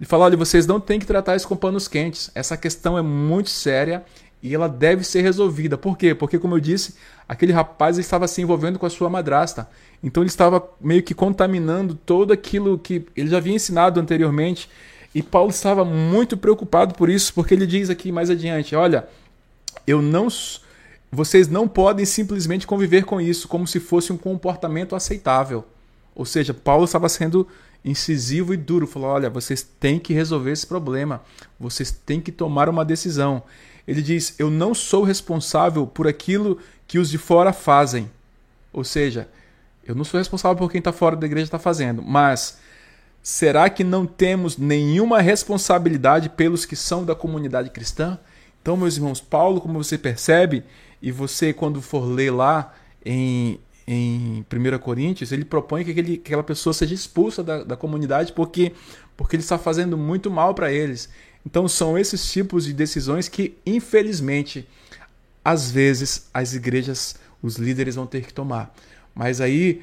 Ele 0.00 0.08
fala: 0.08 0.24
olha, 0.24 0.36
vocês 0.36 0.66
não 0.66 0.80
têm 0.80 0.98
que 0.98 1.06
tratar 1.06 1.36
isso 1.36 1.46
com 1.46 1.56
panos 1.56 1.86
quentes. 1.86 2.30
Essa 2.34 2.56
questão 2.56 2.98
é 2.98 3.02
muito 3.02 3.50
séria 3.50 4.04
e 4.44 4.54
ela 4.54 4.68
deve 4.68 5.02
ser 5.04 5.22
resolvida. 5.22 5.78
Por 5.78 5.96
quê? 5.96 6.14
Porque, 6.14 6.38
como 6.38 6.54
eu 6.54 6.60
disse, 6.60 6.96
aquele 7.26 7.50
rapaz 7.50 7.96
estava 7.96 8.28
se 8.28 8.42
envolvendo 8.42 8.78
com 8.78 8.84
a 8.84 8.90
sua 8.90 9.08
madrasta. 9.08 9.66
Então 10.02 10.22
ele 10.22 10.28
estava 10.28 10.62
meio 10.78 11.02
que 11.02 11.14
contaminando 11.14 11.94
todo 11.94 12.30
aquilo 12.30 12.78
que 12.78 13.06
ele 13.16 13.30
já 13.30 13.38
havia 13.38 13.54
ensinado 13.54 13.98
anteriormente. 13.98 14.68
E 15.14 15.22
Paulo 15.22 15.48
estava 15.48 15.82
muito 15.82 16.36
preocupado 16.36 16.94
por 16.94 17.08
isso, 17.08 17.32
porque 17.32 17.54
ele 17.54 17.66
diz 17.66 17.88
aqui 17.88 18.12
mais 18.12 18.28
adiante: 18.28 18.76
olha, 18.76 19.08
eu 19.86 20.02
não 20.02 20.28
vocês 21.10 21.48
não 21.48 21.66
podem 21.66 22.04
simplesmente 22.04 22.66
conviver 22.66 23.04
com 23.04 23.18
isso 23.18 23.48
como 23.48 23.66
se 23.66 23.80
fosse 23.80 24.12
um 24.12 24.18
comportamento 24.18 24.94
aceitável. 24.94 25.64
Ou 26.14 26.26
seja, 26.26 26.52
Paulo 26.52 26.84
estava 26.84 27.08
sendo 27.08 27.48
incisivo 27.82 28.52
e 28.52 28.58
duro, 28.58 28.86
falou: 28.86 29.08
olha, 29.08 29.30
vocês 29.30 29.62
têm 29.62 29.98
que 29.98 30.12
resolver 30.12 30.50
esse 30.50 30.66
problema, 30.66 31.22
vocês 31.58 31.90
têm 31.90 32.20
que 32.20 32.30
tomar 32.30 32.68
uma 32.68 32.84
decisão. 32.84 33.42
Ele 33.86 34.02
diz: 34.02 34.34
eu 34.38 34.50
não 34.50 34.74
sou 34.74 35.04
responsável 35.04 35.86
por 35.86 36.06
aquilo 36.06 36.58
que 36.86 36.98
os 36.98 37.10
de 37.10 37.18
fora 37.18 37.52
fazem. 37.52 38.10
Ou 38.72 38.84
seja, 38.84 39.28
eu 39.86 39.94
não 39.94 40.04
sou 40.04 40.18
responsável 40.18 40.56
por 40.56 40.70
quem 40.70 40.78
está 40.78 40.92
fora 40.92 41.16
da 41.16 41.26
igreja 41.26 41.44
está 41.44 41.58
fazendo, 41.58 42.02
mas 42.02 42.58
será 43.22 43.70
que 43.70 43.84
não 43.84 44.06
temos 44.06 44.56
nenhuma 44.56 45.20
responsabilidade 45.20 46.28
pelos 46.28 46.64
que 46.64 46.76
são 46.76 47.04
da 47.04 47.14
comunidade 47.14 47.70
cristã? 47.70 48.18
Então, 48.60 48.76
meus 48.76 48.96
irmãos, 48.96 49.20
Paulo, 49.20 49.60
como 49.60 49.82
você 49.82 49.98
percebe, 49.98 50.64
e 51.00 51.12
você, 51.12 51.52
quando 51.52 51.82
for 51.82 52.02
ler 52.06 52.30
lá 52.30 52.72
em, 53.04 53.60
em 53.86 54.44
1 54.50 54.78
Coríntios, 54.78 55.32
ele 55.32 55.44
propõe 55.44 55.84
que, 55.84 55.90
aquele, 55.90 56.16
que 56.16 56.28
aquela 56.28 56.42
pessoa 56.42 56.72
seja 56.72 56.94
expulsa 56.94 57.42
da, 57.42 57.62
da 57.62 57.76
comunidade 57.76 58.32
porque, 58.32 58.72
porque 59.14 59.36
ele 59.36 59.42
está 59.42 59.58
fazendo 59.58 59.98
muito 59.98 60.30
mal 60.30 60.54
para 60.54 60.72
eles. 60.72 61.10
Então, 61.44 61.68
são 61.68 61.98
esses 61.98 62.30
tipos 62.30 62.64
de 62.64 62.72
decisões 62.72 63.28
que, 63.28 63.56
infelizmente, 63.66 64.66
às 65.44 65.70
vezes 65.70 66.28
as 66.32 66.54
igrejas, 66.54 67.16
os 67.42 67.56
líderes 67.56 67.96
vão 67.96 68.06
ter 68.06 68.24
que 68.24 68.32
tomar. 68.32 68.74
Mas 69.14 69.40
aí 69.40 69.82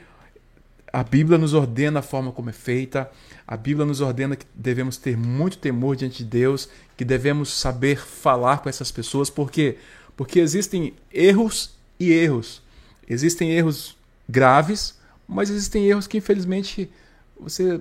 a 0.91 1.03
Bíblia 1.03 1.37
nos 1.37 1.53
ordena 1.53 1.99
a 1.99 2.03
forma 2.03 2.31
como 2.31 2.49
é 2.49 2.53
feita, 2.53 3.09
a 3.47 3.55
Bíblia 3.55 3.85
nos 3.85 4.01
ordena 4.01 4.35
que 4.35 4.45
devemos 4.53 4.97
ter 4.97 5.15
muito 5.15 5.57
temor 5.57 5.95
diante 5.95 6.23
de 6.23 6.29
Deus, 6.29 6.67
que 6.97 7.05
devemos 7.05 7.53
saber 7.53 7.97
falar 7.97 8.57
com 8.59 8.69
essas 8.69 8.91
pessoas, 8.91 9.29
porque 9.29 9.77
porque 10.15 10.39
existem 10.39 10.93
erros 11.11 11.71
e 11.99 12.11
erros. 12.11 12.61
Existem 13.07 13.51
erros 13.51 13.97
graves, 14.29 14.99
mas 15.27 15.49
existem 15.49 15.87
erros 15.87 16.05
que 16.05 16.17
infelizmente 16.17 16.91
você 17.39 17.79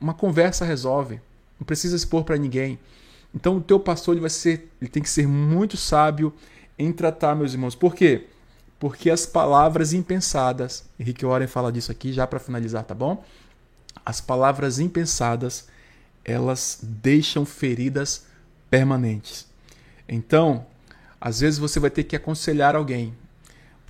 uma 0.00 0.14
conversa 0.14 0.64
resolve. 0.64 1.20
Não 1.62 1.64
precisa 1.64 1.94
expor 1.94 2.24
para 2.24 2.36
ninguém. 2.36 2.76
Então 3.32 3.58
o 3.58 3.60
teu 3.60 3.78
pastor 3.78 4.14
ele 4.14 4.20
vai 4.20 4.30
ser, 4.30 4.68
ele 4.80 4.90
tem 4.90 5.00
que 5.00 5.08
ser 5.08 5.28
muito 5.28 5.76
sábio 5.76 6.34
em 6.76 6.92
tratar 6.92 7.36
meus 7.36 7.52
irmãos. 7.52 7.76
Por 7.76 7.94
quê? 7.94 8.26
Porque 8.80 9.08
as 9.08 9.24
palavras 9.24 9.92
impensadas, 9.92 10.84
Henrique 10.98 11.24
Warren 11.24 11.46
fala 11.46 11.70
disso 11.70 11.92
aqui 11.92 12.12
já 12.12 12.26
para 12.26 12.40
finalizar, 12.40 12.82
tá 12.82 12.96
bom? 12.96 13.24
As 14.04 14.20
palavras 14.20 14.80
impensadas, 14.80 15.68
elas 16.24 16.80
deixam 16.82 17.44
feridas 17.44 18.26
permanentes. 18.68 19.46
Então, 20.08 20.66
às 21.20 21.38
vezes 21.38 21.60
você 21.60 21.78
vai 21.78 21.90
ter 21.90 22.02
que 22.02 22.16
aconselhar 22.16 22.74
alguém. 22.74 23.14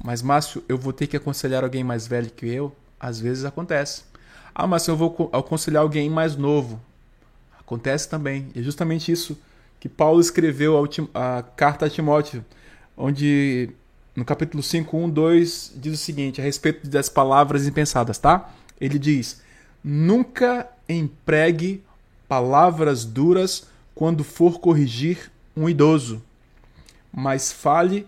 Mas, 0.04 0.20
Márcio, 0.20 0.62
eu 0.68 0.76
vou 0.76 0.92
ter 0.92 1.06
que 1.06 1.16
aconselhar 1.16 1.64
alguém 1.64 1.82
mais 1.82 2.06
velho 2.06 2.30
que 2.30 2.46
eu? 2.46 2.76
Às 3.00 3.18
vezes 3.18 3.46
acontece. 3.46 4.02
Ah, 4.54 4.66
mas 4.66 4.86
eu 4.86 4.94
vou 4.94 5.30
aconselhar 5.32 5.82
alguém 5.82 6.10
mais 6.10 6.36
novo. 6.36 6.78
Acontece 7.64 8.08
também. 8.08 8.48
É 8.54 8.62
justamente 8.62 9.10
isso 9.10 9.38
que 9.80 9.88
Paulo 9.88 10.20
escreveu 10.20 10.76
a, 10.78 11.38
a 11.38 11.42
carta 11.42 11.86
a 11.86 11.90
Timóteo, 11.90 12.44
onde 12.96 13.70
no 14.14 14.24
capítulo 14.24 14.62
5, 14.62 14.96
1, 14.96 15.10
2, 15.10 15.72
diz 15.76 15.94
o 15.94 16.02
seguinte, 16.02 16.40
a 16.40 16.44
respeito 16.44 16.88
das 16.88 17.08
palavras 17.08 17.66
impensadas, 17.66 18.18
tá? 18.18 18.52
Ele 18.80 18.98
diz: 18.98 19.42
Nunca 19.82 20.68
empregue 20.88 21.82
palavras 22.28 23.04
duras 23.04 23.66
quando 23.94 24.22
for 24.22 24.60
corrigir 24.60 25.30
um 25.56 25.68
idoso 25.68 26.22
mas 27.12 27.52
fale 27.52 28.06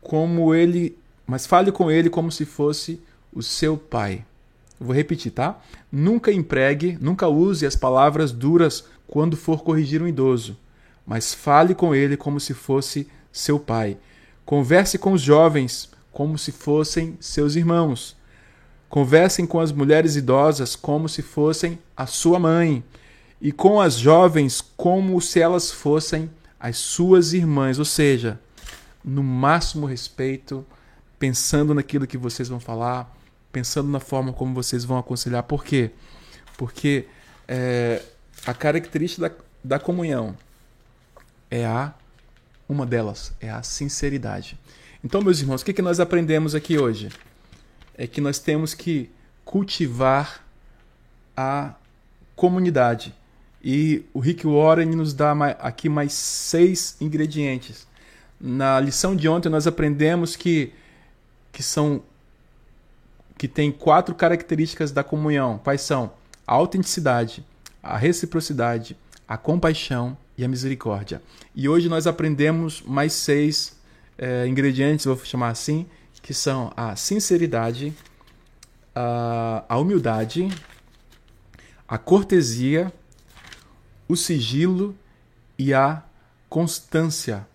como 0.00 0.54
ele, 0.54 0.96
mas 1.26 1.46
fale 1.46 1.72
com 1.72 1.90
ele 1.90 2.08
como 2.08 2.30
se 2.30 2.44
fosse 2.44 3.00
o 3.32 3.42
seu 3.42 3.76
pai. 3.76 4.24
Vou 4.78 4.94
repetir, 4.94 5.32
tá? 5.32 5.58
Nunca 5.90 6.30
empregue, 6.30 6.98
nunca 7.00 7.28
use 7.28 7.66
as 7.66 7.76
palavras 7.76 8.32
duras 8.32 8.84
quando 9.06 9.36
for 9.36 9.62
corrigir 9.62 10.02
um 10.02 10.08
idoso, 10.08 10.58
mas 11.06 11.32
fale 11.32 11.74
com 11.74 11.94
ele 11.94 12.16
como 12.16 12.38
se 12.38 12.52
fosse 12.52 13.08
seu 13.32 13.58
pai. 13.58 13.96
Converse 14.44 14.98
com 14.98 15.12
os 15.12 15.22
jovens 15.22 15.90
como 16.12 16.36
se 16.38 16.52
fossem 16.52 17.16
seus 17.20 17.56
irmãos. 17.56 18.16
Conversem 18.88 19.46
com 19.46 19.60
as 19.60 19.72
mulheres 19.72 20.16
idosas 20.16 20.76
como 20.76 21.08
se 21.08 21.22
fossem 21.22 21.78
a 21.96 22.06
sua 22.06 22.38
mãe, 22.38 22.84
e 23.40 23.52
com 23.52 23.80
as 23.80 23.94
jovens 23.94 24.62
como 24.76 25.20
se 25.20 25.40
elas 25.40 25.70
fossem 25.70 26.30
as 26.58 26.78
suas 26.78 27.32
irmãs, 27.32 27.78
ou 27.78 27.84
seja, 27.84 28.40
no 29.04 29.22
máximo 29.22 29.86
respeito, 29.86 30.64
pensando 31.18 31.74
naquilo 31.74 32.06
que 32.06 32.16
vocês 32.16 32.48
vão 32.48 32.58
falar, 32.58 33.14
pensando 33.56 33.88
na 33.88 34.00
forma 34.00 34.34
como 34.34 34.52
vocês 34.52 34.84
vão 34.84 34.98
aconselhar. 34.98 35.42
Por 35.42 35.64
quê? 35.64 35.90
Porque 36.58 37.06
é, 37.48 38.02
a 38.46 38.52
característica 38.52 39.30
da, 39.30 39.34
da 39.64 39.78
comunhão 39.78 40.36
é 41.50 41.64
a 41.64 41.94
uma 42.68 42.84
delas 42.84 43.32
é 43.40 43.48
a 43.48 43.62
sinceridade. 43.62 44.58
Então, 45.02 45.22
meus 45.22 45.40
irmãos, 45.40 45.62
o 45.62 45.64
que, 45.64 45.72
que 45.72 45.80
nós 45.80 46.00
aprendemos 46.00 46.54
aqui 46.54 46.78
hoje? 46.78 47.08
É 47.96 48.06
que 48.06 48.20
nós 48.20 48.38
temos 48.38 48.74
que 48.74 49.10
cultivar 49.42 50.44
a 51.34 51.72
comunidade. 52.34 53.14
E 53.64 54.04
o 54.12 54.20
Rick 54.20 54.46
Warren 54.46 54.94
nos 54.94 55.14
dá 55.14 55.32
aqui 55.60 55.88
mais 55.88 56.12
seis 56.12 56.94
ingredientes. 57.00 57.86
Na 58.38 58.78
lição 58.78 59.16
de 59.16 59.26
ontem 59.26 59.48
nós 59.48 59.66
aprendemos 59.66 60.36
que, 60.36 60.74
que 61.50 61.62
são 61.62 62.02
que 63.38 63.46
tem 63.46 63.70
quatro 63.70 64.14
características 64.14 64.92
da 64.92 65.04
comunhão. 65.04 65.58
Quais 65.62 65.82
são? 65.82 66.12
A 66.46 66.54
autenticidade, 66.54 67.44
a 67.82 67.96
reciprocidade, 67.96 68.96
a 69.28 69.36
compaixão 69.36 70.16
e 70.38 70.44
a 70.44 70.48
misericórdia. 70.48 71.22
E 71.54 71.68
hoje 71.68 71.88
nós 71.88 72.06
aprendemos 72.06 72.82
mais 72.82 73.12
seis 73.12 73.76
é, 74.18 74.46
ingredientes, 74.46 75.06
vou 75.06 75.16
chamar 75.18 75.48
assim, 75.48 75.86
que 76.22 76.32
são 76.34 76.72
a 76.76 76.96
sinceridade, 76.96 77.94
a, 78.94 79.64
a 79.68 79.78
humildade, 79.78 80.48
a 81.86 81.98
cortesia, 81.98 82.92
o 84.08 84.16
sigilo 84.16 84.96
e 85.58 85.72
a 85.72 86.02
constância. 86.48 87.46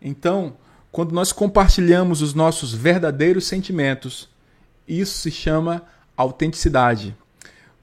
Então, 0.00 0.56
quando 0.90 1.12
nós 1.12 1.32
compartilhamos 1.32 2.22
os 2.22 2.34
nossos 2.34 2.72
verdadeiros 2.72 3.46
sentimentos, 3.46 4.28
isso 4.88 5.18
se 5.18 5.30
chama 5.30 5.82
autenticidade. 6.16 7.14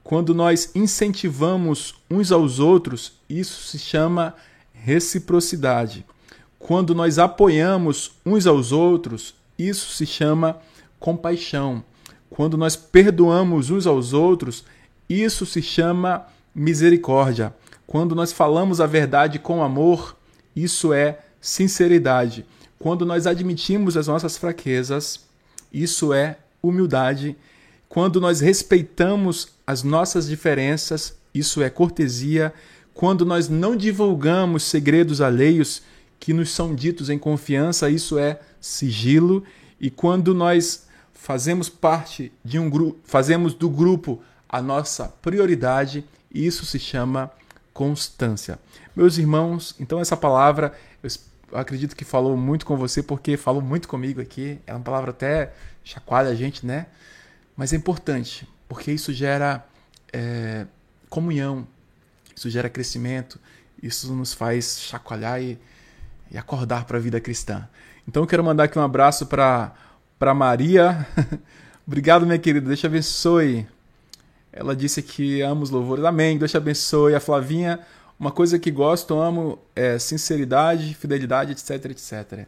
Quando 0.02 0.34
nós 0.34 0.70
incentivamos 0.74 1.94
uns 2.10 2.30
aos 2.30 2.58
outros, 2.58 3.14
isso 3.28 3.62
se 3.66 3.78
chama 3.78 4.34
reciprocidade. 4.72 6.04
Quando 6.58 6.94
nós 6.94 7.18
apoiamos 7.18 8.12
uns 8.24 8.46
aos 8.46 8.72
outros, 8.72 9.34
isso 9.58 9.92
se 9.92 10.06
chama 10.06 10.58
compaixão. 10.98 11.82
Quando 12.28 12.56
nós 12.56 12.76
perdoamos 12.76 13.70
uns 13.70 13.86
aos 13.86 14.12
outros, 14.12 14.64
isso 15.08 15.46
se 15.46 15.62
chama 15.62 16.26
misericórdia. 16.54 17.54
Quando 17.86 18.14
nós 18.14 18.32
falamos 18.32 18.80
a 18.80 18.86
verdade 18.86 19.38
com 19.38 19.62
amor, 19.62 20.16
isso 20.54 20.92
é 20.92 21.20
sinceridade. 21.40 22.44
Quando 22.78 23.06
nós 23.06 23.26
admitimos 23.26 23.96
as 23.96 24.06
nossas 24.06 24.36
fraquezas, 24.36 25.20
isso 25.72 26.12
é 26.12 26.38
humildade. 26.66 27.36
Quando 27.88 28.20
nós 28.20 28.40
respeitamos 28.40 29.48
as 29.66 29.82
nossas 29.82 30.26
diferenças, 30.26 31.16
isso 31.34 31.62
é 31.62 31.70
cortesia. 31.70 32.52
Quando 32.94 33.24
nós 33.24 33.48
não 33.48 33.76
divulgamos 33.76 34.64
segredos 34.64 35.20
alheios 35.20 35.82
que 36.18 36.32
nos 36.32 36.50
são 36.50 36.74
ditos 36.74 37.10
em 37.10 37.18
confiança, 37.18 37.90
isso 37.90 38.18
é 38.18 38.40
sigilo. 38.60 39.44
E 39.80 39.90
quando 39.90 40.34
nós 40.34 40.86
fazemos 41.12 41.68
parte 41.68 42.32
de 42.44 42.58
um 42.58 42.70
grupo, 42.70 42.98
fazemos 43.04 43.52
do 43.54 43.68
grupo 43.68 44.22
a 44.48 44.62
nossa 44.62 45.08
prioridade, 45.20 46.04
isso 46.32 46.64
se 46.64 46.78
chama 46.78 47.30
constância. 47.72 48.58
Meus 48.94 49.18
irmãos, 49.18 49.74
então 49.78 50.00
essa 50.00 50.16
palavra 50.16 50.72
eu 51.02 51.58
acredito 51.58 51.94
que 51.94 52.04
falou 52.04 52.36
muito 52.36 52.66
com 52.66 52.76
você 52.76 53.02
porque 53.02 53.36
falou 53.36 53.62
muito 53.62 53.88
comigo 53.88 54.20
aqui. 54.20 54.58
É 54.66 54.72
uma 54.72 54.80
palavra 54.80 55.10
até 55.10 55.52
chacoalha 55.86 56.30
a 56.30 56.34
gente, 56.34 56.66
né? 56.66 56.86
Mas 57.56 57.72
é 57.72 57.76
importante 57.76 58.46
porque 58.68 58.90
isso 58.90 59.12
gera 59.12 59.64
é, 60.12 60.66
comunhão, 61.08 61.66
isso 62.34 62.50
gera 62.50 62.68
crescimento, 62.68 63.38
isso 63.80 64.12
nos 64.12 64.34
faz 64.34 64.80
chacoalhar 64.80 65.40
e, 65.40 65.58
e 66.30 66.36
acordar 66.36 66.84
para 66.84 66.98
a 66.98 67.00
vida 67.00 67.20
cristã. 67.20 67.68
Então 68.06 68.24
eu 68.24 68.26
quero 68.26 68.42
mandar 68.42 68.64
aqui 68.64 68.78
um 68.78 68.82
abraço 68.82 69.26
para 69.26 70.34
Maria. 70.34 71.06
Obrigado, 71.86 72.26
minha 72.26 72.38
querida. 72.38 72.66
Deus 72.66 72.80
te 72.80 72.86
abençoe. 72.86 73.66
Ela 74.52 74.74
disse 74.74 75.00
que 75.02 75.40
ama 75.40 75.62
os 75.62 75.70
louvores. 75.70 76.04
Amém. 76.04 76.36
Deus 76.36 76.50
te 76.50 76.56
abençoe. 76.56 77.14
A 77.14 77.20
Flavinha, 77.20 77.78
uma 78.18 78.32
coisa 78.32 78.58
que 78.58 78.70
gosto, 78.72 79.18
amo 79.18 79.58
é 79.74 79.98
sinceridade, 79.98 80.94
fidelidade, 80.94 81.52
etc, 81.52 81.90
etc. 81.90 82.46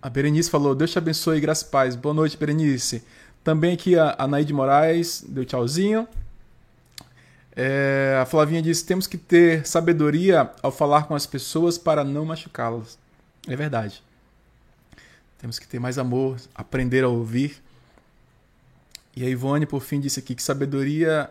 A 0.00 0.10
Berenice 0.10 0.50
falou: 0.50 0.74
Deus 0.74 0.90
te 0.90 0.98
abençoe, 0.98 1.40
graça 1.40 1.64
e 1.66 1.68
paz. 1.68 1.96
Boa 1.96 2.14
noite, 2.14 2.36
Berenice. 2.36 3.02
Também 3.42 3.74
aqui 3.74 3.98
a, 3.98 4.14
a 4.18 4.26
Naide 4.26 4.52
Moraes 4.52 5.24
deu 5.26 5.44
tchauzinho. 5.44 6.06
É, 7.54 8.18
a 8.20 8.26
Flavinha 8.26 8.60
disse: 8.60 8.84
temos 8.84 9.06
que 9.06 9.16
ter 9.16 9.66
sabedoria 9.66 10.50
ao 10.62 10.70
falar 10.70 11.04
com 11.04 11.14
as 11.14 11.26
pessoas 11.26 11.78
para 11.78 12.04
não 12.04 12.24
machucá-las. 12.24 12.98
É 13.48 13.56
verdade. 13.56 14.02
Temos 15.38 15.58
que 15.58 15.66
ter 15.66 15.78
mais 15.78 15.98
amor, 15.98 16.36
aprender 16.54 17.04
a 17.04 17.08
ouvir. 17.08 17.62
E 19.14 19.24
a 19.24 19.28
Ivone, 19.28 19.64
por 19.64 19.80
fim, 19.80 19.98
disse 19.98 20.20
aqui 20.20 20.34
que 20.34 20.42
sabedoria 20.42 21.30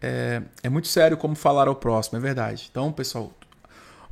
é, 0.00 0.42
é 0.62 0.68
muito 0.68 0.88
sério 0.88 1.16
como 1.16 1.34
falar 1.34 1.68
ao 1.68 1.74
próximo, 1.74 2.18
é 2.18 2.20
verdade. 2.20 2.68
Então, 2.70 2.92
pessoal, 2.92 3.32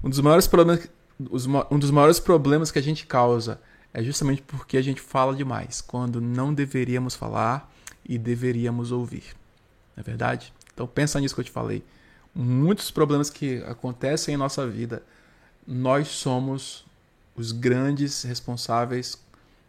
um 0.03 0.09
dos 0.09 0.21
maiores 0.21 0.47
problemas, 0.47 0.89
um 1.21 1.79
dos 1.79 1.91
maiores 1.91 2.19
problemas 2.19 2.71
que 2.71 2.79
a 2.79 2.83
gente 2.83 3.07
causa 3.07 3.61
é 3.93 4.03
justamente 4.03 4.43
porque 4.43 4.77
a 4.77 4.83
gente 4.83 5.01
fala 5.01 5.35
demais, 5.35 5.81
quando 5.81 6.21
não 6.21 6.53
deveríamos 6.53 7.15
falar 7.15 7.73
e 8.05 8.19
deveríamos 8.19 8.91
ouvir. 8.91 9.25
Não 9.97 10.01
é 10.01 10.05
verdade? 10.05 10.53
Então 10.73 10.87
pensa 10.87 11.21
nisso 11.21 11.35
que 11.35 11.41
eu 11.41 11.45
te 11.45 11.51
falei. 11.51 11.85
Muitos 12.35 12.91
problemas 12.91 13.31
que 13.31 13.63
acontecem 13.69 14.35
em 14.35 14.37
nossa 14.37 14.67
vida, 14.67 15.03
nós 15.67 16.09
somos 16.09 16.85
os 17.37 17.53
grandes 17.53 18.25
responsáveis 18.25 19.17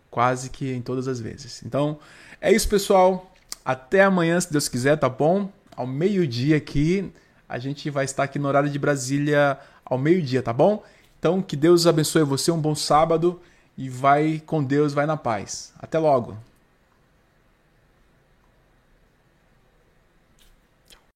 quase 0.10 0.50
que 0.50 0.72
em 0.74 0.82
todas 0.82 1.08
as 1.08 1.20
vezes. 1.20 1.62
Então, 1.64 2.00
é 2.42 2.52
isso, 2.52 2.68
pessoal. 2.68 3.32
Até 3.64 4.04
amanhã, 4.04 4.40
se 4.40 4.52
Deus 4.52 4.68
quiser, 4.68 4.98
tá 4.98 5.10
bom? 5.10 5.52
Ao 5.76 5.86
meio-dia 5.86 6.58
aqui, 6.58 7.12
a 7.48 7.60
gente 7.60 7.90
vai 7.90 8.06
estar 8.06 8.24
aqui 8.24 8.40
no 8.40 8.48
horário 8.48 8.70
de 8.70 8.80
Brasília 8.80 9.60
ao 9.84 9.98
meio-dia, 9.98 10.42
tá 10.42 10.54
bom? 10.54 10.84
Então, 11.26 11.42
que 11.42 11.56
Deus 11.56 11.88
abençoe 11.88 12.22
você, 12.22 12.52
um 12.52 12.62
bom 12.62 12.76
sábado 12.76 13.42
e 13.76 13.90
vai 13.90 14.40
com 14.46 14.64
Deus, 14.64 14.94
vai 14.94 15.08
na 15.08 15.18
paz. 15.18 15.74
Até 15.80 15.98
logo. 15.98 16.38